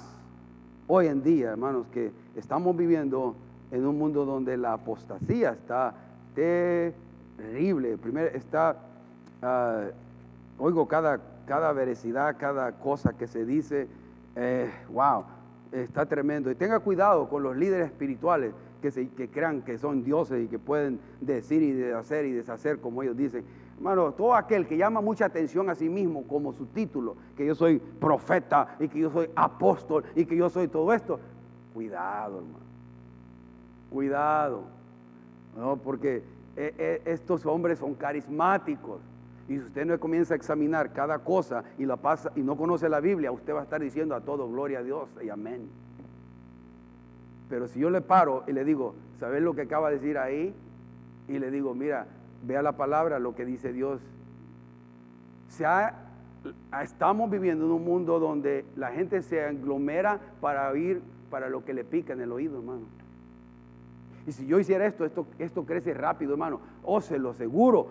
hoy 0.88 1.08
en 1.08 1.24
día, 1.24 1.52
hermanos, 1.52 1.88
que 1.92 2.12
estamos 2.36 2.76
viviendo 2.76 3.36
en 3.72 3.86
un 3.86 3.98
mundo 3.98 4.26
donde 4.26 4.56
la 4.56 4.74
apostasía 4.74 5.52
está 5.52 5.94
terrible. 6.36 7.98
Primero 7.98 8.30
está, 8.36 8.78
ah, 9.42 9.86
oigo 10.60 10.88
cada, 10.88 11.20
cada 11.48 11.72
veracidad, 11.74 12.38
cada 12.38 12.72
cosa 12.74 13.14
que 13.14 13.28
se 13.28 13.46
dice, 13.46 13.88
eh, 14.36 14.72
wow, 14.90 15.26
está 15.72 16.06
tremendo. 16.06 16.52
Y 16.52 16.56
tenga 16.56 16.80
cuidado 16.80 17.28
con 17.30 17.44
los 17.44 17.56
líderes 17.56 17.88
espirituales 17.88 18.54
que, 18.82 18.92
se, 18.92 19.10
que 19.10 19.30
crean 19.30 19.62
que 19.62 19.78
son 19.78 20.04
dioses 20.04 20.44
y 20.44 20.48
que 20.48 20.60
pueden 20.60 21.00
decir 21.22 21.62
y 21.62 21.92
hacer 21.92 22.26
y 22.26 22.32
deshacer 22.32 22.80
como 22.80 23.04
ellos 23.04 23.18
dicen. 23.18 23.44
Hermano, 23.78 24.12
todo 24.14 24.36
aquel 24.36 24.68
que 24.68 24.78
llama 24.78 25.02
mucha 25.02 25.26
atención 25.26 25.70
a 25.70 25.76
sí 25.76 25.90
mismo 25.90 26.24
como 26.28 26.54
su 26.54 26.68
título, 26.68 27.16
que 27.36 27.46
yo 27.46 27.56
soy 27.56 27.80
profeta 27.80 28.76
y 28.80 28.88
que 28.88 29.00
yo 29.00 29.10
soy 29.10 29.30
apóstol 29.36 30.04
y 30.16 30.26
que 30.26 30.36
yo 30.36 30.50
soy 30.50 30.68
todo 30.68 30.94
esto, 30.94 31.20
cuidado, 31.74 32.38
hermano. 32.38 32.64
Cuidado. 33.90 34.64
No, 35.58 35.78
porque 35.78 36.24
eh, 36.56 36.74
eh, 36.78 37.02
estos 37.06 37.46
hombres 37.46 37.80
son 37.80 37.94
carismáticos. 37.96 39.02
Y 39.48 39.58
si 39.58 39.60
usted 39.60 39.86
no 39.86 40.00
comienza 40.00 40.34
a 40.34 40.38
examinar 40.38 40.94
cada 40.94 41.20
cosa 41.20 41.64
y 41.78 41.86
la 41.86 41.98
pasa 41.98 42.32
y 42.36 42.42
no 42.42 42.56
conoce 42.56 42.88
la 42.88 43.02
Biblia, 43.02 43.32
usted 43.32 43.54
va 43.54 43.60
a 43.60 43.64
estar 43.64 43.82
diciendo 43.82 44.16
a 44.16 44.22
todo 44.22 44.50
gloria 44.50 44.80
a 44.80 44.84
Dios 44.84 45.10
y 45.24 45.30
amén. 45.30 45.70
Pero 47.50 47.68
si 47.68 47.80
yo 47.80 47.90
le 47.90 48.02
paro 48.02 48.44
y 48.48 48.54
le 48.54 48.64
digo, 48.64 48.96
¿sabes 49.20 49.44
lo 49.44 49.54
que 49.54 49.62
acaba 49.64 49.90
de 49.90 49.98
decir 49.98 50.18
ahí? 50.18 50.54
Y 51.28 51.40
le 51.40 51.52
digo, 51.52 51.76
mira, 51.76 52.08
vea 52.44 52.62
la 52.62 52.74
palabra, 52.74 53.20
lo 53.20 53.36
que 53.36 53.46
dice 53.46 53.74
Dios. 53.74 54.02
Se 55.50 55.66
estamos 56.82 57.30
viviendo 57.30 57.66
en 57.66 57.72
un 57.72 57.84
mundo 57.84 58.20
donde 58.20 58.66
la 58.76 58.92
gente 58.92 59.22
se 59.22 59.44
aglomera 59.44 60.20
para 60.42 60.70
oír 60.70 61.02
para 61.30 61.50
lo 61.50 61.64
que 61.64 61.74
le 61.74 61.84
pica 61.84 62.14
en 62.14 62.22
el 62.22 62.32
oído, 62.32 62.60
hermano. 62.60 62.86
Y 64.26 64.32
si 64.32 64.46
yo 64.46 64.60
hiciera 64.60 64.86
esto, 64.86 65.06
esto, 65.06 65.28
esto 65.38 65.66
crece 65.66 65.94
rápido, 65.94 66.34
hermano. 66.34 66.62
O 66.84 67.02
se 67.02 67.20
lo 67.20 67.32
aseguro, 67.32 67.90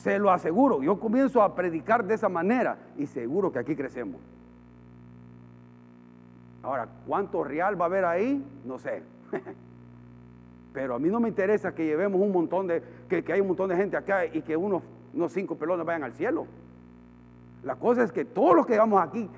se 0.00 0.18
lo 0.18 0.30
aseguro. 0.30 0.82
Yo 0.82 0.98
comienzo 0.98 1.42
a 1.42 1.54
predicar 1.54 2.04
de 2.04 2.14
esa 2.14 2.28
manera 2.28 2.78
y 2.96 3.06
seguro 3.06 3.52
que 3.52 3.58
aquí 3.58 3.76
crecemos. 3.76 4.20
Ahora, 6.62 6.88
¿cuánto 7.06 7.44
real 7.44 7.78
va 7.78 7.84
a 7.84 7.88
haber 7.88 8.04
ahí? 8.06 8.42
No 8.64 8.78
sé. 8.78 9.02
Pero 10.72 10.94
a 10.94 10.98
mí 10.98 11.08
no 11.10 11.20
me 11.20 11.28
interesa 11.28 11.74
que 11.74 11.84
llevemos 11.84 12.20
un 12.20 12.32
montón 12.32 12.66
de, 12.66 12.82
que, 13.08 13.22
que 13.22 13.32
hay 13.32 13.40
un 13.40 13.48
montón 13.48 13.68
de 13.68 13.76
gente 13.76 13.96
acá 13.96 14.24
y 14.24 14.40
que 14.40 14.56
unos, 14.56 14.82
unos 15.12 15.32
cinco 15.32 15.56
pelones 15.56 15.84
vayan 15.84 16.04
al 16.04 16.12
cielo. 16.14 16.46
La 17.62 17.76
cosa 17.76 18.02
es 18.02 18.10
que 18.10 18.24
todos 18.24 18.56
los 18.56 18.66
que 18.66 18.78
vamos 18.78 19.02
aquí 19.02 19.28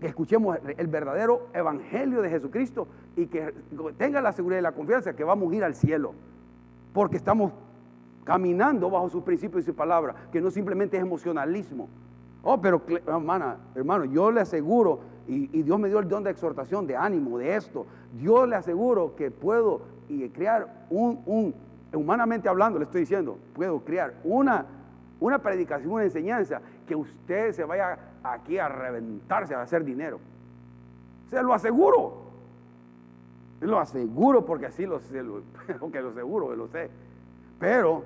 que 0.00 0.06
escuchemos 0.06 0.58
el 0.78 0.86
verdadero 0.86 1.48
evangelio 1.52 2.22
de 2.22 2.30
Jesucristo 2.30 2.88
y 3.16 3.26
que 3.26 3.52
tenga 3.98 4.22
la 4.22 4.32
seguridad 4.32 4.60
y 4.60 4.62
la 4.62 4.72
confianza 4.72 5.14
que 5.14 5.24
vamos 5.24 5.52
a 5.52 5.56
ir 5.56 5.62
al 5.62 5.74
cielo, 5.74 6.14
porque 6.94 7.18
estamos 7.18 7.52
caminando 8.24 8.90
bajo 8.90 9.08
sus 9.08 9.22
principios 9.22 9.62
y 9.62 9.66
su 9.66 9.74
palabra, 9.74 10.14
que 10.32 10.40
no 10.40 10.50
simplemente 10.50 10.96
es 10.96 11.02
emocionalismo. 11.02 11.88
Oh, 12.42 12.60
pero 12.60 12.82
hermana, 13.06 13.56
hermano, 13.74 14.04
yo 14.06 14.30
le 14.30 14.40
aseguro, 14.40 15.00
y, 15.28 15.62
Dios 15.62 15.78
me 15.78 15.88
dio 15.88 15.98
el 15.98 16.08
don 16.08 16.24
de 16.24 16.30
exhortación, 16.30 16.86
de 16.86 16.96
ánimo, 16.96 17.38
de 17.38 17.56
esto, 17.56 17.86
Dios 18.18 18.48
le 18.48 18.56
aseguro 18.56 19.14
que 19.14 19.30
puedo 19.30 19.82
y 20.08 20.28
crear 20.30 20.86
un, 20.90 21.22
un, 21.26 21.54
humanamente 21.92 22.48
hablando, 22.48 22.78
le 22.78 22.86
estoy 22.86 23.02
diciendo, 23.02 23.38
puedo 23.54 23.80
crear 23.80 24.14
una, 24.24 24.66
una 25.20 25.38
predicación, 25.38 25.92
una 25.92 26.04
enseñanza 26.04 26.60
que 26.86 26.96
usted 26.96 27.52
se 27.52 27.64
vaya 27.64 27.98
aquí 28.24 28.58
a 28.58 28.68
reventarse 28.68 29.54
a 29.54 29.62
hacer 29.62 29.84
dinero. 29.84 30.18
Se 31.28 31.42
lo 31.42 31.54
aseguro. 31.54 32.30
Lo 33.60 33.78
aseguro 33.78 34.44
porque 34.44 34.66
así 34.66 34.86
lo 34.86 35.00
sé, 35.00 35.22
porque 35.78 36.00
lo 36.00 36.12
seguro, 36.14 36.56
lo 36.56 36.66
sé. 36.68 36.90
Pero 37.60 38.02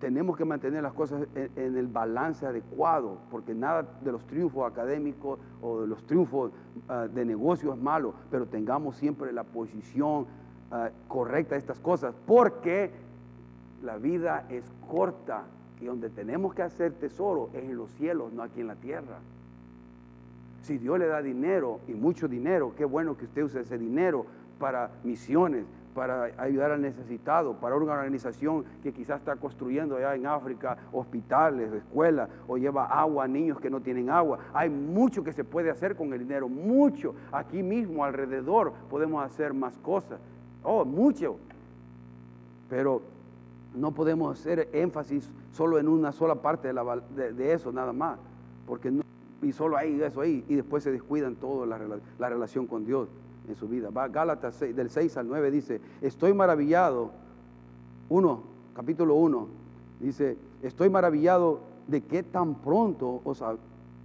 tenemos 0.00 0.36
que 0.36 0.44
mantener 0.44 0.82
las 0.82 0.92
cosas 0.92 1.26
en, 1.34 1.76
el 1.76 1.86
balance 1.86 2.44
adecuado, 2.44 3.18
porque 3.30 3.54
nada 3.54 3.86
de 4.02 4.12
los 4.12 4.26
triunfos 4.26 4.70
académicos 4.70 5.38
o 5.62 5.82
de 5.82 5.86
los 5.86 6.04
triunfos 6.06 6.50
ah, 6.88 7.06
de 7.06 7.24
negocios 7.24 7.76
es 7.76 7.82
malo, 7.82 8.14
pero 8.30 8.46
tengamos 8.46 8.96
siempre 8.96 9.32
la 9.32 9.44
posición 9.44 10.26
ah, 10.72 10.90
correcta 11.06 11.54
de 11.54 11.60
estas 11.60 11.78
cosas, 11.78 12.14
porque 12.26 12.90
la 13.82 13.96
vida 13.96 14.46
es 14.50 14.64
corta 14.90 15.44
y 15.80 15.86
donde 15.86 16.10
tenemos 16.10 16.52
que 16.54 16.62
hacer 16.62 16.92
tesoro 16.92 17.48
es 17.54 17.62
en 17.62 17.76
los 17.76 17.90
cielos, 17.92 18.32
no 18.32 18.42
aquí 18.42 18.60
en 18.60 18.66
la 18.66 18.76
tierra. 18.76 19.18
Si 20.62 20.76
Dios 20.76 20.98
le 20.98 21.06
da 21.06 21.22
dinero 21.22 21.80
y 21.88 21.92
mucho 21.92 22.28
dinero, 22.28 22.74
qué 22.76 22.84
bueno 22.84 23.16
que 23.16 23.24
usted 23.24 23.44
use 23.44 23.60
ese 23.60 23.78
dinero 23.78 24.26
para 24.60 24.90
misiones, 25.02 25.64
para 25.94 26.30
ayudar 26.38 26.70
al 26.70 26.82
necesitado, 26.82 27.54
para 27.54 27.74
una 27.74 27.94
organización 27.94 28.64
que 28.82 28.92
quizás 28.92 29.18
está 29.18 29.34
construyendo 29.34 29.96
allá 29.96 30.14
en 30.14 30.26
África 30.26 30.76
hospitales, 30.92 31.72
escuelas, 31.72 32.28
o 32.46 32.56
lleva 32.56 32.86
agua 32.86 33.24
a 33.24 33.28
niños 33.28 33.58
que 33.58 33.70
no 33.70 33.80
tienen 33.80 34.08
agua. 34.08 34.38
Hay 34.54 34.70
mucho 34.70 35.24
que 35.24 35.32
se 35.32 35.42
puede 35.42 35.70
hacer 35.70 35.96
con 35.96 36.12
el 36.12 36.20
dinero, 36.20 36.48
mucho. 36.48 37.16
Aquí 37.32 37.62
mismo, 37.64 38.04
alrededor, 38.04 38.72
podemos 38.88 39.24
hacer 39.24 39.52
más 39.52 39.76
cosas. 39.78 40.20
Oh, 40.62 40.84
mucho. 40.84 41.38
Pero 42.68 43.02
no 43.74 43.90
podemos 43.90 44.38
hacer 44.38 44.68
énfasis 44.72 45.28
solo 45.52 45.78
en 45.78 45.88
una 45.88 46.12
sola 46.12 46.36
parte 46.36 46.72
de, 46.72 47.52
eso, 47.52 47.72
nada 47.72 47.92
más. 47.92 48.18
Porque 48.64 48.92
no, 48.92 49.02
y 49.42 49.50
solo 49.50 49.76
hay 49.76 50.00
eso 50.00 50.20
ahí, 50.20 50.44
y 50.46 50.54
después 50.54 50.84
se 50.84 50.92
descuidan 50.92 51.34
todo 51.34 51.66
la, 51.66 51.80
la 52.18 52.28
relación 52.28 52.68
con 52.68 52.84
Dios 52.84 53.08
en 53.48 53.54
su 53.54 53.68
vida. 53.68 53.90
Va 53.90 54.08
Gálatas 54.08 54.60
del 54.60 54.90
6 54.90 55.16
al 55.16 55.28
9 55.28 55.50
dice, 55.50 55.80
estoy 56.00 56.32
maravillado, 56.32 57.10
1, 58.08 58.42
capítulo 58.74 59.14
1, 59.16 59.48
dice, 60.00 60.36
estoy 60.62 60.88
maravillado 60.90 61.60
de 61.86 62.02
que 62.02 62.22
tan 62.22 62.54
pronto 62.56 63.20
os 63.24 63.42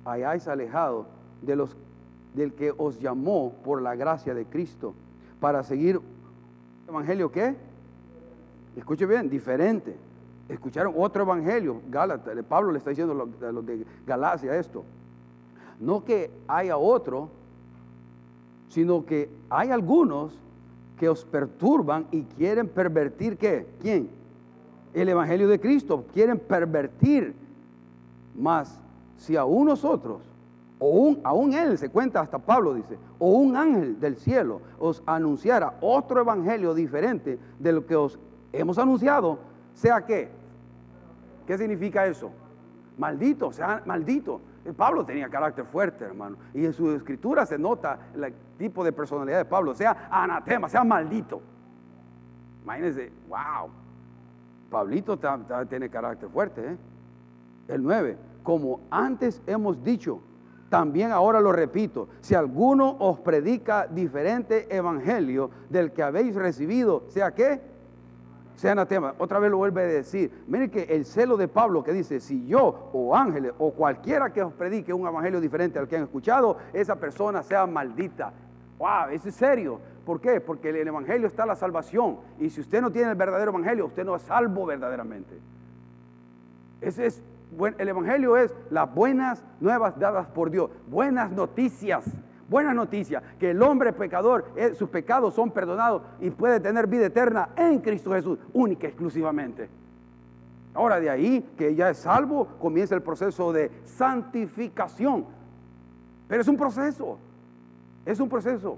hayáis 0.05 0.47
alejado 0.47 1.05
de 1.41 1.55
los, 1.55 1.75
del 2.33 2.53
que 2.53 2.73
os 2.77 2.99
llamó 2.99 3.53
por 3.63 3.81
la 3.81 3.95
gracia 3.95 4.33
de 4.33 4.45
Cristo 4.45 4.93
para 5.39 5.63
seguir 5.63 6.01
evangelio 6.87 7.31
qué? 7.31 7.55
Escuche 8.75 9.05
bien, 9.05 9.29
diferente. 9.29 9.95
Escucharon 10.49 10.93
otro 10.97 11.23
evangelio, 11.23 11.81
Gálatas, 11.89 12.35
Pablo 12.47 12.71
le 12.71 12.77
está 12.77 12.91
diciendo 12.91 13.13
a 13.13 13.51
los 13.51 13.65
de 13.65 13.85
Galacia 14.05 14.55
esto. 14.55 14.83
No 15.79 16.05
que 16.05 16.29
haya 16.47 16.77
otro, 16.77 17.29
sino 18.69 19.05
que 19.05 19.29
hay 19.49 19.69
algunos 19.71 20.37
que 20.97 21.09
os 21.09 21.25
perturban 21.25 22.07
y 22.11 22.23
quieren 22.23 22.67
pervertir 22.67 23.37
qué? 23.37 23.67
¿Quién? 23.81 24.09
El 24.93 25.09
Evangelio 25.09 25.47
de 25.47 25.59
Cristo. 25.59 26.05
Quieren 26.13 26.39
pervertir 26.39 27.35
Mas 28.35 28.81
si 29.17 29.37
aún 29.37 29.67
nosotros, 29.67 30.21
o 30.77 30.89
un, 30.89 31.19
aún 31.23 31.53
él, 31.53 31.77
se 31.77 31.89
cuenta 31.89 32.19
hasta 32.19 32.37
Pablo 32.37 32.73
dice, 32.73 32.97
o 33.17 33.29
un 33.29 33.55
ángel 33.55 33.99
del 33.99 34.17
cielo 34.17 34.61
os 34.77 35.01
anunciara 35.05 35.75
otro 35.79 36.19
evangelio 36.19 36.73
diferente 36.73 37.39
de 37.59 37.71
lo 37.71 37.85
que 37.85 37.95
os 37.95 38.19
hemos 38.51 38.77
anunciado, 38.77 39.39
sea 39.73 40.05
que, 40.05 40.29
¿qué 41.47 41.57
significa 41.57 42.05
eso? 42.05 42.29
Maldito, 42.97 43.51
sea 43.53 43.81
maldito. 43.85 44.41
Pablo 44.73 45.05
tenía 45.05 45.29
carácter 45.29 45.65
fuerte, 45.65 46.05
hermano. 46.05 46.37
Y 46.53 46.65
en 46.65 46.73
su 46.73 46.91
escritura 46.91 47.45
se 47.45 47.57
nota 47.57 47.99
el 48.15 48.33
tipo 48.57 48.83
de 48.83 48.91
personalidad 48.91 49.37
de 49.37 49.45
Pablo. 49.45 49.75
Sea 49.75 50.07
anatema, 50.09 50.67
sea 50.69 50.83
maldito. 50.83 51.41
Imagínense, 52.63 53.11
wow. 53.27 53.69
Pablito 54.69 55.19
tiene 55.69 55.89
carácter 55.89 56.29
fuerte. 56.29 56.71
¿eh? 56.71 56.77
El 57.67 57.83
9, 57.83 58.17
como 58.43 58.81
antes 58.89 59.41
hemos 59.45 59.83
dicho, 59.83 60.21
también 60.69 61.11
ahora 61.11 61.39
lo 61.39 61.51
repito, 61.51 62.09
si 62.21 62.33
alguno 62.33 62.97
os 62.99 63.19
predica 63.19 63.87
diferente 63.87 64.75
evangelio 64.75 65.51
del 65.69 65.91
que 65.91 66.01
habéis 66.01 66.35
recibido, 66.35 67.03
sea 67.07 67.33
que 67.33 67.61
sea 68.55 68.71
anatema. 68.71 69.13
Otra 69.17 69.39
vez 69.39 69.51
lo 69.51 69.57
vuelve 69.57 69.81
a 69.81 69.85
decir. 69.85 70.43
Miren 70.47 70.69
que 70.69 70.83
el 70.83 71.05
celo 71.05 71.37
de 71.37 71.47
Pablo 71.47 71.83
que 71.83 71.93
dice, 71.93 72.19
si 72.19 72.47
yo 72.47 72.89
o 72.93 73.15
ángeles 73.15 73.53
o 73.57 73.71
cualquiera 73.71 74.31
que 74.31 74.41
os 74.41 74.53
predique 74.53 74.93
un 74.93 75.07
evangelio 75.07 75.39
diferente 75.39 75.79
al 75.79 75.87
que 75.87 75.97
han 75.97 76.03
escuchado, 76.03 76.57
esa 76.73 76.95
persona 76.95 77.43
sea 77.43 77.65
maldita. 77.67 78.33
Wow, 78.77 79.09
eso 79.11 79.29
es 79.29 79.35
serio. 79.35 79.79
¿Por 80.05 80.21
qué? 80.21 80.39
Porque 80.41 80.69
en 80.69 80.75
el 80.77 80.87
evangelio 80.87 81.27
está 81.27 81.45
la 81.45 81.55
salvación. 81.55 82.17
Y 82.39 82.49
si 82.49 82.61
usted 82.61 82.81
no 82.81 82.91
tiene 82.91 83.11
el 83.11 83.15
verdadero 83.15 83.51
evangelio, 83.51 83.85
usted 83.85 84.05
no 84.05 84.15
es 84.15 84.21
salvo 84.21 84.65
verdaderamente. 84.65 85.39
Ese 86.81 87.07
es 87.07 87.23
el 87.77 87.87
Evangelio 87.87 88.37
es 88.37 88.53
las 88.69 88.93
buenas 88.93 89.43
nuevas 89.59 89.97
dadas 89.97 90.27
por 90.27 90.51
Dios, 90.51 90.69
buenas 90.87 91.31
noticias, 91.31 92.05
buenas 92.49 92.75
noticias, 92.75 93.23
que 93.39 93.51
el 93.51 93.61
hombre 93.61 93.93
pecador, 93.93 94.45
eh, 94.55 94.73
sus 94.73 94.89
pecados 94.89 95.33
son 95.33 95.51
perdonados 95.51 96.03
y 96.19 96.29
puede 96.29 96.59
tener 96.59 96.87
vida 96.87 97.07
eterna 97.07 97.49
en 97.55 97.79
Cristo 97.79 98.11
Jesús, 98.11 98.39
única, 98.53 98.87
exclusivamente. 98.87 99.69
Ahora 100.73 100.99
de 100.99 101.09
ahí 101.09 101.41
que 101.57 101.73
ya 101.73 101.89
es 101.89 101.97
salvo, 101.97 102.47
comienza 102.59 102.95
el 102.95 103.01
proceso 103.01 103.53
de 103.53 103.71
santificación. 103.85 105.25
Pero 106.27 106.41
es 106.41 106.47
un 106.47 106.57
proceso, 106.57 107.17
es 108.05 108.19
un 108.19 108.29
proceso. 108.29 108.77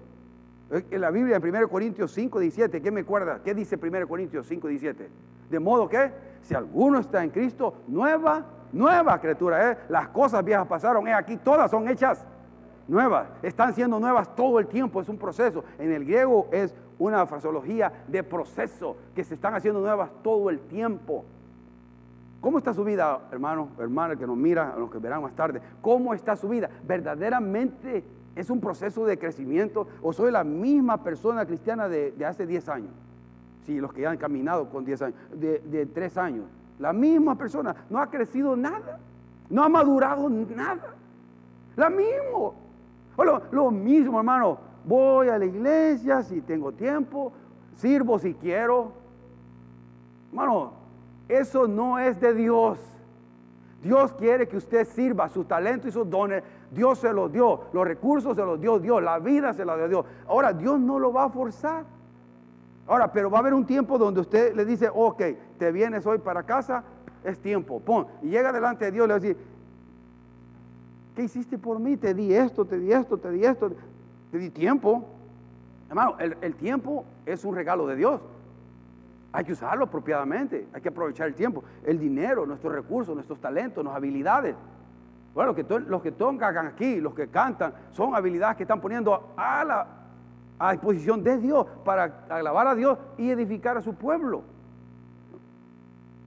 Eh, 0.70 0.86
en 0.92 1.02
la 1.02 1.12
Biblia, 1.12 1.38
en 1.38 1.44
1 1.44 1.68
Corintios 1.70 2.12
5, 2.12 2.40
17, 2.40 2.82
¿qué 2.82 2.92
me 2.92 3.02
acuerda? 3.02 3.42
¿Qué 3.44 3.54
dice 3.54 3.80
1 3.82 4.08
Corintios 4.08 4.48
5, 4.48 4.68
17? 4.68 5.10
De 5.50 5.60
modo 5.60 5.90
que, 5.90 6.12
si 6.42 6.54
alguno 6.54 7.00
está 7.00 7.24
en 7.24 7.32
Cristo, 7.32 7.74
nueva 7.88 8.46
nueva 8.72 9.20
criatura, 9.20 9.72
¿eh? 9.72 9.78
las 9.90 10.10
cosas 10.10 10.44
viejas 10.44 10.68
pasaron, 10.68 11.08
¿eh? 11.08 11.14
aquí 11.14 11.38
todas 11.38 11.72
son 11.72 11.88
hechas 11.88 12.26
nuevas, 12.88 13.28
están 13.42 13.74
siendo 13.74 14.00
nuevas 14.00 14.36
todo 14.36 14.60
el 14.60 14.68
tiempo, 14.68 15.02
es 15.02 15.10
un 15.10 15.18
proceso. 15.18 15.64
En 15.78 15.92
el 15.92 16.06
griego 16.06 16.48
es 16.52 16.74
una 17.00 17.26
fraseología 17.26 17.92
de 18.08 18.24
proceso, 18.24 18.98
que 19.16 19.24
se 19.24 19.36
están 19.36 19.56
haciendo 19.56 19.80
nuevas 19.80 20.10
todo 20.24 20.50
el 20.50 20.60
tiempo. 20.60 21.26
¿Cómo 22.42 22.60
está 22.60 22.74
su 22.74 22.84
vida, 22.84 23.20
hermano, 23.32 23.70
hermana 23.80 24.16
que 24.16 24.28
nos 24.28 24.38
mira, 24.38 24.74
a 24.74 24.78
los 24.78 24.92
que 24.92 25.00
verán 25.00 25.22
más 25.22 25.36
tarde? 25.36 25.62
¿Cómo 25.82 26.14
está 26.14 26.36
su 26.36 26.48
vida? 26.48 26.70
¿Verdaderamente 26.88 28.04
es 28.36 28.50
un 28.50 28.62
proceso 28.62 29.06
de 29.06 29.18
crecimiento 29.18 29.88
o 30.02 30.14
soy 30.14 30.32
la 30.32 30.44
misma 30.44 31.04
persona 31.04 31.46
cristiana 31.46 31.90
de, 31.90 32.14
hace 32.26 32.46
10 32.46 32.70
años? 32.70 32.92
Sí, 33.66 33.80
los 33.80 33.92
que 33.92 34.02
ya 34.02 34.12
han 34.12 34.18
caminado 34.18 34.70
con 34.70 34.86
10 34.86 35.02
años, 35.02 35.20
de, 35.34 35.60
de 35.60 35.86
3 35.88 36.18
años. 36.18 36.46
La 36.80 36.94
misma 36.94 37.36
persona 37.36 37.76
no 37.90 38.00
ha 38.00 38.10
crecido 38.10 38.56
nada, 38.56 39.00
no 39.50 39.64
ha 39.64 39.70
madurado 39.70 40.30
nada. 40.30 40.94
La 41.76 41.90
Lo, 43.18 43.42
lo 43.52 43.72
mismo, 43.72 44.20
hermano. 44.20 44.60
Voy 44.86 45.28
a 45.30 45.38
la 45.38 45.46
iglesia 45.46 46.24
si 46.24 46.42
tengo 46.42 46.72
tiempo, 46.72 47.34
sirvo 47.76 48.20
si 48.20 48.34
quiero. 48.34 48.94
Hermano, 50.30 50.74
eso 51.28 51.68
no 51.68 52.00
es 52.00 52.20
de 52.22 52.34
Dios. 52.34 52.80
Dios 53.82 54.14
quiere 54.14 54.48
que 54.48 54.58
usted 54.58 54.88
sirva 54.88 55.30
su 55.30 55.44
talento 55.44 55.88
y 55.88 55.92
sus 55.92 56.10
dones. 56.10 56.44
Dios 56.72 57.00
se 57.00 57.14
los 57.14 57.32
dio, 57.32 57.62
los 57.74 57.86
recursos 57.86 58.36
se 58.36 58.44
los 58.44 58.60
dio 58.60 58.80
Dios, 58.80 59.02
la 59.02 59.20
vida 59.20 59.54
se 59.54 59.66
la 59.66 59.76
dio 59.78 59.88
Dios. 59.88 60.06
Ahora, 60.28 60.54
Dios 60.54 60.80
no 60.80 61.00
lo 61.00 61.14
va 61.14 61.26
a 61.26 61.30
forzar. 61.30 61.86
Ahora, 62.88 63.12
pero 63.12 63.30
va 63.30 63.38
a 63.38 63.42
haber 63.42 63.54
un 63.54 63.66
tiempo 63.66 63.98
donde 63.98 64.22
usted 64.22 64.56
le 64.56 64.66
dice, 64.66 64.90
ok, 64.94 65.22
te 65.58 65.72
vienes 65.72 66.06
hoy 66.06 66.18
para 66.20 66.44
casa, 66.44 66.84
es 67.24 67.40
tiempo, 67.40 67.80
pon. 67.82 68.08
Y 68.22 68.30
llega 68.30 68.52
delante 68.52 68.86
de 68.86 68.92
Dios 68.92 69.06
y 69.06 69.08
le 69.08 69.14
va 69.14 69.18
a 69.18 69.20
decir, 69.20 69.38
¿qué 71.18 71.24
hiciste 71.24 71.58
por 71.58 71.80
mí? 71.80 71.98
Te 71.98 72.14
di 72.14 72.32
esto, 72.32 72.64
te 72.64 72.78
di 72.78 72.94
esto, 72.94 73.18
te 73.18 73.32
di 73.32 73.44
esto, 73.44 73.72
te 74.32 74.38
di 74.38 74.52
tiempo. 74.52 75.04
Hermano, 75.90 76.16
el, 76.20 76.38
el 76.42 76.54
tiempo 76.54 77.06
es 77.26 77.44
un 77.44 77.56
regalo 77.56 77.88
de 77.88 77.96
Dios. 77.96 78.22
Hay 79.32 79.44
que 79.44 79.54
usarlo 79.54 79.86
apropiadamente, 79.86 80.68
hay 80.72 80.80
que 80.80 80.90
aprovechar 80.90 81.28
el 81.28 81.34
tiempo, 81.34 81.64
el 81.84 81.98
dinero, 81.98 82.46
nuestros 82.46 82.72
recursos, 82.72 83.16
nuestros 83.16 83.42
talentos, 83.42 83.84
nuestras 83.84 83.98
habilidades. 83.98 84.56
Bueno, 85.34 85.56
que 85.56 85.66
los 85.88 86.04
que 86.04 86.12
tocan 86.12 86.68
aquí, 86.68 87.02
los 87.02 87.16
que 87.16 87.28
cantan, 87.30 87.74
son 87.94 88.14
habilidades 88.14 88.58
que 88.58 88.64
están 88.64 88.80
poniendo 88.80 89.34
a 89.36 89.64
la, 89.64 89.88
a 90.60 90.72
disposición 90.74 91.24
de 91.24 91.40
Dios 91.40 91.66
para 91.84 92.26
alabar 92.30 92.68
a 92.68 92.76
Dios 92.76 93.00
y 93.18 93.32
edificar 93.32 93.76
a 93.76 93.82
su 93.82 93.96
pueblo. 93.96 94.44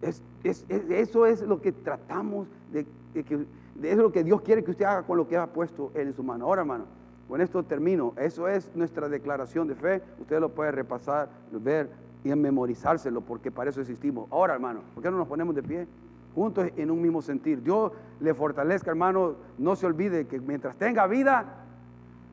eso 0.02 1.26
es 1.26 1.42
lo 1.42 1.60
que 1.60 1.70
tratamos 1.70 2.48
de, 2.72 2.84
que 3.14 3.46
es 3.82 3.96
lo 3.96 4.12
que 4.12 4.24
Dios 4.24 4.42
quiere 4.42 4.62
que 4.62 4.72
usted 4.72 4.84
haga 4.84 5.02
con 5.02 5.16
lo 5.16 5.26
que 5.26 5.36
ha 5.36 5.46
puesto 5.46 5.90
en 5.94 6.12
su 6.14 6.22
mano. 6.22 6.44
Ahora, 6.44 6.62
hermano, 6.62 6.84
con 7.28 7.40
esto 7.40 7.62
termino. 7.62 8.12
Eso 8.16 8.48
es 8.48 8.70
nuestra 8.74 9.08
declaración 9.08 9.68
de 9.68 9.76
fe. 9.76 10.02
Usted 10.18 10.40
lo 10.40 10.48
puede 10.50 10.72
repasar, 10.72 11.28
ver 11.52 11.88
y 12.24 12.34
memorizárselo, 12.34 13.20
porque 13.20 13.50
para 13.50 13.70
eso 13.70 13.80
existimos. 13.80 14.30
Ahora, 14.30 14.54
hermano, 14.54 14.80
¿por 14.94 15.02
qué 15.02 15.10
no 15.10 15.16
nos 15.16 15.28
ponemos 15.28 15.54
de 15.54 15.62
pie? 15.62 15.86
Juntos 16.34 16.68
en 16.76 16.90
un 16.90 17.00
mismo 17.00 17.22
sentir. 17.22 17.62
Dios 17.62 17.92
le 18.20 18.34
fortalezca, 18.34 18.90
hermano. 18.90 19.36
No 19.58 19.76
se 19.76 19.86
olvide 19.86 20.26
que 20.26 20.40
mientras 20.40 20.76
tenga 20.76 21.06
vida, 21.06 21.44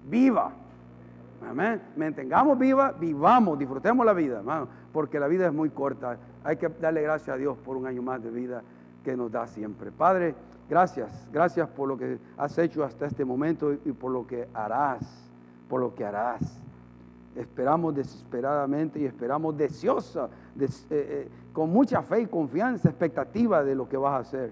viva. 0.10 0.52
Amén. 1.48 1.82
Mantengamos 1.96 2.58
viva, 2.58 2.92
vivamos, 3.00 3.60
disfrutemos 3.60 4.06
la 4.06 4.14
vida, 4.14 4.38
hermano, 4.40 4.68
porque 4.92 5.20
la 5.20 5.28
vida 5.28 5.46
es 5.46 5.54
muy 5.54 5.70
corta. 5.70 6.18
Hay 6.44 6.58
que 6.58 6.70
darle 6.70 7.04
gracias 7.04 7.36
a 7.36 7.38
Dios 7.38 7.58
por 7.60 7.78
un 7.78 7.86
año 7.86 8.02
más 8.02 8.24
de 8.24 8.32
vida 8.32 8.64
que 9.04 9.16
nos 9.16 9.32
da 9.32 9.46
siempre. 9.46 9.92
Padre, 9.92 10.34
gracias, 10.70 11.28
gracias 11.32 11.68
por 11.70 11.88
lo 11.88 11.98
que 11.98 12.20
has 12.38 12.58
hecho 12.58 12.84
hasta 12.84 13.06
este 13.06 13.26
momento 13.26 13.74
y 13.74 13.92
por 13.92 14.12
lo 14.12 14.26
que 14.26 14.48
harás, 14.54 15.02
por 15.70 15.82
lo 15.82 15.94
que 15.94 16.06
harás. 16.06 16.42
Esperamos 17.36 17.96
desesperadamente 17.96 19.00
y 19.00 19.06
esperamos 19.06 19.56
deseosa, 19.58 20.30
eh, 20.60 20.68
eh, 20.90 21.30
con 21.54 21.70
mucha 21.72 22.02
fe 22.02 22.22
y 22.22 22.26
confianza, 22.26 22.90
expectativa 22.90 23.64
de 23.64 23.76
lo 23.76 23.88
que 23.88 23.98
vas 23.98 24.14
a 24.14 24.18
hacer. 24.18 24.52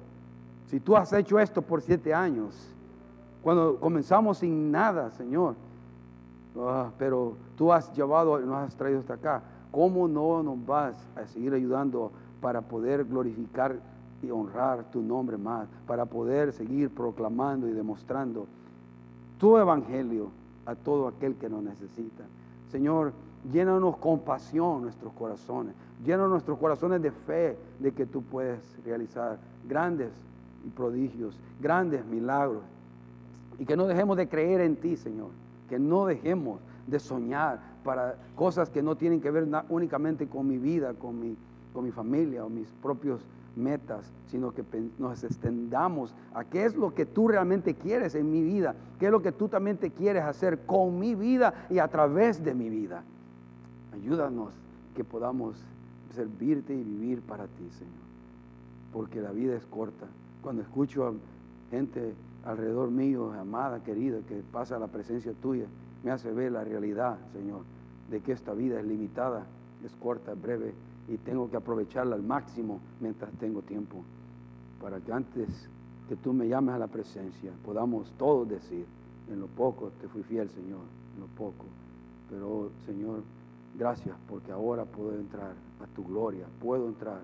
Si 0.68 0.80
tú 0.80 0.96
has 0.96 1.12
hecho 1.14 1.40
esto 1.40 1.62
por 1.62 1.82
siete 1.82 2.14
años, 2.14 2.72
cuando 3.42 3.80
comenzamos 3.80 4.40
sin 4.40 4.72
nada, 4.72 5.12
Señor, 5.12 5.56
Ah, 6.58 6.90
pero 6.98 7.34
tú 7.58 7.74
has 7.74 7.94
llevado, 7.94 8.40
nos 8.40 8.56
has 8.56 8.76
traído 8.76 9.00
hasta 9.00 9.16
acá. 9.16 9.42
¿Cómo 9.72 10.08
no 10.08 10.42
nos 10.42 10.66
vas 10.66 10.96
a 11.16 11.26
seguir 11.28 11.54
ayudando 11.54 12.12
para 12.42 12.62
poder 12.62 13.04
glorificar 13.04 13.76
y 14.22 14.32
honrar 14.32 14.92
tu 14.92 15.02
nombre 15.02 15.38
más? 15.38 15.68
Para 15.88 16.06
poder 16.06 16.54
seguir 16.54 16.90
proclamando 16.90 17.68
y 17.68 17.72
demostrando 17.72 18.48
tu 19.40 19.58
evangelio 19.58 20.30
a 20.66 20.76
todo 20.76 21.08
aquel 21.08 21.36
que 21.36 21.50
nos 21.50 21.64
necesita. 21.64 22.24
Señor, 22.72 23.14
llénanos 23.52 23.98
con 23.98 24.20
pasión 24.20 24.84
nuestros 24.84 25.14
corazones. 25.14 25.74
Llénanos 26.06 26.32
nuestros 26.32 26.58
corazones 26.58 27.02
de 27.02 27.12
fe 27.12 27.58
de 27.80 27.92
que 27.92 28.06
tú 28.06 28.22
puedes 28.22 28.60
realizar 28.84 29.38
grandes 29.68 30.12
prodigios, 30.76 31.38
grandes 31.62 32.06
milagros. 32.06 32.64
Y 33.60 33.66
que 33.66 33.78
no 33.78 33.88
dejemos 33.88 34.18
de 34.18 34.28
creer 34.28 34.62
en 34.62 34.76
ti, 34.76 34.98
Señor 34.98 35.30
que 35.70 35.80
no 35.80 36.06
dejemos 36.06 36.60
de 36.88 37.00
soñar 37.00 37.60
para 37.84 38.16
cosas 38.36 38.70
que 38.70 38.82
no 38.82 38.96
tienen 38.96 39.22
que 39.22 39.32
ver 39.32 39.48
únicamente 39.70 40.28
con 40.28 40.48
mi 40.48 40.58
vida, 40.58 40.94
con 40.94 41.20
mi, 41.20 41.36
con 41.74 41.84
mi 41.84 41.92
familia 41.92 42.46
o 42.46 42.50
mis 42.50 42.68
propios 42.82 43.22
metas, 43.56 44.12
sino 44.28 44.54
que 44.54 44.64
nos 44.98 45.24
extendamos 45.24 46.14
a 46.34 46.44
qué 46.44 46.66
es 46.66 46.76
lo 46.76 46.94
que 46.94 47.06
tú 47.06 47.28
realmente 47.28 47.76
quieres 47.76 48.16
en 48.16 48.32
mi 48.32 48.44
vida, 48.44 48.76
qué 49.00 49.06
es 49.08 49.12
lo 49.12 49.22
que 49.22 49.32
tú 49.32 49.48
también 49.48 49.78
te 49.78 49.92
quieres 49.92 50.24
hacer 50.24 50.66
con 50.66 51.00
mi 51.00 51.16
vida 51.16 51.68
y 51.70 51.80
a 51.80 51.88
través 51.88 52.44
de 52.44 52.54
mi 52.54 52.70
vida. 52.70 53.04
Ayúdanos 53.94 54.54
que 54.96 55.04
podamos 55.04 55.56
servirte 56.14 56.74
y 56.74 56.84
vivir 56.84 57.22
para 57.22 57.46
ti, 57.46 57.70
Señor, 57.72 57.94
porque 58.94 59.22
la 59.22 59.32
vida 59.32 59.56
es 59.56 59.66
corta. 59.66 60.06
Cuando 60.42 60.62
escucho 60.62 61.08
a 61.08 61.14
gente 61.72 62.14
alrededor 62.46 62.92
mío, 62.92 63.34
amada, 63.34 63.84
querida, 63.84 64.20
que 64.28 64.42
pasa 64.52 64.80
la 64.80 64.88
presencia 64.88 65.34
tuya, 65.42 65.66
me 66.04 66.12
hace 66.12 66.32
ver 66.32 66.52
la 66.52 66.64
realidad, 66.64 67.18
Señor, 67.34 67.62
de 68.10 68.22
que 68.22 68.32
esta 68.32 68.54
vida 68.54 68.80
es 68.80 68.86
limitada, 68.86 69.46
es 69.84 69.96
corta, 69.96 70.34
breve, 70.34 70.74
y 71.08 71.18
tengo 71.18 71.50
que 71.50 71.58
aprovecharla 71.58 72.16
al 72.16 72.24
máximo 72.24 72.80
mientras 73.00 73.32
tengo 73.34 73.62
tiempo, 73.62 74.04
para 74.82 75.00
que 75.00 75.14
antes 75.14 75.70
que 76.10 76.16
tú 76.16 76.34
me 76.34 76.48
llames 76.48 76.76
a 76.76 76.80
la 76.80 76.88
presencia, 76.88 77.52
podamos 77.64 78.12
todos 78.18 78.48
decir, 78.48 78.86
en 79.30 79.40
lo 79.40 79.48
poco 79.48 79.92
te 80.02 80.08
fui 80.08 80.24
fiel, 80.24 80.50
Señor, 80.50 80.82
en 81.16 81.22
lo 81.22 81.28
poco. 81.28 81.66
Pero, 82.30 82.70
Señor, 82.86 83.22
gracias 83.78 84.16
porque 84.28 84.52
ahora 84.52 84.86
puedo 84.86 85.16
entrar 85.16 85.54
a 85.82 85.88
tu 85.96 86.04
gloria, 86.04 86.46
puedo 86.60 86.88
entrar, 86.88 87.22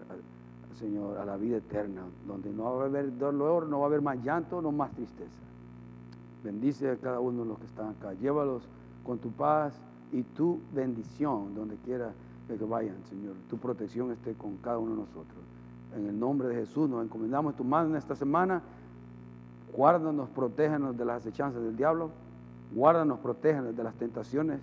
Señor, 0.80 1.18
a 1.18 1.26
la 1.26 1.38
vida 1.38 1.58
eterna, 1.58 2.04
donde 2.28 2.52
no 2.52 2.64
va 2.76 2.84
a 2.84 2.86
haber 2.86 3.18
dolor, 3.18 3.68
no 3.68 3.80
va 3.80 3.86
a 3.86 3.88
haber 3.88 4.02
más 4.02 4.24
llanto, 4.24 4.62
no 4.62 4.72
más 4.72 4.92
tristeza. 4.92 5.30
Bendice 6.44 6.90
a 6.90 6.98
cada 6.98 7.20
uno 7.20 7.44
de 7.44 7.50
los 7.50 7.60
que 7.60 7.66
están 7.66 7.90
acá, 7.90 8.14
llévalos 8.14 8.64
con 9.04 9.20
tu 9.20 9.30
paz 9.32 9.80
y 10.12 10.24
tu 10.24 10.60
bendición 10.74 11.54
donde 11.56 11.76
quiera 11.78 12.14
que 12.48 12.66
vayan, 12.66 12.96
Señor. 13.10 13.36
Tu 13.50 13.58
protección 13.58 14.12
esté 14.12 14.34
con 14.34 14.58
cada 14.58 14.78
uno 14.78 14.92
de 14.92 15.02
nosotros. 15.02 15.40
En 15.96 16.08
el 16.08 16.20
nombre 16.20 16.48
de 16.50 16.56
Jesús 16.56 16.90
nos 16.90 17.04
encomendamos 17.04 17.56
tu 17.56 17.64
mano 17.64 17.90
en 17.90 17.96
esta 17.96 18.16
semana. 18.16 18.62
Guárdanos, 19.74 20.30
protéjanos 20.30 20.98
de 20.98 21.06
las 21.06 21.22
acechanzas 21.22 21.62
del 21.62 21.76
diablo. 21.76 22.12
Guárdanos, 22.74 23.20
protéjanos 23.20 23.76
de 23.76 23.84
las 23.84 23.94
tentaciones 23.96 24.60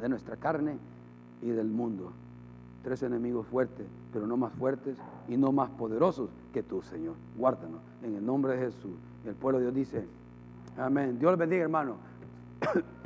de 0.00 0.08
nuestra 0.08 0.36
carne 0.36 0.76
y 1.42 1.48
del 1.48 1.68
mundo. 1.68 2.12
Tres 2.82 3.02
enemigos 3.02 3.46
fuertes, 3.46 3.86
pero 4.12 4.26
no 4.26 4.36
más 4.36 4.52
fuertes 4.52 4.96
y 5.28 5.36
no 5.36 5.52
más 5.52 5.70
poderosos 5.70 6.30
que 6.52 6.62
tú, 6.62 6.82
Señor. 6.82 7.14
Guárdanos 7.36 7.80
en 8.02 8.14
el 8.14 8.24
nombre 8.24 8.56
de 8.56 8.66
Jesús. 8.66 8.92
el 9.24 9.34
pueblo 9.34 9.58
de 9.58 9.64
Dios 9.64 9.74
dice, 9.74 10.06
amén. 10.76 11.18
Dios 11.18 11.32
les 11.32 11.38
bendiga, 11.38 11.62
hermano. 11.62 11.96